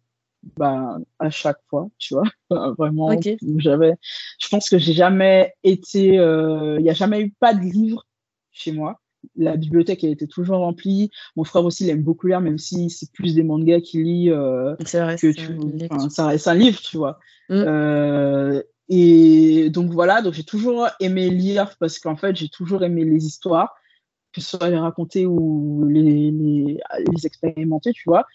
bah, 0.56 0.98
à 1.18 1.30
chaque 1.30 1.60
fois, 1.68 1.88
tu 1.98 2.14
vois. 2.14 2.28
Vraiment, 2.78 3.10
j'avais. 3.58 3.94
Je 4.40 4.48
pense 4.48 4.68
que 4.68 4.78
j'ai 4.78 4.92
jamais 4.92 5.54
été. 5.62 6.18
Euh, 6.18 6.76
il 6.78 6.82
n'y 6.82 6.90
a 6.90 6.94
jamais 6.94 7.20
eu 7.20 7.30
pas 7.30 7.54
de 7.54 7.60
livre 7.60 8.06
chez 8.50 8.72
moi. 8.72 9.00
La 9.36 9.56
bibliothèque, 9.56 10.04
elle 10.04 10.10
était 10.10 10.26
toujours 10.26 10.58
remplie. 10.58 11.10
Mon 11.36 11.44
frère 11.44 11.64
aussi, 11.64 11.84
il 11.84 11.90
aime 11.90 12.02
beaucoup 12.02 12.26
lire, 12.26 12.40
même 12.40 12.58
si 12.58 12.90
c'est 12.90 13.10
plus 13.12 13.34
des 13.34 13.42
mangas 13.42 13.80
qu'il 13.80 14.04
lit 14.04 14.30
euh, 14.30 14.74
que 14.76 15.32
tu. 15.32 15.58
Enfin, 15.90 16.08
ça 16.10 16.26
reste 16.26 16.48
un 16.48 16.54
livre, 16.54 16.80
tu 16.80 16.96
vois. 16.96 17.18
Mm. 17.48 17.54
Euh, 17.66 18.62
et 18.88 19.70
donc 19.70 19.90
voilà, 19.90 20.22
donc 20.22 20.34
j'ai 20.34 20.44
toujours 20.44 20.88
aimé 21.00 21.30
lire 21.30 21.76
parce 21.78 21.98
qu'en 21.98 22.16
fait, 22.16 22.36
j'ai 22.36 22.48
toujours 22.48 22.82
aimé 22.82 23.04
les 23.04 23.24
histoires, 23.24 23.74
que 24.32 24.40
ce 24.40 24.56
soit 24.56 24.68
les 24.68 24.78
raconter 24.78 25.24
ou 25.26 25.86
les, 25.88 26.30
les, 26.30 26.80
les 26.98 27.26
expérimenter, 27.26 27.92
tu 27.92 28.02
vois. 28.06 28.26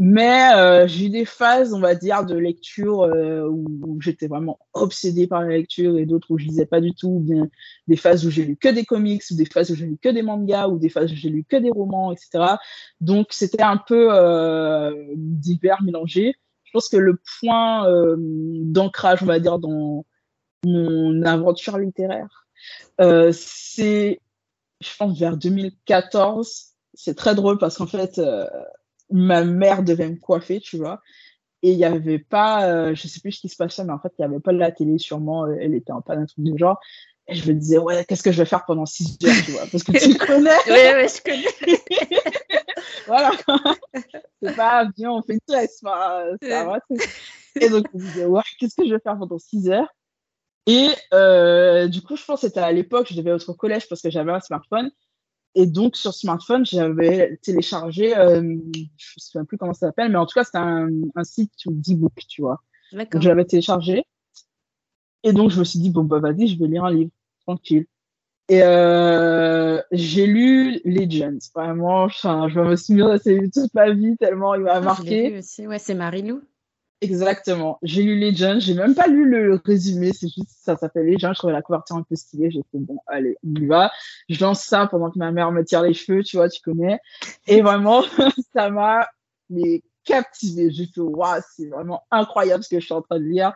Mais 0.00 0.52
euh, 0.56 0.88
j'ai 0.88 1.06
eu 1.06 1.10
des 1.10 1.24
phases, 1.24 1.72
on 1.72 1.78
va 1.78 1.94
dire, 1.94 2.26
de 2.26 2.34
lecture 2.36 3.02
euh, 3.02 3.48
où, 3.48 4.00
j'étais 4.00 4.26
vraiment 4.26 4.58
obsédée 4.72 5.28
par 5.28 5.42
la 5.42 5.50
lecture 5.50 5.98
et 5.98 6.04
d'autres 6.04 6.32
où 6.32 6.38
je 6.38 6.46
lisais 6.46 6.66
pas 6.66 6.80
du 6.80 6.94
tout, 6.94 7.08
ou 7.08 7.20
bien 7.20 7.48
des 7.86 7.96
phases 7.96 8.26
où 8.26 8.30
j'ai 8.30 8.44
lu 8.44 8.56
que 8.56 8.68
des 8.68 8.84
comics, 8.84 9.22
ou 9.30 9.36
des 9.36 9.44
phases 9.44 9.70
où 9.70 9.76
j'ai 9.76 9.86
lu 9.86 9.96
que 9.96 10.08
des 10.08 10.22
mangas, 10.22 10.66
ou 10.68 10.78
des 10.78 10.88
phases 10.88 11.12
où 11.12 11.14
j'ai 11.14 11.28
lu 11.28 11.44
que 11.44 11.56
des 11.56 11.70
romans, 11.70 12.10
etc. 12.10 12.56
Donc 13.00 13.28
c'était 13.30 13.62
un 13.62 13.76
peu 13.76 14.08
euh, 14.12 14.92
divers, 15.14 15.80
mélangé. 15.82 16.34
Je 16.64 16.72
pense 16.72 16.88
que 16.88 16.96
le 16.96 17.20
point 17.40 17.88
euh, 17.88 18.16
d'ancrage, 18.18 19.22
on 19.22 19.26
va 19.26 19.38
dire, 19.38 19.60
dans 19.60 20.04
mon 20.64 21.22
aventure 21.22 21.78
littéraire, 21.78 22.46
euh, 23.00 23.30
c'est, 23.32 24.20
je 24.80 24.96
pense, 24.98 25.16
vers 25.18 25.36
2014. 25.36 26.72
C'est 26.94 27.14
très 27.14 27.36
drôle 27.36 27.58
parce 27.58 27.76
qu'en 27.76 27.86
fait 27.86 28.20
ma 29.10 29.44
mère 29.44 29.82
devait 29.82 30.08
me 30.08 30.16
coiffer, 30.16 30.60
tu 30.60 30.76
vois. 30.76 31.00
Et 31.62 31.72
il 31.72 31.76
n'y 31.76 31.84
avait 31.84 32.18
pas, 32.18 32.66
euh, 32.68 32.94
je 32.94 33.08
sais 33.08 33.20
plus 33.20 33.32
ce 33.32 33.40
qui 33.40 33.48
se 33.48 33.56
passait, 33.56 33.84
mais 33.84 33.92
en 33.92 33.98
fait, 33.98 34.12
il 34.18 34.22
n'y 34.22 34.26
avait 34.26 34.40
pas 34.40 34.52
de 34.52 34.58
la 34.58 34.70
télé, 34.70 34.98
sûrement. 34.98 35.46
Euh, 35.46 35.56
elle 35.58 35.74
était 35.74 35.92
en 35.92 36.02
panne, 36.02 36.20
un 36.20 36.26
truc 36.26 36.44
du 36.44 36.58
genre. 36.58 36.78
Et 37.26 37.34
je 37.34 37.50
me 37.50 37.58
disais, 37.58 37.78
ouais, 37.78 38.04
qu'est-ce 38.04 38.22
que 38.22 38.32
je 38.32 38.38
vais 38.38 38.44
faire 38.44 38.66
pendant 38.66 38.84
six 38.84 39.16
heures, 39.24 39.34
tu 39.44 39.52
vois, 39.52 39.62
parce 39.72 39.82
que 39.82 39.92
tu 39.92 40.14
connais. 40.18 40.50
oui, 40.66 40.76
oui, 40.96 41.08
je 41.08 41.22
connais. 41.22 41.78
voilà. 43.06 43.30
C'est 44.42 44.54
pas, 44.54 44.84
bien, 44.94 45.10
on 45.10 45.22
fait 45.22 45.34
une 45.34 45.40
stress. 45.48 45.80
Et 47.60 47.68
donc, 47.70 47.86
je 47.92 47.98
me 47.98 48.02
disais, 48.02 48.26
ouais, 48.26 48.42
qu'est-ce 48.58 48.74
que 48.74 48.86
je 48.86 48.92
vais 48.92 49.00
faire 49.00 49.16
pendant 49.16 49.38
six 49.38 49.70
heures? 49.70 49.88
Et 50.66 50.88
euh, 51.12 51.88
du 51.88 52.02
coup, 52.02 52.16
je 52.16 52.24
pense 52.24 52.40
que 52.40 52.46
c'était 52.46 52.60
à 52.60 52.72
l'époque, 52.72 53.08
je 53.10 53.16
devais 53.16 53.30
être 53.30 53.48
au 53.48 53.54
collège 53.54 53.88
parce 53.88 54.00
que 54.00 54.10
j'avais 54.10 54.32
un 54.32 54.40
smartphone. 54.40 54.90
Et 55.54 55.66
donc, 55.66 55.96
sur 55.96 56.12
smartphone, 56.12 56.66
j'avais 56.66 57.36
téléchargé, 57.42 58.16
euh, 58.16 58.40
je 58.42 58.80
ne 58.80 59.20
sais 59.20 59.44
plus 59.44 59.56
comment 59.56 59.72
ça 59.72 59.86
s'appelle, 59.86 60.10
mais 60.10 60.18
en 60.18 60.26
tout 60.26 60.34
cas, 60.34 60.44
c'était 60.44 60.58
un, 60.58 60.90
un 61.14 61.24
site 61.24 61.52
d'e-book, 61.66 62.12
tu 62.28 62.42
vois. 62.42 62.60
Donc, 62.92 63.20
je 63.20 63.28
l'avais 63.28 63.44
téléchargé. 63.44 64.04
Et 65.22 65.32
donc, 65.32 65.50
je 65.50 65.58
me 65.58 65.64
suis 65.64 65.78
dit, 65.78 65.90
bon, 65.90 66.04
bah, 66.04 66.18
vas-y, 66.18 66.48
je 66.48 66.58
vais 66.58 66.66
lire 66.66 66.84
un 66.84 66.92
livre, 66.92 67.10
tranquille. 67.46 67.86
Et 68.48 68.62
euh, 68.62 69.80
j'ai 69.90 70.26
lu 70.26 70.80
Legends, 70.84 71.38
vraiment, 71.54 72.08
je 72.08 72.60
me 72.60 72.76
suis 72.76 72.94
mis 72.94 73.50
toute 73.50 73.72
ma 73.72 73.90
vie 73.90 74.16
tellement 74.18 74.54
il 74.54 74.62
m'a 74.62 74.72
ah, 74.72 74.80
marqué. 74.82 75.38
aussi, 75.38 75.66
ouais, 75.66 75.78
c'est 75.78 75.94
Marie-Lou. 75.94 76.42
Exactement. 77.04 77.78
J'ai 77.82 78.02
lu 78.02 78.18
Legend, 78.18 78.60
j'ai 78.60 78.72
même 78.72 78.94
pas 78.94 79.06
lu 79.08 79.28
le 79.28 79.60
résumé, 79.62 80.12
c'est 80.14 80.28
juste 80.28 80.48
ça 80.48 80.76
s'appelle 80.76 81.06
Legend, 81.06 81.34
je 81.34 81.38
trouvais 81.38 81.52
la 81.52 81.60
couverture 81.60 81.96
un 81.96 82.02
peu 82.02 82.16
stylée, 82.16 82.50
j'ai 82.50 82.62
fait 82.72 82.78
bon, 82.78 82.96
allez, 83.06 83.36
on 83.44 83.60
y 83.60 83.66
va. 83.66 83.92
Je 84.30 84.42
lance 84.42 84.62
ça 84.62 84.86
pendant 84.86 85.10
que 85.10 85.18
ma 85.18 85.30
mère 85.30 85.52
me 85.52 85.62
tire 85.64 85.82
les 85.82 85.92
cheveux, 85.92 86.22
tu 86.22 86.38
vois, 86.38 86.48
tu 86.48 86.62
connais. 86.62 86.98
Et 87.46 87.60
vraiment, 87.60 88.02
ça 88.54 88.70
m'a 88.70 89.06
captivé. 90.04 90.70
J'ai 90.70 90.86
fait 90.86 91.00
waouh, 91.00 91.40
c'est 91.54 91.68
vraiment 91.68 92.04
incroyable 92.10 92.64
ce 92.64 92.70
que 92.70 92.80
je 92.80 92.86
suis 92.86 92.94
en 92.94 93.02
train 93.02 93.18
de 93.18 93.24
lire. 93.24 93.52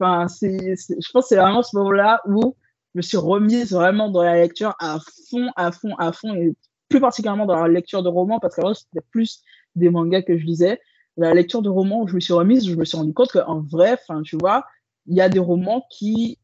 Enfin, 0.00 0.26
c'est, 0.28 0.58
je 0.58 1.10
pense 1.12 1.24
que 1.24 1.28
c'est 1.28 1.36
vraiment 1.36 1.62
ce 1.62 1.76
moment-là 1.76 2.22
où 2.26 2.56
je 2.94 2.98
me 2.98 3.02
suis 3.02 3.18
remise 3.18 3.72
vraiment 3.72 4.10
dans 4.10 4.22
la 4.22 4.36
lecture 4.36 4.74
à 4.78 4.98
fond, 5.30 5.50
à 5.56 5.70
fond, 5.70 5.94
à 5.98 6.12
fond, 6.12 6.34
et 6.34 6.54
plus 6.88 7.00
particulièrement 7.00 7.44
dans 7.44 7.60
la 7.60 7.68
lecture 7.68 8.02
de 8.02 8.08
romans, 8.08 8.38
parce 8.40 8.56
qu'avant, 8.56 8.72
c'était 8.72 9.04
plus 9.10 9.42
des 9.74 9.90
mangas 9.90 10.22
que 10.22 10.38
je 10.38 10.44
lisais 10.46 10.80
la 11.16 11.34
lecture 11.34 11.62
de 11.62 11.68
romans 11.68 12.02
où 12.02 12.08
je 12.08 12.14
me 12.14 12.20
suis 12.20 12.32
remise, 12.32 12.68
je 12.68 12.74
me 12.74 12.84
suis 12.84 12.96
rendu 12.96 13.12
compte 13.12 13.32
qu'en 13.32 13.60
vrai, 13.60 13.92
enfin, 13.94 14.22
tu 14.22 14.36
vois, 14.36 14.66
il 15.06 15.16
y 15.16 15.20
a 15.20 15.28
des 15.28 15.38
romans 15.38 15.86
qui, 15.90 16.38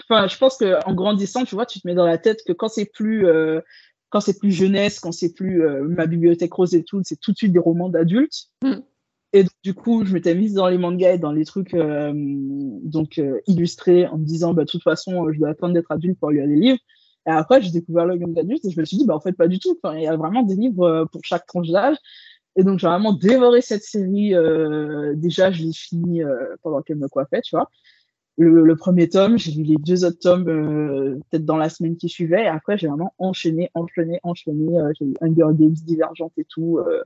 enfin, 0.00 0.26
je 0.28 0.36
pense 0.38 0.56
qu'en 0.56 0.94
grandissant, 0.94 1.44
tu 1.44 1.54
vois, 1.54 1.66
tu 1.66 1.80
te 1.80 1.86
mets 1.86 1.94
dans 1.94 2.06
la 2.06 2.18
tête 2.18 2.42
que 2.46 2.52
quand 2.52 2.68
c'est 2.68 2.86
plus, 2.86 3.26
euh, 3.26 3.60
quand 4.10 4.20
c'est 4.20 4.38
plus 4.38 4.52
jeunesse, 4.52 5.00
quand 5.00 5.12
c'est 5.12 5.32
plus 5.32 5.62
euh, 5.62 5.84
ma 5.84 6.06
bibliothèque 6.06 6.52
rose 6.52 6.74
et 6.74 6.84
tout, 6.84 7.00
c'est 7.04 7.20
tout 7.20 7.32
de 7.32 7.36
suite 7.36 7.52
des 7.52 7.58
romans 7.58 7.88
d'adultes. 7.88 8.48
Mm. 8.62 8.76
Et 9.32 9.44
du 9.62 9.74
coup, 9.74 10.04
je 10.04 10.14
m'étais 10.14 10.34
mise 10.34 10.54
dans 10.54 10.68
les 10.68 10.78
mangas 10.78 11.14
et 11.14 11.18
dans 11.18 11.32
les 11.32 11.44
trucs 11.44 11.74
euh, 11.74 12.12
donc 12.14 13.20
illustrés 13.46 14.06
en 14.06 14.18
me 14.18 14.24
disant, 14.24 14.54
bah, 14.54 14.64
de 14.64 14.70
toute 14.70 14.82
façon, 14.82 15.30
je 15.30 15.38
dois 15.38 15.50
attendre 15.50 15.74
d'être 15.74 15.90
adulte 15.90 16.18
pour 16.18 16.30
lire 16.30 16.46
des 16.46 16.56
livres. 16.56 16.78
Et 17.26 17.30
après, 17.30 17.60
j'ai 17.60 17.72
découvert 17.72 18.06
le 18.06 18.16
young 18.16 18.38
adulte 18.38 18.64
et 18.64 18.70
je 18.70 18.80
me 18.80 18.84
suis 18.86 18.96
dit, 18.96 19.04
bah, 19.04 19.14
en 19.14 19.20
fait, 19.20 19.32
pas 19.32 19.48
du 19.48 19.58
tout. 19.58 19.76
Enfin, 19.82 19.96
il 19.96 20.04
y 20.04 20.06
a 20.06 20.16
vraiment 20.16 20.42
des 20.42 20.54
livres 20.54 21.06
pour 21.10 21.20
chaque 21.24 21.44
tranche 21.44 21.68
d'âge. 21.68 21.96
Et 22.56 22.64
donc, 22.64 22.78
j'ai 22.78 22.86
vraiment 22.86 23.12
dévoré 23.12 23.60
cette 23.60 23.82
série. 23.82 24.34
Euh, 24.34 25.14
déjà, 25.14 25.52
je 25.52 25.62
l'ai 25.62 25.72
fini 25.72 26.22
euh, 26.22 26.56
pendant 26.62 26.82
qu'elle 26.82 26.96
me 26.96 27.08
coiffait, 27.08 27.42
tu 27.42 27.54
vois. 27.54 27.70
Le, 28.38 28.64
le 28.64 28.76
premier 28.76 29.08
tome, 29.08 29.38
j'ai 29.38 29.52
lu 29.52 29.62
les 29.62 29.76
deux 29.76 30.04
autres 30.04 30.18
tomes 30.18 30.48
euh, 30.48 31.18
peut-être 31.30 31.44
dans 31.44 31.56
la 31.56 31.68
semaine 31.68 31.96
qui 31.96 32.08
suivait. 32.08 32.44
Et 32.44 32.48
après, 32.48 32.76
j'ai 32.76 32.86
vraiment 32.86 33.14
enchaîné, 33.18 33.70
enchaîné, 33.74 34.20
enchaîné. 34.22 34.78
Euh, 34.78 34.92
j'ai 34.98 35.06
eu 35.06 35.14
Hunger 35.20 35.54
Games, 35.54 35.72
Divergente 35.72 36.32
et 36.36 36.44
tout. 36.44 36.78
Euh, 36.78 37.02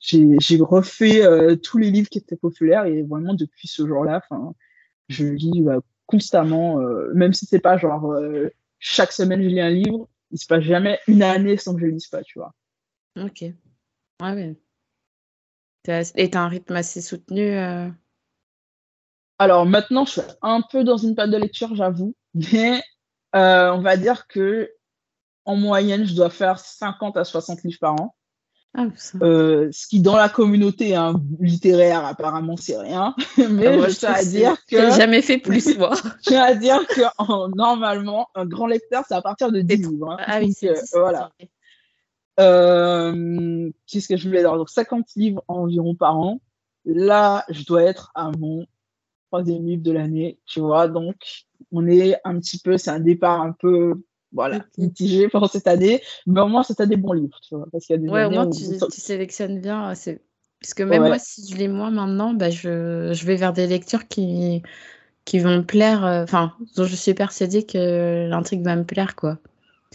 j'ai 0.00 0.58
refait 0.60 1.22
tous 1.62 1.78
les 1.78 1.90
livres 1.90 2.08
qui 2.08 2.18
étaient 2.18 2.36
populaires. 2.36 2.84
Et 2.84 3.02
vraiment, 3.02 3.34
depuis 3.34 3.68
ce 3.68 3.86
jour-là, 3.86 4.22
je 5.08 5.26
lis 5.26 5.64
constamment, 6.06 6.78
même 7.14 7.32
si 7.32 7.46
c'est 7.46 7.60
pas 7.60 7.78
genre 7.78 8.14
chaque 8.78 9.12
semaine 9.12 9.42
je 9.42 9.48
lis 9.48 9.60
un 9.60 9.70
livre, 9.70 10.06
il 10.30 10.38
se 10.38 10.46
passe 10.46 10.62
jamais 10.62 10.98
une 11.08 11.22
année 11.22 11.56
sans 11.56 11.74
que 11.74 11.80
je 11.80 11.86
lise 11.86 12.08
pas, 12.08 12.22
tu 12.22 12.38
vois. 12.38 12.54
Ok. 13.16 13.44
Ah 14.20 14.34
ouais. 14.34 14.54
As 15.88 16.12
un 16.16 16.48
rythme 16.48 16.76
assez 16.76 17.00
soutenu 17.00 17.56
euh? 17.56 17.88
Alors 19.38 19.66
maintenant, 19.66 20.04
je 20.04 20.12
suis 20.12 20.22
un 20.42 20.62
peu 20.62 20.82
dans 20.82 20.96
une 20.96 21.14
période 21.14 21.34
de 21.34 21.38
lecture, 21.38 21.74
j'avoue. 21.74 22.14
Mais 22.34 22.82
euh, 23.34 23.70
on 23.72 23.80
va 23.80 23.96
dire 23.96 24.26
que 24.26 24.70
en 25.44 25.56
moyenne, 25.56 26.06
je 26.06 26.14
dois 26.14 26.30
faire 26.30 26.58
50 26.58 27.16
à 27.16 27.24
60 27.24 27.62
livres 27.62 27.78
par 27.80 27.92
an. 28.00 28.14
Ah, 28.78 28.88
euh, 29.22 29.70
ce 29.72 29.86
qui 29.86 30.00
dans 30.02 30.16
la 30.16 30.28
communauté 30.28 30.94
hein, 30.94 31.14
littéraire 31.40 32.04
apparemment 32.04 32.58
c'est 32.58 32.76
rien 32.76 33.14
mais 33.38 33.68
ah, 33.68 33.72
je 33.88 33.94
tiens 33.96 34.12
à 34.12 34.22
dire 34.22 34.56
que 34.66 34.90
jamais 34.90 35.22
fait 35.22 35.38
plus 35.38 35.78
moi 35.78 35.94
je 35.94 36.28
tiens 36.28 36.42
à 36.42 36.54
dire 36.54 36.86
que 36.86 37.56
normalement 37.56 38.28
un 38.34 38.44
grand 38.44 38.66
lecteur 38.66 39.04
c'est 39.08 39.14
à 39.14 39.22
partir 39.22 39.50
de 39.50 39.62
10 39.62 39.76
livres 39.76 40.10
hein. 40.10 40.16
ah 40.26 40.40
oui 40.40 40.52
c'est 40.52 40.74
voilà 40.92 41.30
euh, 42.40 43.70
qu'est-ce 43.86 44.08
que 44.08 44.16
je 44.16 44.28
voulais 44.28 44.40
dire? 44.40 44.56
Donc 44.56 44.70
50 44.70 45.06
livres 45.16 45.42
environ 45.48 45.94
par 45.94 46.18
an 46.18 46.40
là 46.84 47.44
je 47.48 47.64
dois 47.64 47.82
être 47.82 48.12
à 48.14 48.30
mon 48.38 48.66
troisième 49.28 49.66
livre 49.66 49.82
de 49.82 49.92
l'année 49.92 50.38
tu 50.46 50.60
vois? 50.60 50.88
Donc 50.88 51.16
on 51.72 51.86
est 51.86 52.16
un 52.24 52.38
petit 52.38 52.58
peu 52.58 52.76
c'est 52.76 52.90
un 52.90 53.00
départ 53.00 53.40
un 53.40 53.52
peu 53.52 53.94
voilà, 54.32 54.64
mitigé 54.76 55.28
pour 55.28 55.48
cette 55.48 55.66
année. 55.66 56.02
Mais 56.26 56.40
au 56.40 56.46
moins, 56.46 56.62
c'est 56.62 56.80
un 56.80 56.86
des 56.86 56.96
bons 56.96 57.12
livres, 57.12 57.38
tu 57.40 57.56
vois? 57.56 57.66
Parce 57.72 57.86
qu'il 57.86 57.96
y 57.96 57.98
a 57.98 58.02
des 58.02 58.08
ouais, 58.08 58.24
au 58.24 58.30
moins, 58.30 58.48
tu, 58.48 58.62
sélectionnes 58.90 59.60
bien. 59.60 59.92
Parce 60.60 60.74
que 60.74 60.82
même 60.82 61.02
moi, 61.06 61.18
si 61.18 61.50
je 61.50 61.56
lis 61.56 61.68
moins 61.68 61.90
maintenant, 61.90 62.34
bah, 62.34 62.50
je, 62.50 63.12
je, 63.12 63.26
vais 63.26 63.36
vers 63.36 63.52
des 63.52 63.66
lectures 63.66 64.08
qui, 64.08 64.62
qui 65.24 65.38
vont 65.38 65.56
me 65.56 65.62
plaire, 65.62 66.04
euh, 66.04 66.22
enfin, 66.24 66.54
dont 66.76 66.84
je 66.84 66.94
suis 66.94 67.14
persuadée 67.14 67.64
que 67.64 68.28
l'intrigue 68.28 68.62
va 68.62 68.76
me 68.76 68.84
plaire, 68.84 69.16
quoi. 69.16 69.38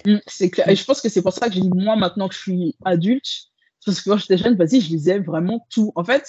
Mmh, 0.06 0.18
c'est 0.28 0.50
clair. 0.50 0.70
Et 0.70 0.76
je 0.76 0.86
pense 0.86 1.02
que 1.02 1.10
c'est 1.10 1.22
pour 1.22 1.34
ça 1.34 1.48
que 1.48 1.56
je 1.56 1.60
lis 1.60 1.70
moins 1.74 1.96
maintenant 1.96 2.28
que 2.28 2.36
je 2.36 2.40
suis 2.40 2.76
adulte. 2.86 3.28
Parce 3.86 4.02
que 4.02 4.10
quand 4.10 4.18
j'étais 4.18 4.38
jeune, 4.38 4.56
vas-y, 4.56 4.82
je 4.82 4.90
lisais 4.90 5.20
vraiment 5.20 5.66
tout. 5.70 5.92
En 5.96 6.04
fait, 6.04 6.24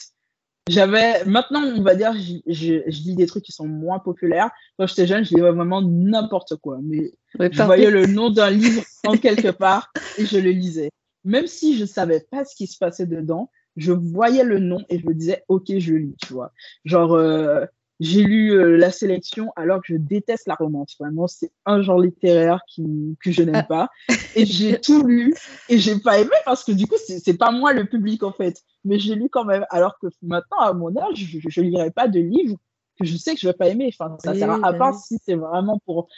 j'avais, 0.68 1.24
maintenant, 1.24 1.62
on 1.62 1.82
va 1.82 1.94
dire, 1.94 2.14
je, 2.14 2.38
je, 2.46 3.02
lis 3.02 3.14
des 3.14 3.26
trucs 3.26 3.44
qui 3.44 3.52
sont 3.52 3.66
moins 3.66 3.98
populaires. 3.98 4.50
Quand 4.78 4.86
j'étais 4.86 5.06
jeune, 5.06 5.24
je 5.24 5.34
lisais 5.34 5.50
vraiment 5.50 5.82
n'importe 5.82 6.56
quoi. 6.56 6.78
Mais 6.82 7.12
je 7.38 7.62
voyais 7.62 7.90
le 7.90 8.06
nom 8.06 8.30
d'un 8.30 8.50
livre 8.50 8.82
en 9.06 9.16
quelque 9.16 9.50
part 9.50 9.92
et 10.18 10.24
je 10.24 10.38
le 10.38 10.50
lisais. 10.50 10.90
Même 11.24 11.46
si 11.46 11.78
je 11.78 11.84
savais 11.84 12.20
pas 12.30 12.44
ce 12.44 12.56
qui 12.56 12.66
se 12.66 12.78
passait 12.78 13.06
dedans, 13.06 13.50
je 13.76 13.92
voyais 13.92 14.44
le 14.44 14.58
nom 14.58 14.84
et 14.88 14.98
je 14.98 15.06
me 15.06 15.14
disais, 15.14 15.44
OK, 15.48 15.64
je 15.78 15.94
lis, 15.94 16.16
tu 16.20 16.32
vois. 16.32 16.52
Genre, 16.84 17.12
euh, 17.12 17.64
j'ai 18.02 18.24
lu 18.24 18.50
euh, 18.50 18.76
La 18.76 18.90
Sélection 18.90 19.52
alors 19.54 19.78
que 19.80 19.86
je 19.88 19.96
déteste 19.96 20.48
la 20.48 20.54
romance. 20.54 20.96
Vraiment, 20.98 21.28
c'est 21.28 21.52
un 21.66 21.82
genre 21.82 22.00
littéraire 22.00 22.60
qui, 22.66 23.16
que 23.22 23.30
je 23.30 23.42
n'aime 23.42 23.54
ah. 23.54 23.62
pas. 23.62 23.88
Et 24.34 24.44
j'ai 24.44 24.80
tout 24.80 25.06
lu 25.06 25.34
et 25.68 25.78
j'ai 25.78 25.98
pas 25.98 26.18
aimé 26.18 26.30
parce 26.44 26.64
que 26.64 26.72
du 26.72 26.86
coup, 26.86 26.96
c'est 27.06 27.38
pas 27.38 27.52
moi 27.52 27.72
le 27.72 27.84
public 27.84 28.24
en 28.24 28.32
fait. 28.32 28.60
Mais 28.84 28.98
j'ai 28.98 29.14
lu 29.14 29.28
quand 29.30 29.44
même. 29.44 29.64
Alors 29.70 29.98
que 30.00 30.08
maintenant, 30.20 30.58
à 30.58 30.72
mon 30.72 30.96
âge, 30.96 31.14
je 31.48 31.60
ne 31.60 31.66
lirai 31.66 31.92
pas 31.92 32.08
de 32.08 32.18
livres 32.18 32.56
que 32.98 33.06
je 33.06 33.16
sais 33.16 33.34
que 33.34 33.40
je 33.40 33.46
vais 33.46 33.54
pas 33.54 33.68
aimer. 33.68 33.88
Enfin, 33.96 34.16
ça 34.22 34.34
sert 34.34 34.50
à, 34.50 34.58
à 34.66 34.72
part 34.72 34.98
si 34.98 35.18
c'est 35.24 35.36
vraiment 35.36 35.80
pour 35.86 36.08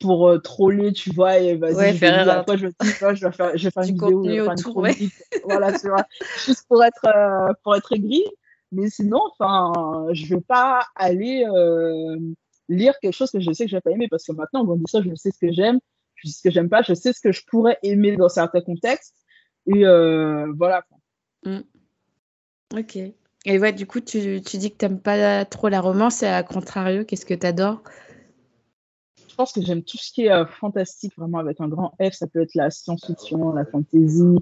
pour 0.00 0.28
euh, 0.28 0.38
troller, 0.38 0.92
tu 0.92 1.10
vois, 1.14 1.38
et 1.38 1.56
vas-y, 1.56 1.74
ouais, 1.76 1.92
faire 1.92 2.28
après, 2.28 2.58
je, 2.58 2.66
je 2.80 2.86
vais 3.24 3.32
faire, 3.32 3.56
je 3.56 3.64
vais 3.64 3.70
faire 3.70 3.82
une 3.84 3.92
vidéo, 3.92 4.24
je 4.24 4.30
vais 4.30 4.36
faire 4.42 4.52
une 4.52 4.62
chronique, 4.62 5.14
voilà, 5.44 5.78
tu 5.78 5.88
vois, 5.88 6.04
juste 6.44 6.66
pour 6.68 6.82
être, 6.84 7.06
euh, 7.06 7.52
pour 7.62 7.76
être 7.76 7.92
aigri, 7.92 8.24
mais 8.72 8.88
sinon, 8.88 9.20
enfin, 9.30 10.06
je 10.12 10.34
vais 10.34 10.40
pas 10.40 10.86
aller 10.96 11.44
euh, 11.44 12.16
lire 12.68 12.94
quelque 13.00 13.14
chose 13.14 13.30
que 13.30 13.40
je 13.40 13.52
sais 13.52 13.64
que 13.64 13.70
je 13.70 13.76
vais 13.76 13.80
pas 13.80 13.90
aimer 13.90 14.08
parce 14.08 14.24
que 14.24 14.32
maintenant, 14.32 14.64
dit 14.64 14.84
ça, 14.88 15.00
je 15.02 15.14
sais 15.14 15.30
ce 15.30 15.38
que 15.38 15.52
j'aime, 15.52 15.78
je 16.16 16.28
sais 16.28 16.38
ce 16.38 16.42
que 16.42 16.50
j'aime 16.50 16.68
pas, 16.68 16.82
je 16.82 16.94
sais 16.94 17.12
ce 17.12 17.20
que 17.20 17.32
je 17.32 17.42
pourrais 17.46 17.78
aimer 17.82 18.16
dans 18.16 18.28
certains 18.28 18.62
contextes. 18.62 19.14
Et 19.66 19.84
euh, 19.86 20.52
voilà. 20.56 20.84
Mm. 21.44 21.60
Ok. 22.76 22.96
Et 23.44 23.58
ouais, 23.58 23.72
du 23.72 23.86
coup, 23.86 24.00
tu, 24.00 24.40
tu 24.40 24.56
dis 24.56 24.72
que 24.72 24.78
tu 24.78 24.84
n'aimes 24.86 25.00
pas 25.00 25.44
trop 25.44 25.68
la 25.68 25.80
romance 25.80 26.22
et 26.22 26.26
à 26.26 26.42
contrario, 26.42 27.04
qu'est-ce 27.04 27.26
que 27.26 27.34
tu 27.34 27.46
adores 27.46 27.82
je 29.32 29.36
pense 29.36 29.54
que 29.54 29.62
j'aime 29.62 29.82
tout 29.82 29.96
ce 29.96 30.12
qui 30.12 30.26
est 30.26 30.30
euh, 30.30 30.44
fantastique, 30.44 31.14
vraiment 31.16 31.38
avec 31.38 31.58
un 31.58 31.66
grand 31.66 31.94
F. 31.98 32.12
Ça 32.12 32.26
peut 32.26 32.42
être 32.42 32.54
la 32.54 32.70
science-fiction, 32.70 33.54
la 33.54 33.64
fantasy. 33.64 34.36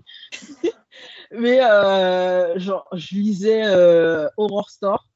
Mais 1.33 1.63
euh, 1.63 2.59
genre, 2.59 2.89
je 2.93 3.15
lisais 3.17 3.63
euh, 3.65 4.29
Horror 4.37 4.69
Store. 4.71 5.07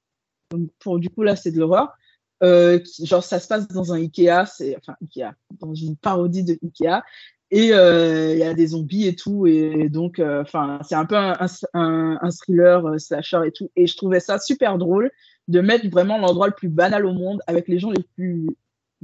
Donc, 0.51 0.69
pour, 0.79 0.99
du 0.99 1.11
coup, 1.11 1.23
là, 1.23 1.37
c'est 1.37 1.51
de 1.51 1.59
l'horreur. 1.59 1.93
genre, 2.41 3.25
ça 3.25 3.41
se 3.41 3.49
passe 3.49 3.69
dans 3.69 3.93
un 3.93 3.99
Ikea, 3.99 4.47
c'est 4.47 4.77
enfin 4.77 4.95
Ikea, 5.03 5.33
dans 5.61 5.75
une 5.75 5.97
parodie 5.97 6.45
de 6.45 6.57
Ikea. 6.63 7.03
Et 7.51 7.69
il 7.69 8.39
y 8.39 8.43
a 8.43 8.55
des 8.55 8.69
zombies 8.69 9.07
et 9.07 9.17
tout. 9.17 9.47
Et 9.47 9.89
donc, 9.89 10.21
enfin, 10.21 10.79
c'est 10.83 10.95
un 10.95 11.07
peu 11.07 11.17
un, 11.17 11.37
un, 11.75 12.19
un, 12.21 12.31
thriller 12.31 13.01
slasher 13.01 13.41
et 13.47 13.53
tout. 13.53 13.71
Et 13.77 13.87
je 13.87 13.97
trouvais 13.97 14.21
ça 14.21 14.39
super 14.39 14.79
drôle 14.79 15.11
de 15.49 15.61
mettre 15.61 15.89
vraiment 15.89 16.19
l'endroit 16.19 16.47
le 16.47 16.55
plus 16.55 16.69
banal 16.69 17.07
au 17.07 17.13
monde 17.13 17.41
avec 17.47 17.69
les 17.69 17.79
gens 17.79 17.91
les 17.91 18.03
plus 18.17 18.47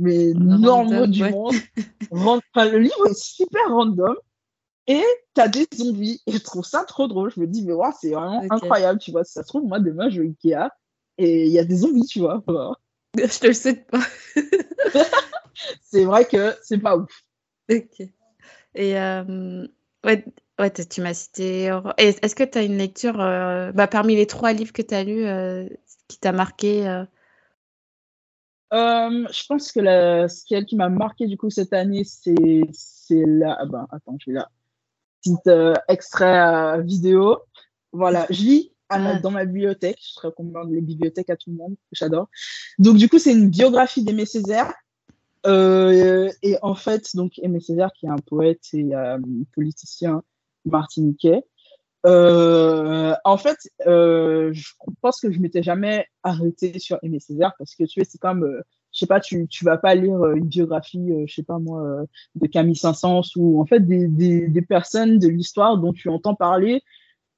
mais 0.00 0.32
normaux 0.34 1.06
du 1.06 1.22
monde. 1.30 1.54
le 2.56 2.78
livre 2.78 3.06
est 3.08 3.18
super 3.18 3.68
random. 3.68 4.16
Et 4.90 5.04
t'as 5.34 5.46
des 5.46 5.68
zombies. 5.72 6.20
Et 6.26 6.32
je 6.32 6.38
trouve 6.38 6.64
ça 6.64 6.82
trop 6.82 7.06
drôle. 7.06 7.30
Je 7.30 7.38
me 7.38 7.46
dis, 7.46 7.62
mais 7.64 7.72
wow, 7.72 7.92
c'est 7.98 8.10
vraiment 8.10 8.42
incroyable, 8.50 8.98
tu 8.98 9.12
vois. 9.12 9.22
ça 9.22 9.44
se 9.44 9.46
trouve, 9.46 9.64
moi, 9.64 9.78
demain, 9.78 10.10
je 10.10 10.20
vais 10.20 10.26
Ikea 10.26 10.68
et 11.16 11.46
il 11.46 11.52
y 11.52 11.60
a 11.60 11.64
des 11.64 11.76
zombies, 11.76 12.06
tu 12.06 12.18
vois. 12.18 12.42
Je 13.16 13.38
te 13.38 13.46
le 13.46 13.52
souhaite 13.52 13.86
pas. 13.86 14.02
c'est 15.82 16.04
vrai 16.04 16.24
que 16.24 16.56
c'est 16.62 16.78
pas 16.78 16.96
ouf. 16.96 17.22
Ok. 17.70 18.00
Et 18.74 18.98
euh, 18.98 19.66
ouais, 20.04 20.24
ouais 20.58 20.70
tu 20.70 21.00
m'as 21.00 21.14
cité. 21.14 21.76
Est-ce 21.96 22.34
que 22.34 22.44
tu 22.44 22.58
as 22.58 22.62
une 22.62 22.78
lecture, 22.78 23.20
euh, 23.20 23.70
bah, 23.70 23.86
parmi 23.86 24.16
les 24.16 24.26
trois 24.26 24.52
livres 24.52 24.72
que 24.72 24.82
tu 24.82 24.94
as 24.94 25.04
lus, 25.04 25.24
euh, 25.24 25.68
qui 26.08 26.18
t'a 26.18 26.32
marqué 26.32 27.04
je 28.72 29.46
pense 29.48 29.72
que 29.72 29.80
la, 29.80 30.28
ce 30.28 30.44
qui 30.44 30.76
m'a 30.76 30.88
marqué 30.88 31.26
du 31.26 31.36
coup 31.36 31.50
cette 31.50 31.72
année, 31.72 32.04
c'est 32.04 32.34
la. 33.10 33.56
Ah 33.60 33.66
ben, 33.66 33.86
attends, 33.90 34.16
j'ai 34.24 34.32
la 34.32 34.48
petite 35.20 35.46
euh, 35.46 35.74
extrait 35.88 36.40
euh, 36.40 36.80
vidéo. 36.80 37.38
Voilà, 37.92 38.26
je 38.30 38.42
lis 38.42 38.72
dans 39.22 39.30
ma 39.30 39.44
bibliothèque. 39.44 39.98
Je 40.00 40.26
recommande 40.26 40.72
les 40.72 40.80
bibliothèques 40.80 41.30
à 41.30 41.36
tout 41.36 41.50
le 41.50 41.56
monde. 41.56 41.76
J'adore. 41.92 42.28
Donc 42.78 42.96
du 42.96 43.08
coup, 43.08 43.18
c'est 43.18 43.32
une 43.32 43.48
biographie 43.48 44.02
d'Aimé 44.02 44.26
Césaire. 44.26 44.72
et 45.44 46.56
en 46.62 46.74
fait, 46.74 47.14
donc 47.14 47.38
Aimé 47.38 47.60
Césaire, 47.60 47.92
qui 47.92 48.06
est 48.06 48.10
un 48.10 48.18
poète 48.18 48.64
et 48.72 48.90
politicien 49.54 50.22
martiniquais. 50.64 51.42
en 52.04 53.36
fait, 53.38 53.58
je 53.86 54.72
pense 55.00 55.20
que 55.20 55.30
je 55.30 55.38
m'étais 55.38 55.62
jamais 55.62 56.06
arrêtée 56.24 56.78
sur 56.78 56.98
Aimé 57.02 57.20
Césaire 57.20 57.52
parce 57.58 57.74
que 57.76 57.84
tu 57.84 58.00
sais, 58.00 58.08
c'est 58.10 58.18
comme, 58.18 58.60
je 58.92 58.98
sais 58.98 59.06
pas, 59.06 59.20
tu, 59.20 59.46
tu 59.48 59.64
vas 59.64 59.78
pas 59.78 59.94
lire 59.94 60.24
une 60.32 60.46
biographie, 60.46 61.12
je 61.26 61.32
sais 61.32 61.42
pas 61.42 61.58
moi, 61.58 62.04
de 62.34 62.46
Camille 62.46 62.76
Saint-Saëns 62.76 63.36
ou 63.36 63.60
en 63.60 63.66
fait 63.66 63.80
des, 63.80 64.08
des, 64.08 64.48
des 64.48 64.62
personnes 64.62 65.18
de 65.18 65.28
l'histoire 65.28 65.78
dont 65.78 65.92
tu 65.92 66.08
entends 66.08 66.34
parler, 66.34 66.82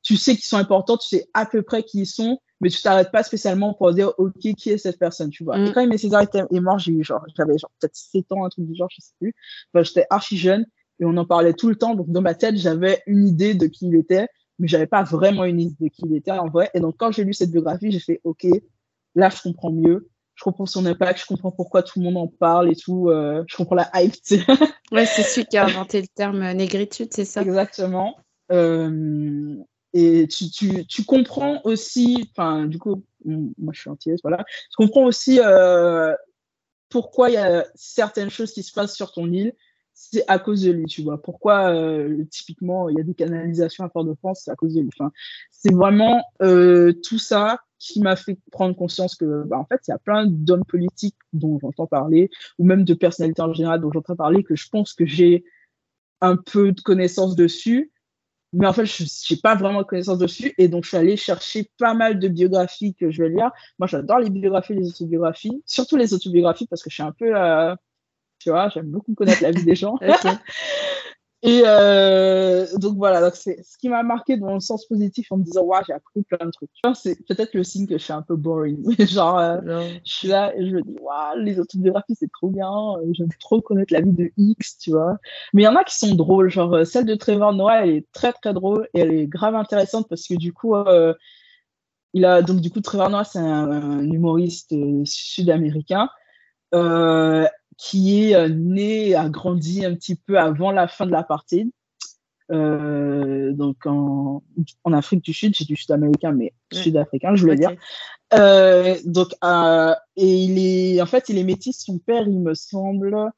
tu 0.02 0.16
sais 0.16 0.34
qu'ils 0.34 0.44
sont 0.44 0.56
importants, 0.56 0.96
tu 0.96 1.08
sais 1.08 1.28
à 1.34 1.46
peu 1.46 1.62
près 1.62 1.82
qui 1.82 2.00
ils 2.00 2.06
sont, 2.06 2.40
mais 2.60 2.70
tu 2.70 2.80
t'arrêtes 2.80 3.10
pas 3.10 3.22
spécialement 3.22 3.74
pour 3.74 3.92
dire, 3.92 4.12
OK, 4.18 4.38
qui 4.38 4.70
est 4.70 4.78
cette 4.78 4.98
personne, 4.98 5.30
tu 5.30 5.44
vois. 5.44 5.58
Et 5.58 5.68
mm. 5.68 5.72
quand 5.72 5.80
Aimé 5.80 5.98
Césaire 5.98 6.22
est 6.22 6.60
mort, 6.60 6.78
j'ai 6.78 6.92
eu 6.92 7.04
genre, 7.04 7.24
j'avais 7.36 7.58
genre 7.58 7.70
peut-être 7.80 7.96
7 7.96 8.32
ans, 8.32 8.44
un 8.44 8.48
truc 8.48 8.66
du 8.66 8.74
genre, 8.74 8.88
je 8.90 9.00
sais 9.00 9.12
plus. 9.20 9.34
Enfin, 9.72 9.82
j'étais 9.82 10.06
archi 10.10 10.36
jeune 10.36 10.64
et 11.00 11.04
on 11.04 11.16
en 11.16 11.26
parlait 11.26 11.54
tout 11.54 11.68
le 11.68 11.76
temps. 11.76 11.94
Donc, 11.94 12.10
dans 12.10 12.22
ma 12.22 12.34
tête, 12.34 12.56
j'avais 12.56 13.02
une 13.06 13.26
idée 13.26 13.54
de 13.54 13.66
qui 13.66 13.88
il 13.88 13.96
était 13.96 14.28
mais 14.58 14.68
j'avais 14.68 14.86
pas 14.86 15.02
vraiment 15.02 15.44
une 15.44 15.60
idée 15.60 15.76
de 15.80 15.88
qui 15.88 16.02
il 16.06 16.14
était 16.14 16.30
en 16.30 16.48
vrai. 16.48 16.70
Et 16.74 16.80
donc, 16.80 16.96
quand 16.96 17.10
j'ai 17.10 17.24
lu 17.24 17.34
cette 17.34 17.50
biographie, 17.50 17.90
j'ai 17.90 17.98
fait, 17.98 18.20
OK, 18.22 18.46
là, 19.16 19.28
je 19.28 19.42
comprends 19.42 19.72
mieux. 19.72 20.08
Je 20.34 20.44
comprends 20.44 20.66
son 20.66 20.86
impact, 20.86 21.20
je 21.20 21.26
comprends 21.26 21.50
pourquoi 21.50 21.82
tout 21.82 21.98
le 21.98 22.04
monde 22.04 22.16
en 22.16 22.26
parle 22.26 22.70
et 22.70 22.76
tout. 22.76 23.10
Euh, 23.10 23.44
je 23.46 23.56
comprends 23.56 23.76
la 23.76 23.90
hype. 23.94 24.14
ouais, 24.92 25.06
c'est 25.06 25.22
celui 25.22 25.46
qui 25.46 25.56
a 25.56 25.66
inventé 25.66 26.00
le 26.00 26.08
terme 26.08 26.52
négritude, 26.52 27.08
c'est 27.12 27.24
ça? 27.24 27.42
Exactement. 27.42 28.16
Euh, 28.50 29.56
et 29.92 30.26
tu, 30.28 30.50
tu, 30.50 30.86
tu, 30.86 31.04
comprends 31.04 31.60
aussi, 31.64 32.30
enfin, 32.30 32.66
du 32.66 32.78
coup, 32.78 33.04
moi 33.24 33.72
je 33.72 33.80
suis 33.80 33.90
entière, 33.90 34.16
voilà. 34.22 34.44
Tu 34.70 34.76
comprends 34.76 35.04
aussi 35.04 35.38
euh, 35.40 36.14
pourquoi 36.88 37.30
il 37.30 37.34
y 37.34 37.38
a 37.38 37.66
certaines 37.74 38.30
choses 38.30 38.52
qui 38.52 38.62
se 38.62 38.72
passent 38.72 38.94
sur 38.94 39.12
ton 39.12 39.30
île 39.30 39.54
c'est 39.94 40.24
à 40.28 40.38
cause 40.38 40.62
de 40.62 40.72
lui, 40.72 40.86
tu 40.86 41.02
vois. 41.02 41.20
Pourquoi, 41.20 41.72
euh, 41.72 42.24
typiquement, 42.30 42.88
il 42.88 42.96
y 42.96 43.00
a 43.00 43.04
des 43.04 43.14
canalisations 43.14 43.84
à 43.84 43.90
Fort-de-France, 43.90 44.42
c'est 44.44 44.50
à 44.50 44.56
cause 44.56 44.74
de 44.74 44.80
lui. 44.80 44.90
Enfin, 44.98 45.12
c'est 45.50 45.72
vraiment 45.72 46.24
euh, 46.42 46.92
tout 47.04 47.18
ça 47.18 47.60
qui 47.82 48.00
m'a 48.00 48.14
fait 48.14 48.38
prendre 48.52 48.76
conscience 48.76 49.16
que, 49.16 49.42
bah, 49.44 49.58
en 49.58 49.64
fait, 49.64 49.80
il 49.88 49.90
y 49.90 49.94
a 49.94 49.98
plein 49.98 50.26
d'hommes 50.26 50.64
politiques 50.64 51.16
dont 51.32 51.58
j'entends 51.60 51.88
parler, 51.88 52.30
ou 52.58 52.64
même 52.64 52.84
de 52.84 52.94
personnalités 52.94 53.42
en 53.42 53.52
général 53.52 53.80
dont 53.80 53.90
j'entends 53.92 54.14
parler, 54.14 54.44
que 54.44 54.54
je 54.54 54.68
pense 54.68 54.92
que 54.92 55.04
j'ai 55.04 55.44
un 56.20 56.36
peu 56.36 56.70
de 56.70 56.80
connaissances 56.80 57.34
dessus, 57.34 57.90
mais 58.52 58.68
en 58.68 58.72
fait, 58.72 58.86
je 58.86 59.02
n'ai 59.02 59.40
pas 59.40 59.56
vraiment 59.56 59.80
de 59.80 59.86
connaissances 59.86 60.18
dessus, 60.18 60.54
et 60.58 60.68
donc 60.68 60.84
je 60.84 60.90
suis 60.90 60.96
allée 60.96 61.16
chercher 61.16 61.68
pas 61.76 61.94
mal 61.94 62.20
de 62.20 62.28
biographies 62.28 62.94
que 62.94 63.10
je 63.10 63.24
vais 63.24 63.30
lire. 63.30 63.50
Moi, 63.80 63.88
j'adore 63.88 64.20
les 64.20 64.30
biographies, 64.30 64.74
les 64.74 64.88
autobiographies, 64.88 65.62
surtout 65.66 65.96
les 65.96 66.14
autobiographies, 66.14 66.68
parce 66.68 66.84
que 66.84 66.90
je 66.90 66.94
suis 66.94 67.02
un 67.02 67.12
peu... 67.12 67.36
Euh, 67.36 67.74
tu 68.38 68.50
vois, 68.50 68.68
j'aime 68.68 68.86
beaucoup 68.86 69.14
connaître 69.14 69.42
la 69.42 69.50
vie 69.50 69.64
des 69.64 69.74
gens. 69.74 69.96
Et 71.44 71.62
euh, 71.66 72.66
donc 72.76 72.96
voilà, 72.96 73.20
donc 73.20 73.34
c'est 73.34 73.60
ce 73.64 73.76
qui 73.76 73.88
m'a 73.88 74.04
marqué 74.04 74.36
dans 74.36 74.54
le 74.54 74.60
sens 74.60 74.86
positif 74.86 75.32
en 75.32 75.38
me 75.38 75.42
disant, 75.42 75.64
ouais, 75.64 75.78
j'ai 75.84 75.92
appris 75.92 76.22
plein 76.22 76.46
de 76.46 76.52
trucs. 76.52 76.70
Tu 76.72 76.80
vois, 76.84 76.94
c'est 76.94 77.16
peut-être 77.26 77.54
le 77.54 77.64
signe 77.64 77.88
que 77.88 77.98
je 77.98 78.04
suis 78.04 78.12
un 78.12 78.22
peu 78.22 78.36
boring. 78.36 78.78
Genre, 79.06 79.38
euh, 79.38 79.58
je 80.04 80.12
suis 80.12 80.28
là 80.28 80.56
et 80.56 80.64
je 80.68 80.76
me 80.76 80.82
dis, 80.82 80.92
ouais, 81.00 81.42
les 81.42 81.58
autobiographies, 81.58 82.14
c'est 82.16 82.30
trop 82.30 82.48
bien. 82.48 82.70
J'aime 83.12 83.28
trop 83.40 83.60
connaître 83.60 83.92
la 83.92 84.02
vie 84.02 84.12
de 84.12 84.30
X, 84.36 84.78
tu 84.78 84.92
vois. 84.92 85.18
Mais 85.52 85.62
il 85.62 85.64
y 85.64 85.68
en 85.68 85.74
a 85.74 85.82
qui 85.82 85.98
sont 85.98 86.14
drôles. 86.14 86.48
Genre, 86.48 86.72
euh, 86.74 86.84
celle 86.84 87.06
de 87.06 87.16
Trevor 87.16 87.52
Noah, 87.52 87.84
elle 87.84 87.90
est 87.90 88.12
très, 88.12 88.32
très 88.32 88.52
drôle 88.52 88.88
et 88.94 89.00
elle 89.00 89.12
est 89.12 89.26
grave 89.26 89.56
intéressante 89.56 90.08
parce 90.08 90.28
que 90.28 90.34
du 90.34 90.52
coup, 90.52 90.76
euh, 90.76 91.12
il 92.14 92.24
a, 92.24 92.42
donc 92.42 92.60
du 92.60 92.70
coup, 92.70 92.80
Trevor 92.80 93.10
Noah, 93.10 93.24
c'est 93.24 93.40
un, 93.40 93.70
un, 93.70 94.12
humoriste 94.12 94.74
sud-américain. 95.04 96.08
Euh, 96.74 97.46
qui 97.82 98.22
est 98.22 98.36
euh, 98.36 98.48
né, 98.48 99.16
a 99.16 99.28
grandi 99.28 99.84
un 99.84 99.92
petit 99.96 100.14
peu 100.14 100.38
avant 100.38 100.70
la 100.70 100.86
fin 100.86 101.04
de 101.04 101.10
l'apartheid. 101.10 101.68
Euh, 102.52 103.52
donc 103.52 103.84
en, 103.86 104.44
en, 104.84 104.92
Afrique 104.92 105.24
du 105.24 105.34
Sud, 105.34 105.56
j'ai 105.56 105.64
du 105.64 105.74
sud-américain, 105.74 106.30
mais 106.30 106.52
sud-africain, 106.72 107.34
je 107.34 107.42
voulais 107.42 107.56
dire. 107.56 107.72
Euh, 108.34 108.96
donc, 109.04 109.34
euh, 109.42 109.94
et 110.14 110.44
il 110.44 110.58
est, 110.58 111.02
en 111.02 111.06
fait, 111.06 111.28
il 111.28 111.38
est 111.38 111.42
métis. 111.42 111.82
Son 111.84 111.98
père, 111.98 112.28
il 112.28 112.38
me 112.38 112.54
semble, 112.54 113.32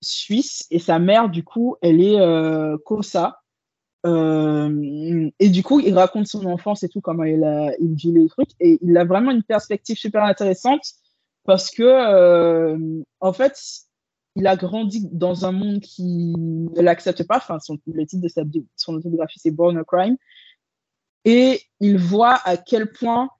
suisse, 0.00 0.66
et 0.70 0.78
sa 0.78 0.98
mère, 0.98 1.28
du 1.28 1.44
coup, 1.44 1.76
elle 1.82 2.00
est 2.00 2.18
Kosa. 2.86 3.42
Et 4.06 5.50
du 5.50 5.62
coup, 5.62 5.80
il 5.80 5.92
raconte 5.92 6.28
son 6.28 6.46
enfance 6.46 6.82
et 6.82 6.88
tout, 6.88 7.02
comment 7.02 7.24
il, 7.24 7.44
a, 7.44 7.72
il 7.78 7.94
vit 7.94 8.12
les 8.12 8.28
trucs, 8.28 8.52
et 8.58 8.78
il 8.80 8.96
a 8.96 9.04
vraiment 9.04 9.32
une 9.32 9.42
perspective 9.42 9.98
super 9.98 10.24
intéressante 10.24 10.94
parce 11.46 11.70
que 11.70 11.82
euh, 11.82 12.78
en 13.20 13.32
fait, 13.32 13.58
il 14.34 14.46
a 14.46 14.56
grandi 14.56 15.08
dans 15.12 15.46
un 15.46 15.52
monde 15.52 15.80
qui 15.80 16.34
ne 16.36 16.80
l'accepte 16.80 17.26
pas. 17.26 17.38
Enfin, 17.38 17.58
son, 17.58 17.78
le 17.86 18.04
titre 18.06 18.22
de 18.22 18.28
sa, 18.28 18.42
son 18.76 18.94
autobiographie, 18.94 19.38
c'est 19.38 19.50
Born 19.50 19.78
a 19.78 19.84
Crime. 19.84 20.16
Et 21.24 21.60
il 21.80 21.98
voit 21.98 22.38
à 22.44 22.56
quel 22.56 22.92
point 22.92 23.30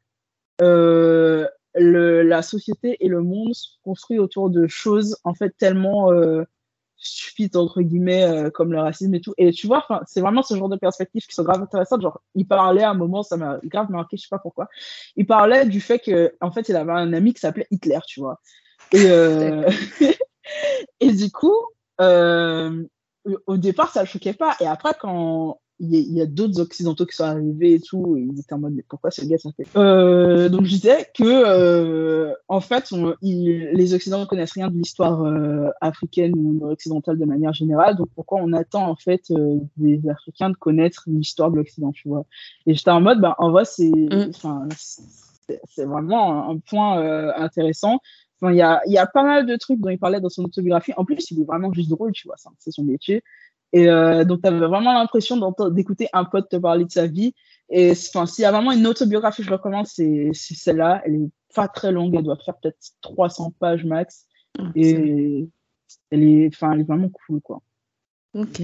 euh, 0.62 1.46
le, 1.74 2.22
la 2.22 2.42
société 2.42 2.96
et 3.00 3.09
le 3.09 3.22
monde 3.22 3.54
se 3.54 3.68
construisent 3.82 4.20
autour 4.20 4.50
de 4.50 4.66
choses 4.66 5.16
en 5.24 5.34
fait 5.34 5.54
tellement 5.59 6.11
stupide 6.99 7.57
entre 7.57 7.82
guillemets 7.82 8.24
euh, 8.24 8.51
comme 8.51 8.72
le 8.72 8.80
racisme 8.80 9.14
et 9.14 9.20
tout. 9.20 9.34
Et 9.38 9.53
tu 9.53 9.66
vois 9.66 9.78
enfin 9.78 10.03
c'est 10.07 10.20
vraiment 10.20 10.42
ce 10.42 10.57
genre 10.57 10.68
de 10.68 10.76
perspectives 10.76 11.26
qui 11.26 11.34
sont 11.34 11.44
grave 11.44 11.62
intéressantes. 11.62 12.03
Genre 12.03 12.20
il 12.34 12.47
parlait 12.47 12.82
à 12.82 12.90
un 12.90 12.94
moment 12.94 13.22
ça 13.22 13.36
m'a 13.36 13.59
grave 13.64 13.90
marqué 13.90 14.16
je 14.16 14.22
sais 14.22 14.28
pas 14.30 14.38
pourquoi. 14.38 14.68
Il 15.16 15.26
parlait 15.26 15.66
du 15.66 15.80
fait 15.80 15.99
que 15.99 16.34
en 16.40 16.51
fait 16.51 16.68
il 16.68 16.76
avait 16.76 16.92
un 16.92 17.12
ami 17.12 17.34
qui 17.34 17.40
s'appelait 17.40 17.66
Hitler 17.70 17.99
tu 18.07 18.20
vois. 18.20 18.40
Et 18.92 19.07
euh... 19.07 19.68
et 21.01 21.12
du 21.12 21.30
coup 21.30 21.57
euh... 22.01 22.84
au 23.47 23.57
départ 23.57 23.92
ça 23.92 24.01
le 24.03 24.07
choquait 24.07 24.34
pas. 24.34 24.57
Et 24.61 24.66
après 24.66 24.94
quand 24.99 25.61
il 25.78 25.94
y 25.94 26.20
a, 26.20 26.24
a 26.24 26.26
d'autres 26.26 26.60
occidentaux 26.60 27.04
qui 27.06 27.14
sont 27.14 27.24
arrivés 27.24 27.74
et 27.74 27.80
tout, 27.80 28.16
et 28.16 28.22
ils 28.22 28.40
étaient 28.40 28.54
en 28.54 28.58
mode 28.58 28.74
mais 28.74 28.84
pourquoi 28.88 29.10
ce 29.10 29.24
gars 29.24 29.38
ça 29.38 29.50
fait 29.56 29.66
euh, 29.76 30.48
Donc 30.48 30.64
je 30.64 30.70
disais 30.70 31.06
que 31.14 31.24
euh, 31.24 32.32
en 32.48 32.60
fait 32.60 32.92
on, 32.92 33.14
il, 33.22 33.70
les 33.72 33.94
occidentaux 33.94 34.26
connaissent 34.26 34.52
rien 34.52 34.68
de 34.68 34.76
l'histoire 34.76 35.22
euh, 35.24 35.68
africaine 35.80 36.32
ou 36.36 36.66
occidentale 36.66 37.18
de 37.18 37.24
manière 37.24 37.52
générale, 37.52 37.96
donc 37.96 38.08
pourquoi 38.14 38.40
on 38.42 38.52
attend 38.52 38.88
en 38.88 38.96
fait 38.96 39.30
euh, 39.30 39.58
des 39.76 40.08
Africains 40.08 40.50
de 40.50 40.56
connaître 40.56 41.04
l'histoire 41.06 41.50
de 41.50 41.56
l'Occident, 41.56 41.92
tu 41.92 42.08
vois? 42.08 42.24
Et 42.66 42.74
j'étais 42.74 42.90
en 42.90 43.00
mode 43.00 43.20
ben 43.20 43.34
en 43.38 43.50
vrai 43.50 43.64
c'est 43.64 43.90
mm. 43.90 44.30
enfin 44.30 44.66
c'est 45.68 45.84
vraiment 45.84 46.50
un 46.50 46.58
point 46.58 47.00
euh, 47.00 47.32
intéressant. 47.36 48.00
Enfin, 48.40 48.52
il 48.52 48.58
y 48.58 48.62
a, 48.62 48.82
y 48.86 48.98
a 48.98 49.06
pas 49.06 49.22
mal 49.22 49.46
de 49.46 49.56
trucs 49.56 49.80
dont 49.80 49.88
il 49.88 49.98
parlait 49.98 50.20
dans 50.20 50.28
son 50.28 50.44
autobiographie. 50.44 50.92
En 50.96 51.04
plus, 51.04 51.30
il 51.30 51.40
est 51.40 51.44
vraiment 51.44 51.72
juste 51.72 51.88
drôle, 51.88 52.12
tu 52.12 52.28
vois, 52.28 52.36
c'est 52.58 52.70
son 52.70 52.84
métier. 52.84 53.22
Et 53.76 53.90
euh, 53.90 54.24
donc, 54.24 54.40
tu 54.40 54.48
avais 54.48 54.66
vraiment 54.66 54.94
l'impression 54.94 55.54
d'écouter 55.70 56.08
un 56.14 56.24
pote 56.24 56.48
te 56.48 56.56
parler 56.56 56.86
de 56.86 56.90
sa 56.90 57.06
vie. 57.06 57.34
Et 57.68 57.90
enfin, 57.90 58.24
s'il 58.24 58.40
y 58.40 58.46
a 58.46 58.50
vraiment 58.50 58.72
une 58.72 58.86
autobiographie 58.86 59.42
je 59.42 59.50
recommande, 59.50 59.86
c'est 59.86 60.30
celle-là. 60.32 61.02
Elle 61.04 61.14
est 61.16 61.30
pas 61.54 61.68
très 61.68 61.92
longue, 61.92 62.14
elle 62.14 62.22
doit 62.22 62.38
faire 62.38 62.54
peut-être 62.56 62.78
300 63.02 63.52
pages 63.58 63.84
max. 63.84 64.24
Ah, 64.58 64.62
et 64.74 65.46
elle 66.10 66.22
est, 66.22 66.48
enfin, 66.54 66.72
elle 66.72 66.80
est 66.80 66.84
vraiment 66.84 67.10
cool, 67.10 67.42
quoi. 67.42 67.60
Ok. 68.32 68.62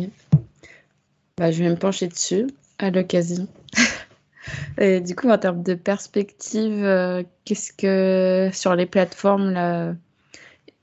Bah, 1.37 1.53
je 1.53 1.63
vais 1.63 1.69
me 1.69 1.77
pencher 1.77 2.09
dessus 2.09 2.47
à 2.79 2.91
l'occasion. 2.91 3.47
et 4.79 5.03
du 5.03 5.15
coup, 5.15 5.29
en 5.29 5.37
termes 5.37 5.63
de 5.63 5.75
perspective, 5.75 6.85
euh, 6.85 7.23
qu'est-ce 7.45 7.75
que 7.75 8.49
sur 8.55 8.75
les 8.75 8.87
plateformes 8.87 9.51
là, 9.51 9.95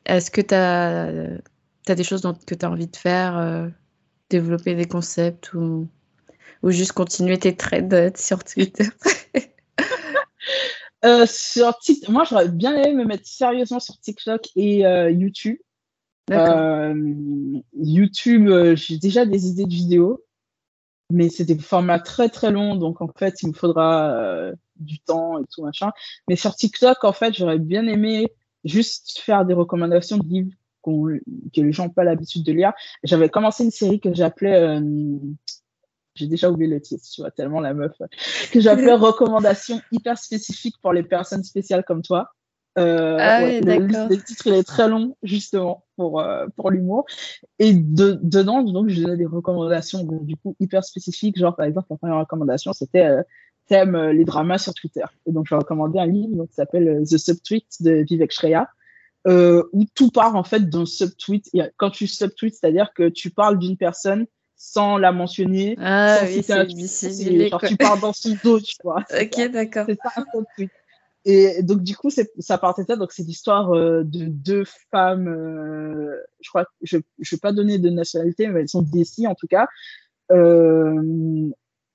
est-ce 0.06 0.30
que 0.30 0.42
tu 0.42 0.54
as, 0.54 1.08
as, 1.88 1.96
des 1.96 2.04
choses 2.04 2.22
dont, 2.22 2.36
que 2.46 2.54
tu 2.54 2.64
as 2.64 2.70
envie 2.70 2.86
de 2.86 2.96
faire 2.96 3.36
euh, 3.40 3.70
développer 4.30 4.76
des 4.76 4.86
concepts 4.86 5.54
ou, 5.54 5.88
ou 6.64 6.72
juste 6.72 6.94
continuer 6.94 7.38
tes 7.38 7.56
trades 7.56 8.16
sur 8.18 8.44
Twitter 8.44 8.88
euh, 11.06 11.26
sur 11.26 11.78
TikTok, 11.80 12.10
moi 12.10 12.24
j'aurais 12.24 12.50
bien 12.50 12.76
aimé 12.76 12.94
me 12.94 13.06
mettre 13.06 13.28
sérieusement 13.28 13.80
sur 13.80 14.00
TikTok 14.00 14.48
et 14.56 14.86
euh, 14.86 15.10
YouTube. 15.10 15.58
Euh, 16.32 16.94
YouTube, 17.74 18.50
euh, 18.50 18.76
j'ai 18.76 18.98
déjà 18.98 19.26
des 19.26 19.48
idées 19.48 19.66
de 19.66 19.74
vidéos, 19.74 20.24
mais 21.12 21.30
c'est 21.30 21.46
des 21.46 21.58
formats 21.58 22.00
très 22.00 22.30
très 22.30 22.52
longs, 22.52 22.76
donc 22.76 23.02
en 23.02 23.08
fait 23.08 23.42
il 23.42 23.50
me 23.50 23.54
faudra 23.54 24.12
euh, 24.12 24.54
du 24.76 25.00
temps 25.00 25.40
et 25.40 25.46
tout 25.52 25.64
machin. 25.64 25.92
Mais 26.28 26.36
sur 26.36 26.56
TikTok, 26.56 27.04
en 27.04 27.14
fait, 27.14 27.34
j'aurais 27.34 27.60
bien 27.60 27.88
aimé 27.88 28.28
juste 28.64 29.20
faire 29.20 29.46
des 29.46 29.54
recommandations 29.54 30.18
de 30.18 30.28
livres 30.28 30.52
que 30.84 31.62
les 31.62 31.72
gens 31.72 31.86
n'ont 31.86 31.90
pas 31.90 32.04
l'habitude 32.04 32.44
de 32.44 32.52
lire. 32.52 32.74
J'avais 33.04 33.30
commencé 33.30 33.64
une 33.64 33.72
série 33.72 34.00
que 34.00 34.14
j'appelais, 34.14 34.56
euh, 34.56 35.18
j'ai 36.16 36.28
déjà 36.28 36.50
oublié 36.50 36.70
le 36.70 36.82
titre, 36.82 37.04
tu 37.14 37.22
vois, 37.22 37.32
tellement 37.32 37.60
la 37.60 37.74
meuf, 37.74 37.94
que 38.52 38.60
j'appelais 38.60 38.94
Recommandations 38.94 39.82
hyper 39.92 40.18
spécifiques 40.18 40.76
pour 40.82 40.94
les 40.94 41.04
personnes 41.04 41.44
spéciales 41.44 41.84
comme 41.84 42.02
toi. 42.02 42.32
Euh, 42.78 43.18
ah 43.20 43.42
oui. 43.44 43.62
Le, 43.62 44.16
titre 44.24 44.46
il 44.46 44.54
est 44.54 44.64
très 44.64 44.88
long 44.88 45.18
justement 45.24 45.86
pour 45.96 46.22
euh, 46.22 46.46
pour 46.56 46.70
l'humour 46.70 47.06
et 47.58 47.74
de, 47.74 48.20
dedans 48.22 48.62
donc 48.62 48.90
je 48.90 49.02
donnais 49.02 49.18
des 49.18 49.26
recommandations 49.26 50.04
donc, 50.04 50.24
du 50.26 50.38
coup 50.38 50.56
hyper 50.60 50.84
spécifiques 50.84 51.38
genre 51.38 51.56
par 51.56 51.66
exemple 51.66 51.88
la 51.90 51.98
première 51.98 52.20
recommandation 52.20 52.72
c'était 52.72 53.06
euh, 53.06 53.24
thème 53.68 53.96
euh, 53.96 54.14
les 54.14 54.24
dramas 54.24 54.60
sur 54.60 54.76
Twitter 54.76 55.04
et 55.26 55.32
donc 55.32 55.48
j'ai 55.50 55.56
recommandé 55.56 55.98
un 55.98 56.06
livre 56.06 56.36
donc, 56.36 56.50
qui 56.50 56.56
s'appelle 56.56 57.04
The 57.10 57.18
Subtweet 57.18 57.66
de 57.82 58.06
Vivek 58.08 58.32
Shreya 58.32 58.70
euh, 59.30 59.64
où 59.74 59.86
tout 59.96 60.10
part 60.10 60.36
en 60.36 60.44
fait 60.44 60.70
d'un 60.70 60.86
subtweet. 60.86 61.50
Et 61.54 61.62
quand 61.78 61.92
tu 61.92 62.08
subtweet, 62.08 62.56
c'est-à-dire 62.56 62.92
que 62.94 63.10
tu 63.10 63.30
parles 63.30 63.60
d'une 63.60 63.78
personne 63.78 64.26
sans 64.56 64.98
la 64.98 65.12
mentionner. 65.12 65.76
Ah 65.80 66.20
oui, 66.26 66.44
c'est 66.44 66.66
difficile. 66.66 67.50
tu 67.66 67.78
parles 67.78 68.02
dans 68.02 68.12
son 68.12 68.36
dos, 68.44 68.60
tu 68.60 68.76
vois. 68.84 69.04
ok, 69.22 69.52
d'accord. 69.52 69.86
C'est 69.88 70.00
ça 70.04 70.12
un 70.18 70.26
subtweet. 70.34 70.72
Et 71.26 71.64
donc 71.64 71.84
du 71.84 71.96
coup, 71.96 72.10
ça 72.10 72.58
partait 72.58 72.84
de 72.84 72.88
ça. 72.88 72.96
Donc 72.96 73.12
c'est 73.12 73.24
l'histoire 73.24 73.72
euh, 73.76 74.04
de 74.04 74.26
deux 74.26 74.64
femmes. 74.92 75.28
Euh, 75.28 76.16
je 76.42 76.50
crois, 76.50 76.66
je 76.82 76.98
je 77.20 77.36
vais 77.36 77.40
pas 77.40 77.52
donner 77.52 77.78
de 77.78 77.90
nationalité, 77.90 78.48
mais 78.48 78.62
elles 78.62 78.70
sont 78.70 78.82
d'ici 78.82 79.28
en 79.28 79.36
tout 79.36 79.48
cas. 79.48 79.68
Euh, 80.32 81.50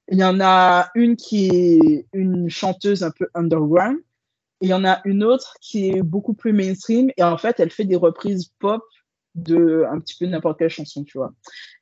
il 0.08 0.18
y 0.18 0.24
en 0.24 0.40
a 0.40 0.90
une 0.94 1.16
qui 1.16 1.48
est 1.48 2.06
une 2.12 2.50
chanteuse 2.50 3.02
un 3.02 3.10
peu 3.10 3.28
underground 3.34 3.98
il 4.60 4.68
y 4.68 4.74
en 4.74 4.84
a 4.84 5.00
une 5.04 5.24
autre 5.24 5.56
qui 5.60 5.90
est 5.90 6.02
beaucoup 6.02 6.34
plus 6.34 6.52
mainstream 6.52 7.10
et 7.16 7.22
en 7.22 7.38
fait, 7.38 7.60
elle 7.60 7.70
fait 7.70 7.84
des 7.84 7.96
reprises 7.96 8.50
pop 8.58 8.82
de 9.34 9.84
un 9.90 9.98
petit 10.00 10.16
peu 10.18 10.26
n'importe 10.26 10.58
quelle 10.58 10.70
chanson, 10.70 11.04
tu 11.04 11.18
vois. 11.18 11.32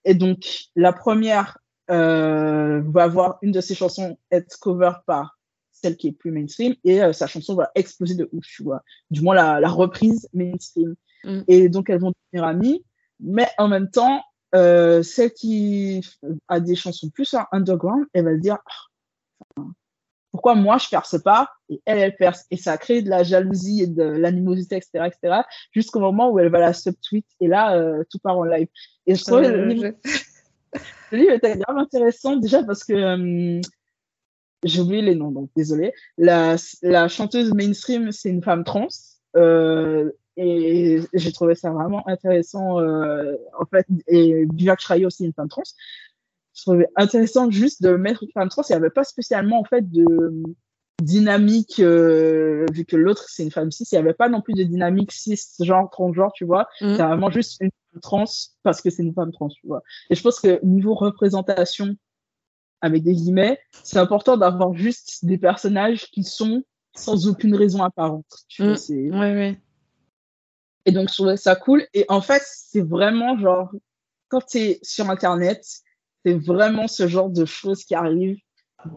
Et 0.05 0.14
donc, 0.14 0.68
la 0.75 0.93
première 0.93 1.59
euh, 1.91 2.83
va 2.87 3.05
avoir 3.05 3.39
une 3.43 3.53
de 3.53 3.61
ses 3.61 3.75
chansons 3.75 4.18
être 4.31 4.59
cover 4.61 4.93
par 5.07 5.39
celle 5.70 5.97
qui 5.97 6.09
est 6.09 6.12
plus 6.12 6.31
mainstream 6.31 6.75
et 6.85 7.03
euh, 7.03 7.12
sa 7.12 7.27
chanson 7.27 7.55
va 7.55 7.70
exploser 7.75 8.14
de 8.14 8.29
ouf, 8.33 8.45
tu 8.47 8.62
vois. 8.62 8.83
Du 9.11 9.20
moins, 9.20 9.35
la, 9.35 9.61
la 9.61 9.68
reprise 9.68 10.29
mainstream. 10.33 10.95
Mm. 11.25 11.41
Et 11.49 11.68
donc, 11.68 11.91
elles 11.91 12.01
vont 12.01 12.12
devenir 12.33 12.49
amies, 12.49 12.85
mais 13.20 13.49
en 13.59 13.68
même 13.68 13.91
temps, 13.91 14.23
euh, 14.55 15.03
celle 15.03 15.33
qui 15.33 16.01
a 16.49 16.61
des 16.61 16.75
chansons 16.75 17.11
plus 17.11 17.35
underground, 17.53 18.07
elle 18.12 18.25
va 18.25 18.35
se 18.35 18.41
dire, 18.41 18.59
oh, 19.57 19.70
pourquoi 20.33 20.55
moi 20.55 20.78
je 20.78 20.89
perce 20.89 21.22
pas 21.22 21.49
et 21.68 21.80
elle 21.85 21.99
elle 21.99 22.16
perce. 22.16 22.47
Et 22.51 22.57
ça 22.57 22.72
a 22.72 22.78
créé 22.78 23.03
de 23.03 23.11
la 23.11 23.22
jalousie 23.22 23.83
et 23.83 23.87
de 23.87 24.03
l'animosité 24.03 24.76
etc 24.76 25.07
etc 25.07 25.43
jusqu'au 25.70 26.01
moment 26.01 26.30
où 26.30 26.39
elle 26.39 26.51
va 26.51 26.59
la 26.59 26.72
subtweet. 26.72 27.26
Et 27.41 27.47
là 27.47 27.76
euh, 27.76 28.03
tout 28.11 28.18
part 28.18 28.39
en 28.39 28.45
live. 28.45 28.68
Et 29.07 29.14
je 29.14 29.24
trouve 29.24 29.43
le, 29.43 29.66
livre, 29.66 29.93
le 31.12 31.18
livre 31.18 31.33
était 31.33 31.57
grave 31.59 31.76
intéressant 31.76 32.37
déjà 32.37 32.64
parce 32.64 32.83
que 32.83 32.95
euh, 32.95 33.61
j'ai 34.64 34.80
oublié 34.80 35.03
les 35.03 35.14
noms 35.14 35.30
donc 35.30 35.51
désolé. 35.55 35.93
La, 36.16 36.57
la 36.80 37.09
chanteuse 37.09 37.53
mainstream 37.53 38.11
c'est 38.11 38.30
une 38.30 38.43
femme 38.43 38.64
trans 38.64 38.89
euh, 39.37 40.11
et 40.39 41.01
j'ai 41.12 41.33
trouvé 41.33 41.55
ça 41.55 41.70
vraiment 41.70 42.09
intéressant 42.09 42.80
euh, 42.80 43.37
en 43.59 43.66
fait. 43.66 43.87
Et 44.07 44.47
Vivek 44.55 44.80
Shrayo 44.80 45.09
aussi 45.09 45.26
une 45.26 45.35
femme 45.35 45.49
trans 45.49 45.62
je 46.55 46.62
trouvais 46.62 46.88
intéressant 46.96 47.50
juste 47.50 47.82
de 47.82 47.96
mettre 47.96 48.22
une 48.22 48.30
femme 48.32 48.48
trans. 48.48 48.62
Il 48.68 48.72
n'y 48.72 48.76
avait 48.76 48.90
pas 48.90 49.05
spécialement 49.05 49.61
en 49.61 49.64
fait 49.64 49.90
de 49.90 50.42
dynamique, 51.00 51.80
euh, 51.80 52.66
vu 52.72 52.84
que 52.84 52.96
l'autre 52.96 53.26
c'est 53.28 53.42
une 53.42 53.50
femme 53.50 53.70
cis, 53.70 53.84
il 53.90 53.94
n'y 53.94 53.98
avait 53.98 54.14
pas 54.14 54.28
non 54.28 54.40
plus 54.40 54.55
de 54.55 54.62
dynamique 54.62 55.12
cis, 55.12 55.38
genre, 55.61 55.90
transgenre, 55.90 56.32
tu 56.32 56.44
vois. 56.44 56.68
Mm. 56.80 56.96
C'est 56.96 57.03
vraiment 57.03 57.30
juste 57.30 57.61
une 57.61 57.70
femme 57.70 58.00
trans 58.00 58.24
parce 58.62 58.80
que 58.80 58.90
c'est 58.90 59.03
une 59.03 59.14
femme 59.14 59.32
trans, 59.32 59.48
tu 59.48 59.66
vois. 59.66 59.82
Et 60.11 60.14
je 60.14 60.22
pense 60.22 60.40
que 60.40 60.64
niveau 60.64 60.94
représentation, 60.94 61.96
avec 62.80 63.03
des 63.03 63.14
guillemets, 63.14 63.59
c'est 63.84 63.98
important 63.98 64.36
d'avoir 64.36 64.74
juste 64.74 65.24
des 65.24 65.38
personnages 65.38 66.11
qui 66.11 66.24
sont 66.24 66.62
sans 66.94 67.26
aucune 67.28 67.55
raison 67.55 67.82
apparente. 67.82 68.26
Tu 68.48 68.62
vois, 68.62 68.74
mm. 68.74 69.18
ouais, 69.18 69.34
ouais. 69.34 69.61
Et 70.84 70.92
donc, 70.92 71.09
je 71.09 71.14
trouvais 71.14 71.36
ça 71.36 71.55
cool. 71.55 71.86
Et 71.94 72.05
en 72.09 72.20
fait, 72.20 72.42
c'est 72.44 72.82
vraiment 72.82 73.38
genre, 73.38 73.70
quand 74.28 74.44
tu 74.44 74.59
es 74.59 74.80
sur 74.82 75.09
Internet, 75.11 75.64
c'est 76.25 76.35
vraiment 76.35 76.89
ce 76.89 77.07
genre 77.09 77.31
de 77.31 77.45
choses 77.45 77.85
qui 77.85 77.95
arrivent, 77.95 78.39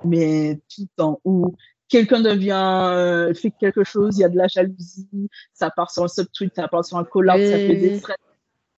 mais 0.04 0.60
tout 0.74 0.82
le 0.82 0.88
temps, 0.96 1.22
où 1.26 1.56
quelqu'un 1.88 2.22
devient, 2.22 2.90
euh, 2.92 3.34
fait 3.34 3.52
quelque 3.52 3.84
chose, 3.84 4.18
il 4.18 4.22
y 4.22 4.24
a 4.24 4.30
de 4.30 4.38
la 4.38 4.48
jalousie, 4.48 5.30
ça 5.54 5.70
part 5.70 5.92
sur 5.92 6.04
un 6.04 6.08
subtweet, 6.08 6.56
ça 6.56 6.68
part 6.68 6.86
sur 6.86 6.98
un 6.98 7.04
collab, 7.04 7.40
ça 7.40 7.58
fait 7.58 7.76
des 7.76 8.02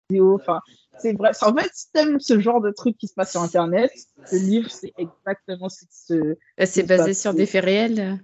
vidéos, 0.10 0.36
enfin, 0.36 0.62
c'est 1.00 1.14
vrai. 1.14 1.32
En 1.42 1.56
fait, 1.56 1.70
si 1.74 1.92
t'aimes 1.92 2.20
ce 2.20 2.40
genre 2.40 2.62
de 2.62 2.72
truc 2.72 2.98
qui 2.98 3.08
se 3.08 3.14
passe 3.14 3.32
sur 3.32 3.42
Internet, 3.42 3.92
ce 4.26 4.36
livre, 4.36 4.70
c'est 4.72 4.94
exactement 4.98 5.70
ce 5.70 6.14
euh, 6.14 6.36
C'est 6.66 6.84
basé 6.84 7.14
sur 7.14 7.34
des 7.34 7.46
faits 7.46 7.64
réels 7.64 8.20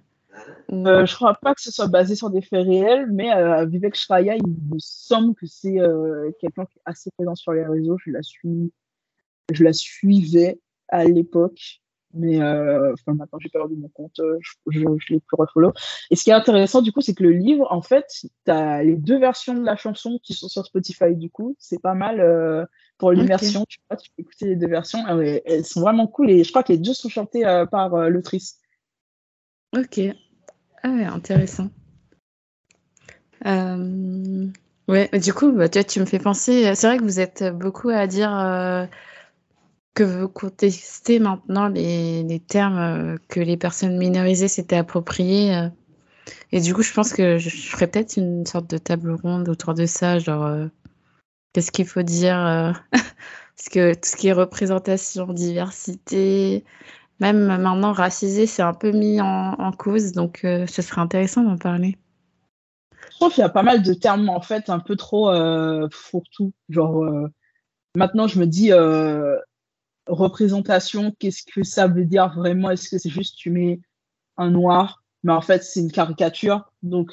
euh, 0.72 1.06
je 1.06 1.14
crois 1.14 1.34
pas 1.34 1.54
que 1.54 1.60
ce 1.60 1.70
soit 1.70 1.86
basé 1.86 2.16
sur 2.16 2.30
des 2.30 2.40
faits 2.40 2.66
réels, 2.66 3.08
mais 3.10 3.32
euh, 3.34 3.64
Vivek 3.66 3.94
Shraya, 3.94 4.36
il 4.36 4.46
me 4.46 4.78
semble 4.78 5.34
que 5.34 5.46
c'est 5.46 5.80
euh, 5.80 6.30
quelqu'un 6.40 6.64
qui 6.66 6.78
est 6.78 6.82
assez 6.84 7.10
présent 7.16 7.34
sur 7.34 7.52
les 7.52 7.64
réseaux. 7.64 7.96
Je 8.04 8.10
la 8.10 8.22
suis, 8.22 8.72
je 9.52 9.64
la 9.64 9.72
suivais 9.72 10.58
à 10.88 11.04
l'époque, 11.04 11.80
mais 12.12 12.40
euh, 12.40 12.92
enfin 12.92 13.14
maintenant 13.14 13.38
j'ai 13.40 13.48
perdu 13.48 13.74
mon 13.76 13.88
compte, 13.88 14.18
euh, 14.20 14.38
je, 14.40 14.52
je, 14.70 14.80
je 14.80 15.14
l'ai 15.14 15.20
plus 15.20 15.36
refollow. 15.36 15.72
Et 16.10 16.16
ce 16.16 16.24
qui 16.24 16.30
est 16.30 16.34
intéressant 16.34 16.82
du 16.82 16.92
coup, 16.92 17.00
c'est 17.00 17.14
que 17.14 17.22
le 17.22 17.32
livre, 17.32 17.66
en 17.70 17.82
fait, 17.82 18.06
tu 18.10 18.50
as 18.50 18.82
les 18.82 18.96
deux 18.96 19.18
versions 19.18 19.54
de 19.54 19.64
la 19.64 19.76
chanson 19.76 20.18
qui 20.22 20.34
sont 20.34 20.48
sur 20.48 20.64
Spotify 20.64 21.14
du 21.14 21.30
coup, 21.30 21.56
c'est 21.58 21.80
pas 21.80 21.94
mal 21.94 22.20
euh, 22.20 22.64
pour 22.98 23.12
l'immersion. 23.12 23.64
Tu 23.68 23.78
vois, 23.90 23.96
tu 23.96 24.10
peux 24.10 24.22
écouter 24.22 24.46
les 24.46 24.56
deux 24.56 24.68
versions, 24.68 25.06
elles, 25.08 25.42
elles, 25.44 25.64
sont 25.64 25.80
vraiment 25.80 26.06
cool 26.06 26.30
et 26.30 26.44
je 26.44 26.50
crois 26.50 26.62
que 26.62 26.72
les 26.72 26.78
deux 26.78 26.94
sont 26.94 27.08
chantées 27.08 27.42
par 27.70 28.10
l'autrice. 28.10 28.60
Ok. 29.76 30.00
Ah 30.82 30.90
ouais, 30.90 31.04
intéressant. 31.04 31.70
Euh, 33.46 34.46
ouais, 34.88 35.10
du 35.18 35.34
coup, 35.34 35.52
bah, 35.52 35.68
tu 35.68 36.00
me 36.00 36.04
fais 36.04 36.18
penser. 36.18 36.74
C'est 36.74 36.86
vrai 36.86 36.98
que 36.98 37.02
vous 37.02 37.20
êtes 37.20 37.44
beaucoup 37.44 37.88
à 37.88 38.06
dire 38.06 38.36
euh, 38.38 38.86
que 39.94 40.02
vous 40.02 40.28
contestez 40.28 41.20
maintenant 41.20 41.68
les, 41.68 42.42
termes 42.46 42.78
euh, 42.78 43.16
que 43.28 43.40
les 43.40 43.56
personnes 43.56 43.96
minorisées 43.96 44.48
s'étaient 44.48 44.76
appropriés. 44.76 45.54
euh. 45.56 45.68
Et 46.52 46.60
du 46.60 46.74
coup, 46.74 46.82
je 46.82 46.92
pense 46.92 47.12
que 47.12 47.38
je, 47.38 47.48
ferais 47.48 47.86
peut-être 47.86 48.16
une 48.16 48.44
sorte 48.44 48.68
de 48.68 48.78
table 48.78 49.12
ronde 49.12 49.48
autour 49.48 49.74
de 49.74 49.86
ça, 49.86 50.18
genre 50.18 50.44
euh, 50.44 50.66
qu'est-ce 51.52 51.70
qu'il 51.70 51.86
faut 51.86 52.02
dire 52.02 52.82
Parce 52.92 53.68
que 53.70 53.94
tout 53.94 54.08
ce 54.08 54.16
qui 54.16 54.28
est 54.28 54.32
représentation, 54.32 55.32
diversité, 55.32 56.64
même 57.20 57.44
maintenant 57.44 57.92
racisé, 57.92 58.46
c'est 58.46 58.62
un 58.62 58.74
peu 58.74 58.90
mis 58.90 59.20
en, 59.20 59.72
cause, 59.72 60.10
donc 60.12 60.40
ce 60.42 60.82
serait 60.82 61.00
intéressant 61.00 61.44
d'en 61.44 61.56
parler. 61.56 61.96
Je 63.12 63.16
trouve 63.16 63.32
qu'il 63.32 63.42
y 63.42 63.44
a 63.44 63.48
pas 63.48 63.62
mal 63.62 63.82
de 63.82 63.94
termes 63.94 64.28
en 64.28 64.40
fait 64.40 64.70
un 64.70 64.80
peu 64.80 64.96
trop 64.96 65.30
euh, 65.30 65.88
fourre-tout. 65.92 66.52
Genre, 66.68 67.04
maintenant 67.94 68.26
je 68.26 68.40
me 68.40 68.46
dis 68.46 68.72
représentation, 70.06 71.14
qu'est-ce 71.18 71.42
que 71.42 71.62
ça 71.62 71.86
veut 71.86 72.04
dire 72.04 72.32
vraiment? 72.34 72.70
Est-ce 72.70 72.88
que 72.88 72.98
c'est 72.98 73.10
juste 73.10 73.36
tu 73.36 73.50
mets 73.50 73.80
un 74.36 74.50
noir, 74.50 75.02
mais 75.22 75.32
en 75.32 75.40
fait 75.40 75.62
c'est 75.62 75.80
une 75.80 75.92
caricature. 75.92 76.70
Donc, 76.82 77.12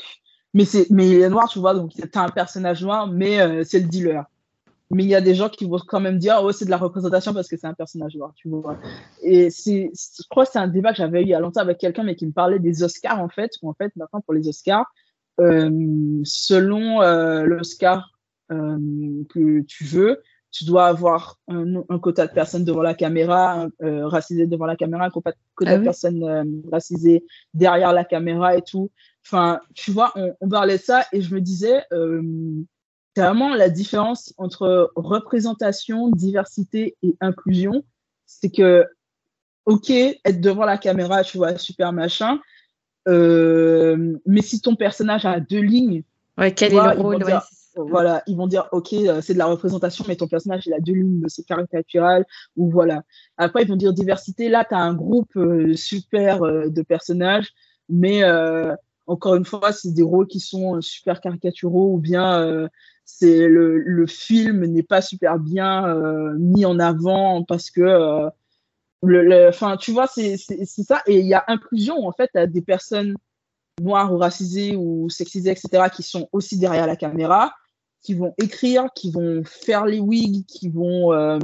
mais 0.54 0.66
c'est 0.66 0.90
mais 0.90 1.08
il 1.10 1.22
est 1.22 1.30
noir, 1.30 1.48
tu 1.50 1.60
vois, 1.60 1.74
donc 1.74 1.94
t'as 2.12 2.24
un 2.24 2.30
personnage 2.30 2.84
noir, 2.84 3.08
mais 3.08 3.40
euh, 3.42 3.64
c'est 3.64 3.80
le 3.80 3.88
dealer. 3.88 4.26
Mais 4.94 5.04
il 5.04 5.10
y 5.10 5.16
a 5.16 5.22
des 5.22 5.36
gens 5.36 5.48
qui 5.48 5.66
vont 5.66 5.80
quand 5.88 6.02
même 6.02 6.18
dire 6.18 6.42
oh 6.44 6.52
c'est 6.52 6.66
de 6.66 6.70
la 6.70 6.78
représentation 6.78 7.34
parce 7.34 7.48
que 7.48 7.56
c'est 7.56 7.68
un 7.68 7.74
personnage 7.74 8.16
noir 8.16 8.34
tu 8.36 8.50
vois. 8.50 8.78
Et 9.24 9.50
c'est 9.50 9.92
je 9.96 10.24
crois 10.30 10.46
que 10.46 10.52
c'est 10.52 10.60
un 10.60 10.68
débat 10.68 10.92
que 10.92 10.98
j'avais 10.98 11.22
eu 11.22 11.24
il 11.24 11.30
y 11.30 11.34
a 11.34 11.40
longtemps 11.40 11.62
avec 11.62 11.78
quelqu'un 11.78 12.04
mais 12.04 12.16
qui 12.16 12.26
me 12.26 12.34
parlait 12.34 12.60
des 12.60 12.84
Oscars 12.84 13.22
en 13.22 13.30
fait 13.30 13.52
où 13.62 13.70
en 13.70 13.74
fait 13.74 13.96
maintenant 13.96 14.20
pour 14.20 14.34
les 14.34 14.50
Oscars 14.50 14.94
euh, 15.40 15.70
selon 16.26 17.02
euh, 17.02 17.44
l'Oscar 17.44 18.10
que 18.50 19.62
tu 19.62 19.86
veux 19.86 20.22
tu 20.52 20.66
dois 20.66 20.88
avoir 20.88 21.40
un, 21.48 21.78
un, 21.90 22.00
quota 22.00 22.28
de 22.28 22.34
personnes 22.34 22.66
devant 22.66 22.82
la 22.82 22.94
caméra 22.94 23.68
euh, 23.82 24.08
racisées 24.08 24.48
devant 24.48 24.66
la 24.66 24.76
caméra 24.76 25.06
un 25.06 25.10
quota 25.10 25.32
ah 25.32 25.74
oui. 25.74 25.80
de 25.80 25.84
personnes 25.84 26.24
euh, 26.24 26.44
racisées 26.72 27.24
derrière 27.54 27.94
la 27.94 28.04
caméra 28.04 28.58
et 28.58 28.62
tout 28.62 28.92
enfin 29.26 29.62
tu 29.76 29.92
vois 29.92 30.12
on, 30.16 30.34
on 30.42 30.50
parlait 30.50 30.78
de 30.78 30.84
ça 30.84 31.06
et 31.14 31.22
je 31.22 31.34
me 31.34 31.40
disais 31.40 31.84
euh, 31.94 32.22
c'est 33.16 33.24
vraiment 33.24 33.54
la 33.54 33.70
différence 33.70 34.34
entre 34.38 34.92
représentation, 34.96 36.10
diversité 36.10 36.96
et 37.04 37.16
inclusion. 37.20 37.84
C'est 38.26 38.50
que, 38.50 38.86
ok, 39.66 39.90
être 39.90 40.40
devant 40.40 40.64
la 40.64 40.78
caméra, 40.78 41.24
tu 41.24 41.38
vois, 41.38 41.58
super 41.58 41.92
machin, 41.92 42.40
euh, 43.08 44.18
mais 44.26 44.42
si 44.42 44.62
ton 44.62 44.76
personnage 44.76 45.26
a 45.26 45.40
deux 45.40 45.62
lignes, 45.62 46.04
ouais, 46.38 46.54
quel 46.54 46.72
vois, 46.72 46.94
est 46.94 46.96
le 46.96 47.02
rôle? 47.02 47.24
ouais. 47.24 47.34
Voilà, 47.76 48.24
ils 48.28 48.36
vont 48.36 48.48
dire, 48.48 48.68
ok, 48.72 48.90
c'est 49.22 49.34
de 49.34 49.38
la 49.38 49.46
représentation, 49.46 50.04
mais 50.08 50.16
ton 50.16 50.28
personnage, 50.28 50.68
il 50.68 50.74
a 50.74 50.80
deux 50.80 50.94
lignes, 50.94 51.24
c'est 51.28 51.46
caricatural, 51.46 52.26
ou 52.56 52.70
voilà. 52.70 53.04
Après, 53.38 53.64
ils 53.64 53.68
vont 53.68 53.76
dire 53.76 53.94
diversité, 53.94 54.50
là, 54.50 54.66
tu 54.68 54.76
as 54.76 54.80
un 54.80 54.94
groupe 54.94 55.36
euh, 55.38 55.74
super 55.76 56.44
euh, 56.44 56.68
de 56.68 56.82
personnages, 56.82 57.50
mais 57.88 58.24
euh, 58.24 58.76
encore 59.08 59.36
une 59.36 59.46
fois, 59.46 59.72
c'est 59.72 59.94
des 59.94 60.04
rôles 60.04 60.28
qui 60.28 60.40
sont 60.40 60.82
super 60.82 61.22
caricaturaux 61.22 61.94
ou 61.94 61.98
bien 61.98 62.70
c'est 63.18 63.48
le, 63.48 63.80
le, 63.80 64.08
film 64.08 64.66
n'est 64.66 64.84
pas 64.84 65.02
super 65.02 65.40
bien 65.40 65.88
euh, 65.88 66.34
mis 66.38 66.66
en 66.66 66.80
avant 66.80 67.44
parce 67.44 67.70
que 67.70 67.82
euh, 67.82 68.30
le, 69.04 69.50
enfin 69.50 69.78
tu 69.78 69.92
vois 69.92 70.08
c'est 70.08 70.38
ça 70.38 71.02
et 71.08 71.20
il 71.20 71.26
y 71.26 71.34
a 71.34 71.44
inclusion 71.48 72.06
en 72.08 72.12
fait 72.12 72.30
à 72.36 72.48
des 72.48 72.62
personnes 72.62 73.16
noires 73.82 74.14
ou 74.14 74.18
racisées 74.18 74.76
ou 74.76 75.10
sexisées 75.10 75.52
etc 75.52 75.86
qui 75.94 76.04
sont 76.04 76.30
aussi 76.32 76.58
derrière 76.58 76.88
la 76.88 76.96
caméra 76.96 77.54
qui 78.02 78.14
vont 78.14 78.34
écrire 78.38 78.88
qui 78.96 79.12
vont 79.12 79.44
faire 79.46 79.86
les 79.86 80.00
wigs 80.00 80.46
qui 80.46 80.70
vont 80.70 81.14
euh, 81.14 81.40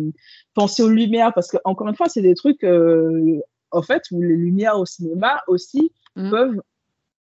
penser 0.54 0.84
aux 0.84 0.90
lumières 0.90 1.34
parce 1.34 1.50
que 1.50 1.58
encore 1.64 1.88
une 1.88 1.96
fois 1.96 2.10
c'est 2.10 2.22
des 2.22 2.36
trucs 2.36 2.64
euh, 2.64 3.40
en 3.72 3.82
fait 3.82 4.04
où 4.12 4.22
les 4.22 4.36
lumières 4.36 4.80
au 4.80 4.86
cinéma 4.86 5.42
aussi 5.48 5.92
mmh. 6.16 6.30
peuvent 6.30 6.62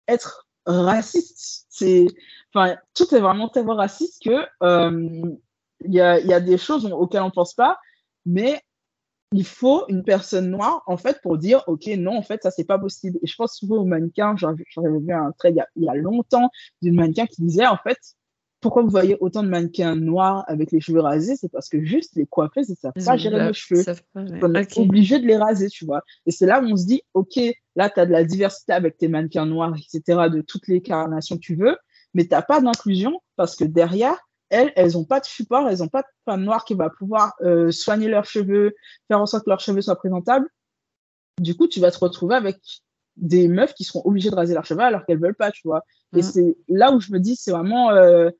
être 0.07 0.47
racistes 0.65 1.65
c'est 1.69 2.07
Enfin, 2.53 2.75
tout 2.93 3.13
est 3.13 3.19
vraiment 3.19 3.49
tellement 3.49 3.75
raciste 3.75 4.23
que 4.23 4.45
euh, 4.63 5.21
il 5.85 5.93
y, 5.93 6.01
a, 6.01 6.19
y, 6.19 6.33
a, 6.33 6.39
des 6.39 6.57
choses 6.57 6.85
auxquelles 6.91 7.21
on 7.21 7.29
pense 7.29 7.53
pas, 7.53 7.77
mais 8.25 8.61
il 9.33 9.45
faut 9.45 9.85
une 9.89 10.03
personne 10.03 10.49
noire 10.49 10.81
en 10.87 10.95
fait 10.95 11.21
pour 11.21 11.37
dire 11.37 11.61
ok 11.67 11.85
non 11.97 12.17
en 12.17 12.21
fait 12.21 12.41
ça 12.41 12.49
c'est 12.49 12.63
pas 12.63 12.79
possible. 12.79 13.19
Et 13.21 13.27
je 13.27 13.35
pense 13.35 13.57
souvent 13.57 13.77
aux 13.77 13.85
mannequins. 13.85 14.35
J'avais 14.37 14.63
vu 14.99 15.13
un 15.13 15.31
trait 15.33 15.51
il 15.51 15.57
y 15.57 15.59
a, 15.59 15.67
il 15.75 15.83
y 15.83 15.89
a 15.89 15.95
longtemps 15.95 16.49
d'une 16.81 16.95
mannequin 16.95 17.25
qui 17.25 17.41
disait 17.41 17.67
en 17.67 17.77
fait 17.77 17.99
pourquoi 18.59 18.81
vous 18.81 18.89
voyez 18.89 19.17
autant 19.19 19.43
de 19.43 19.49
mannequins 19.49 19.95
noirs 19.95 20.43
avec 20.47 20.71
les 20.71 20.79
cheveux 20.79 21.01
rasés? 21.01 21.35
C'est 21.35 21.51
parce 21.51 21.69
que 21.69 21.83
juste 21.83 22.15
les 22.15 22.25
coiffeuses 22.25 22.69
ne 22.69 22.75
savent 22.75 22.93
pas 23.05 23.17
gérer 23.17 23.47
les 23.47 23.53
cheveux. 23.53 23.83
On 24.15 24.25
est 24.25 24.61
okay. 24.61 24.81
obligé 24.81 25.19
de 25.19 25.27
les 25.27 25.37
raser, 25.37 25.69
tu 25.69 25.85
vois. 25.85 26.01
Et 26.25 26.31
c'est 26.31 26.45
là 26.45 26.61
où 26.61 26.65
on 26.65 26.75
se 26.75 26.85
dit, 26.85 27.01
OK, 27.13 27.39
là, 27.75 27.89
tu 27.89 27.99
as 27.99 28.05
de 28.05 28.11
la 28.11 28.23
diversité 28.23 28.73
avec 28.73 28.97
tes 28.97 29.07
mannequins 29.07 29.45
noirs, 29.45 29.75
etc., 29.75 30.29
de 30.31 30.41
toutes 30.41 30.67
les 30.67 30.81
carnations 30.81 31.35
que 31.35 31.41
tu 31.41 31.55
veux 31.55 31.77
mais 32.17 32.23
tu 32.23 32.31
n'as 32.31 32.41
pas 32.41 32.59
d'inclusion 32.61 33.21
parce 33.35 33.55
que 33.55 33.63
derrière, 33.63 34.17
elles, 34.49 34.73
elles 34.75 34.93
n'ont 34.93 35.05
pas 35.05 35.19
de 35.19 35.25
support, 35.25 35.69
elles 35.69 35.79
n'ont 35.79 35.87
pas 35.87 36.01
de 36.01 36.07
femme 36.25 36.43
noire 36.43 36.65
qui 36.65 36.73
va 36.73 36.89
pouvoir 36.89 37.35
euh, 37.41 37.71
soigner 37.71 38.07
leurs 38.07 38.25
cheveux, 38.25 38.75
faire 39.07 39.21
en 39.21 39.27
sorte 39.27 39.45
que 39.45 39.51
leurs 39.51 39.59
cheveux 39.59 39.81
soient 39.81 39.97
présentables. 39.97 40.47
Du 41.39 41.55
coup, 41.55 41.67
tu 41.67 41.79
vas 41.79 41.91
te 41.91 41.99
retrouver 41.99 42.35
avec 42.35 42.57
des 43.17 43.47
meufs 43.47 43.75
qui 43.75 43.83
seront 43.83 44.01
obligées 44.03 44.31
de 44.31 44.35
raser 44.35 44.55
leurs 44.55 44.65
cheveux 44.65 44.81
alors 44.81 45.05
qu'elles 45.05 45.19
veulent 45.19 45.35
pas, 45.35 45.51
tu 45.51 45.61
vois. 45.65 45.83
Mmh. 46.11 46.17
Et 46.17 46.21
c'est 46.23 46.57
là 46.69 46.91
où 46.91 46.99
je 46.99 47.11
me 47.11 47.19
dis, 47.19 47.35
c'est 47.35 47.51
vraiment 47.51 47.91
euh, 47.91 48.31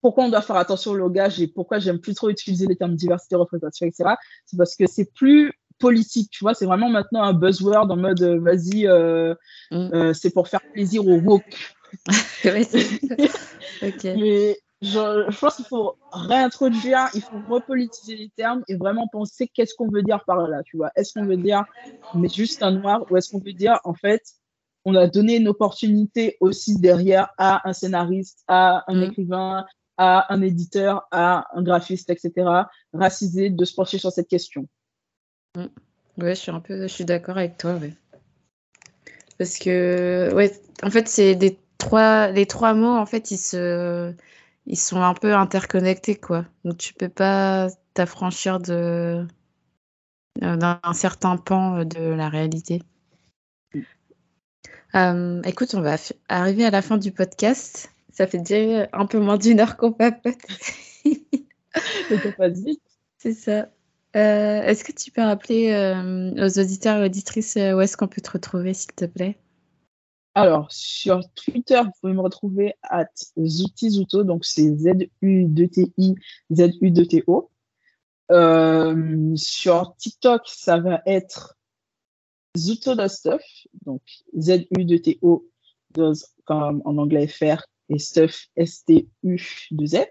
pourquoi 0.00 0.24
on 0.24 0.28
doit 0.28 0.42
faire 0.42 0.56
attention 0.56 0.92
au 0.92 0.96
langage 0.96 1.40
et 1.40 1.46
pourquoi 1.48 1.78
j'aime 1.78 1.98
plus 1.98 2.14
trop 2.14 2.30
utiliser 2.30 2.66
les 2.66 2.76
termes 2.76 2.94
diversité, 2.94 3.36
représentation, 3.36 3.86
etc. 3.86 4.14
C'est 4.46 4.56
parce 4.56 4.76
que 4.76 4.86
c'est 4.86 5.12
plus 5.12 5.52
politique, 5.78 6.30
tu 6.30 6.44
vois. 6.44 6.54
C'est 6.54 6.66
vraiment 6.66 6.88
maintenant 6.88 7.22
un 7.22 7.32
buzzword 7.32 7.90
en 7.90 7.96
mode, 7.96 8.22
euh, 8.22 8.40
vas-y, 8.40 8.86
euh, 8.86 9.34
mmh. 9.70 10.12
c'est 10.14 10.30
pour 10.30 10.48
faire 10.48 10.60
plaisir 10.72 11.06
aux 11.06 11.18
woke 11.18 11.74
okay. 13.82 14.16
Mais 14.16 14.58
je, 14.80 15.26
je 15.28 15.38
pense 15.38 15.56
qu'il 15.56 15.64
faut 15.64 15.96
réintroduire, 16.12 17.08
il 17.14 17.22
faut 17.22 17.40
repolitiser 17.48 18.16
les 18.16 18.30
termes 18.36 18.62
et 18.68 18.76
vraiment 18.76 19.08
penser 19.08 19.48
qu'est-ce 19.48 19.74
qu'on 19.74 19.88
veut 19.88 20.02
dire 20.02 20.24
par 20.24 20.46
là, 20.48 20.62
tu 20.64 20.76
vois. 20.76 20.90
Est-ce 20.96 21.14
qu'on 21.14 21.26
veut 21.26 21.36
dire 21.36 21.64
mais 22.14 22.28
juste 22.28 22.62
un 22.62 22.72
noir 22.72 23.04
ou 23.10 23.16
est-ce 23.16 23.30
qu'on 23.30 23.40
veut 23.40 23.52
dire 23.52 23.78
en 23.84 23.94
fait 23.94 24.22
on 24.84 24.94
a 24.94 25.06
donné 25.06 25.36
une 25.36 25.48
opportunité 25.48 26.36
aussi 26.40 26.78
derrière 26.78 27.28
à 27.36 27.68
un 27.68 27.72
scénariste, 27.72 28.44
à 28.48 28.84
un 28.90 28.96
mm. 28.96 29.02
écrivain, 29.02 29.66
à 29.98 30.32
un 30.32 30.40
éditeur, 30.40 31.06
à 31.10 31.46
un 31.54 31.62
graphiste, 31.62 32.10
etc., 32.10 32.32
racisé, 32.92 33.50
de 33.50 33.64
se 33.64 33.74
pencher 33.74 33.98
sur 33.98 34.12
cette 34.12 34.28
question. 34.28 34.66
Mm. 35.56 35.66
Ouais, 36.18 36.34
je 36.34 36.40
suis 36.40 36.50
un 36.50 36.60
peu, 36.60 36.82
je 36.82 36.86
suis 36.86 37.04
d'accord 37.04 37.36
avec 37.36 37.58
toi. 37.58 37.74
Ouais. 37.74 37.92
parce 39.38 39.58
que 39.58 40.32
ouais, 40.34 40.52
en 40.82 40.90
fait, 40.90 41.08
c'est 41.08 41.34
des 41.34 41.58
trois, 41.78 42.28
les 42.28 42.46
trois 42.46 42.74
mots, 42.74 42.96
en 42.96 43.06
fait, 43.06 43.30
ils 43.30 43.38
se, 43.38 44.12
ils 44.66 44.78
sont 44.78 45.00
un 45.00 45.14
peu 45.14 45.34
interconnectés, 45.34 46.16
quoi. 46.16 46.44
Donc 46.64 46.78
tu 46.78 46.94
peux 46.94 47.08
pas 47.08 47.68
t'affranchir 47.94 48.60
de 48.60 49.26
d'un 50.40 50.80
certain 50.92 51.36
pan 51.36 51.84
de 51.84 52.00
la 52.00 52.28
réalité. 52.28 52.82
Euh, 54.94 55.42
écoute, 55.42 55.74
on 55.74 55.80
va 55.80 55.96
arriver 56.28 56.64
à 56.64 56.70
la 56.70 56.80
fin 56.80 56.96
du 56.96 57.12
podcast. 57.12 57.92
Ça 58.18 58.26
fait 58.26 58.38
déjà 58.38 58.88
un 58.92 59.06
peu 59.06 59.20
moins 59.20 59.38
d'une 59.38 59.60
heure 59.60 59.76
qu'on 59.76 59.92
papote. 59.92 60.34
C'est 63.16 63.32
ça. 63.32 63.70
Euh, 64.16 64.62
est-ce 64.62 64.82
que 64.82 64.90
tu 64.90 65.12
peux 65.12 65.22
rappeler 65.22 65.70
euh, 65.70 66.32
aux 66.44 66.58
auditeurs 66.58 67.00
et 67.00 67.06
auditrices 67.06 67.54
où 67.54 67.80
est-ce 67.80 67.96
qu'on 67.96 68.08
peut 68.08 68.20
te 68.20 68.32
retrouver, 68.32 68.74
s'il 68.74 68.90
te 68.90 69.04
plaît? 69.04 69.38
Alors, 70.34 70.66
sur 70.68 71.20
Twitter, 71.36 71.80
vous 71.80 71.92
pouvez 72.00 72.12
me 72.12 72.20
retrouver 72.20 72.74
à 72.82 73.04
Zutizuto, 73.40 74.24
donc 74.24 74.44
c'est 74.44 74.68
Z-U-D-T-I, 74.68 76.16
Z-U-D-T-O. 76.52 77.50
sur 79.36 79.94
TikTok, 79.96 80.42
ça 80.46 80.80
va 80.80 81.02
être 81.06 81.56
Zuto 82.56 82.96
Stuff, 83.06 83.44
donc 83.86 84.02
Z-U-T-O, 84.36 85.48
comme 86.44 86.82
en 86.84 86.98
anglais 86.98 87.28
faire, 87.28 87.64
et 87.88 87.98
Stuff, 87.98 88.46
S-T-U-2-Z. 88.56 90.06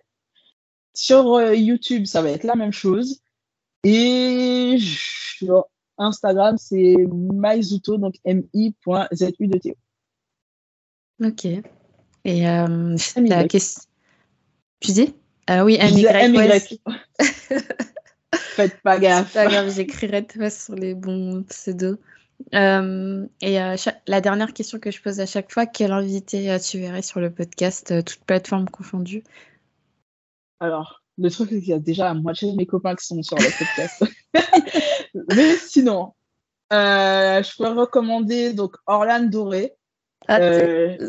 Sur 0.93 1.33
euh, 1.35 1.55
YouTube, 1.55 2.05
ça 2.05 2.21
va 2.21 2.31
être 2.31 2.43
la 2.43 2.55
même 2.55 2.71
chose. 2.71 3.21
Et 3.83 4.77
sur 4.79 5.65
Instagram, 5.97 6.57
c'est 6.57 6.95
myzuto, 7.11 7.97
donc 7.97 8.15
mi.zu2to. 8.25 9.75
Ok. 11.23 11.45
Et 12.25 12.47
euh, 12.47 12.95
la 13.15 13.47
question. 13.47 13.83
Tu 14.79 14.91
dis? 14.91 15.15
Ah 15.47 15.63
oui, 15.63 15.77
MY. 15.81 16.05
Faites 18.31 18.81
pas 18.81 18.99
gaffe. 18.99 19.33
Pas 19.33 19.47
grave, 19.47 19.73
j'écrirai 19.73 20.27
sur 20.49 20.75
les 20.75 20.93
bons 20.93 21.43
pseudos. 21.43 21.97
Euh, 22.53 23.25
et 23.41 23.61
euh, 23.61 23.75
la 24.07 24.21
dernière 24.21 24.53
question 24.53 24.79
que 24.79 24.91
je 24.91 25.01
pose 25.01 25.19
à 25.19 25.25
chaque 25.25 25.51
fois, 25.51 25.65
quel 25.65 25.91
invité 25.91 26.51
euh, 26.51 26.59
tu 26.59 26.79
verrais 26.79 27.01
sur 27.01 27.19
le 27.19 27.31
podcast, 27.31 27.93
toutes 28.05 28.23
plateformes 28.25 28.69
confondues 28.69 29.23
Alors, 30.59 31.01
le 31.17 31.29
truc, 31.29 31.49
c'est 31.49 31.59
qu'il 31.59 31.69
y 31.69 31.73
a 31.73 31.79
déjà 31.79 32.05
la 32.05 32.13
moitié 32.13 32.51
de 32.51 32.55
mes 32.55 32.65
copains 32.65 32.95
qui 32.95 33.05
sont 33.05 33.21
sur 33.23 33.37
le 33.37 33.57
podcast. 33.57 34.05
mais 35.35 35.55
sinon, 35.57 36.13
je 36.71 37.55
pourrais 37.55 37.73
recommander 37.73 38.53
donc 38.53 38.75
Orlane 38.85 39.29
Doré. 39.29 39.73
Ah, 40.27 40.39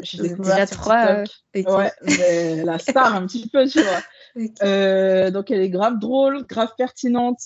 j'ai 0.03 0.35
déjà 0.37 0.67
trois. 0.67 1.25
Ouais, 1.55 1.93
mais 2.03 2.65
la 2.65 2.79
star 2.79 3.15
un 3.15 3.27
petit 3.27 3.49
peu, 3.49 3.67
tu 3.67 3.81
vois. 3.83 4.01
donc 5.31 5.51
elle 5.51 5.61
est 5.61 5.71
grave 5.71 5.99
drôle, 5.99 6.47
grave 6.47 6.73
pertinente 6.77 7.41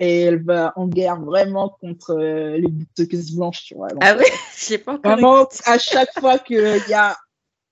et 0.00 0.22
elle 0.22 0.42
va 0.42 0.72
en 0.76 0.88
guerre 0.88 1.20
vraiment 1.20 1.68
contre 1.68 2.18
euh, 2.18 2.56
les 2.56 2.68
bouteilleuses 2.68 3.36
blanches, 3.36 3.64
tu 3.64 3.74
vois. 3.74 3.88
ah 4.00 4.16
oui, 4.18 4.24
je 4.56 4.64
sais 4.64 4.78
pas 4.78 4.94
encore. 4.94 5.12
Vraiment, 5.12 5.46
à 5.66 5.78
chaque 5.78 6.18
fois 6.18 6.38
qu'il 6.38 6.82
y 6.88 6.94
a 6.94 7.16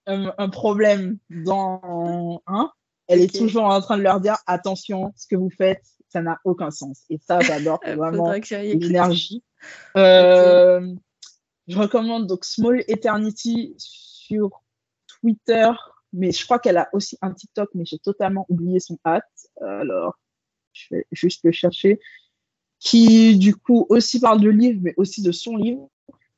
un, 0.06 0.48
problème 0.48 1.18
dans 1.30 2.42
un, 2.46 2.70
elle 3.08 3.22
est 3.22 3.34
toujours 3.34 3.64
en 3.64 3.80
train 3.80 3.96
de 3.96 4.02
leur 4.02 4.20
dire 4.20 4.36
attention, 4.46 5.12
ce 5.16 5.26
que 5.26 5.36
vous 5.36 5.50
faites, 5.50 5.82
ça 6.10 6.22
n'a 6.22 6.38
aucun 6.44 6.70
sens. 6.70 7.04
Et 7.10 7.18
ça, 7.18 7.40
j'adore, 7.40 7.80
vraiment 7.96 8.32
l'énergie. 8.50 9.42
Euh, 9.96 10.94
je 11.66 11.78
recommande 11.78 12.26
donc 12.26 12.44
Small 12.44 12.84
Eternity 12.88 13.74
sur 13.78 14.62
Twitter, 15.06 15.70
mais 16.12 16.32
je 16.32 16.44
crois 16.44 16.58
qu'elle 16.58 16.78
a 16.78 16.88
aussi 16.92 17.18
un 17.22 17.32
TikTok, 17.32 17.70
mais 17.74 17.84
j'ai 17.84 17.98
totalement 17.98 18.46
oublié 18.48 18.80
son 18.80 18.98
hâte. 19.04 19.24
Alors, 19.60 20.18
je 20.78 20.94
vais 20.96 21.06
juste 21.12 21.44
le 21.44 21.52
chercher, 21.52 22.00
qui 22.78 23.36
du 23.38 23.54
coup 23.56 23.86
aussi 23.88 24.20
parle 24.20 24.40
de 24.40 24.50
livres, 24.50 24.80
mais 24.82 24.94
aussi 24.96 25.22
de 25.22 25.32
son 25.32 25.56
livre 25.56 25.90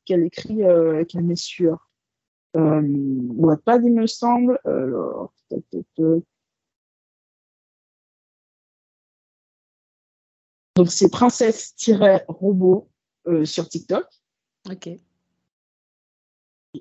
qu'elle 0.05 0.23
écrit, 0.23 0.63
euh, 0.63 1.05
qu'elle 1.05 1.23
met 1.23 1.35
sur 1.35 1.89
euh, 2.57 3.57
pas 3.65 3.77
il 3.77 3.93
me 3.93 4.07
semble. 4.07 4.59
Alors, 4.65 5.33
donc 10.75 10.89
c'est 10.91 11.09
princesse-robot 11.09 12.89
euh, 13.27 13.45
sur 13.45 13.67
TikTok. 13.69 14.05
Ok. 14.69 14.89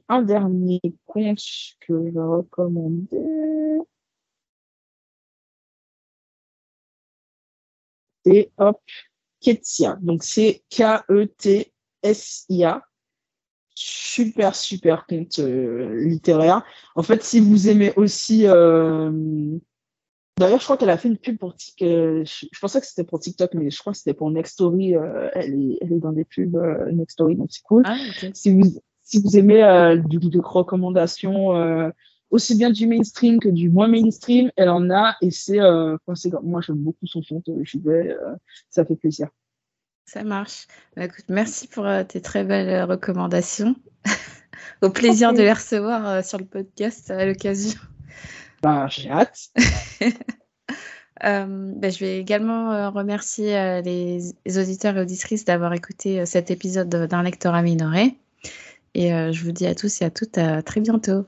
un 0.09 0.23
dernier 0.23 0.81
compte 1.07 1.41
que 1.81 2.07
je 2.07 2.11
vais 2.11 2.21
recommander. 2.21 3.81
Et 8.27 8.51
hop, 8.59 8.79
Ketsia. 9.41 9.99
Donc 10.01 10.23
c'est 10.23 10.63
K-E-T-S-I-A. 10.71 11.73
Super, 13.75 14.55
super 14.55 15.07
compte 15.07 15.39
euh, 15.39 16.05
littéraire. 16.05 16.63
En 16.97 17.03
fait, 17.03 17.23
si 17.23 17.41
vous 17.41 17.69
aimez 17.69 17.95
aussi. 17.97 18.47
Euh, 18.47 19.11
d'ailleurs, 20.39 20.59
je 20.59 20.65
crois 20.65 20.77
qu'elle 20.77 20.91
a 20.91 20.99
fait 20.99 21.09
une 21.09 21.17
pub 21.17 21.39
pour 21.39 21.55
TikTok. 21.55 21.89
Euh, 21.89 22.23
je, 22.27 22.47
pensais 22.61 22.79
que 22.81 22.87
c'était 22.87 23.05
pour 23.05 23.21
TikTok, 23.21 23.55
mais 23.55 23.71
je 23.71 23.79
crois 23.79 23.95
que 23.95 23.99
c'était 23.99 24.13
pour 24.13 24.29
elle, 24.29 24.37
est, 24.37 25.79
elle 25.81 25.93
est 25.93 25.99
dans 25.99 26.13
des 26.13 26.27
pubs 26.27 26.59
Nextory, 26.93 27.37
donc 27.37 27.49
c'est 27.51 27.63
cool. 27.63 27.85
Ah, 27.87 27.97
si, 28.35 28.53
vous, 28.53 28.83
si 29.03 29.23
vous 29.23 29.39
aimez 29.39 29.97
du, 30.05 30.19
de 30.19 30.41
recommandations 30.41 31.55
aussi 32.31 32.57
bien 32.57 32.71
du 32.71 32.87
mainstream 32.87 33.41
que 33.41 33.49
du 33.49 33.71
moins 33.71 33.89
mainstream, 33.89 34.51
elle 34.57 34.69
en 34.69 34.89
a 34.91 35.17
et 35.21 35.31
c'est 35.31 35.61
euh, 35.61 35.97
moi 36.43 36.61
j'aime 36.61 36.77
beaucoup 36.77 37.07
son 37.07 37.23
fond, 37.23 37.43
je 37.47 37.79
vais, 37.79 38.11
euh, 38.11 38.35
ça 38.71 38.85
fait 38.85 38.97
plaisir. 38.97 39.29
Ça 40.05 40.25
marche. 40.25 40.67
Bah, 40.97 41.05
écoute, 41.05 41.27
merci 41.29 41.69
pour 41.69 41.87
euh, 41.87 42.03
tes 42.03 42.21
très 42.21 42.45
belles 42.45 42.69
euh, 42.69 42.87
recommandations. 42.87 43.77
Au 44.83 44.91
plaisir 44.91 45.33
de 45.33 45.43
les 45.43 45.53
recevoir 45.53 46.25
sur 46.25 46.39
le 46.39 46.45
podcast 46.45 47.11
à 47.11 47.27
l'occasion. 47.27 47.79
Bah, 48.63 48.87
j'ai 48.89 49.11
hâte. 49.11 49.51
bah, 51.21 51.91
je 51.91 51.99
vais 51.99 52.19
également 52.19 52.91
remercier 52.91 53.83
les, 53.83 54.33
auditeurs 54.59 54.97
et 54.97 55.03
auditrices 55.03 55.45
d'avoir 55.45 55.75
écouté 55.75 56.25
cet 56.27 56.51
épisode 56.51 56.89
d'un 56.89 57.23
lecteur 57.23 57.61
minoré. 57.63 58.17
Et 58.95 59.11
je 59.11 59.45
vous 59.45 59.53
dis 59.53 59.67
à 59.67 59.75
tous 59.75 60.01
et 60.01 60.07
à 60.07 60.11
toutes 60.11 60.39
à 60.39 60.63
très 60.63 60.81
bientôt. 60.81 61.27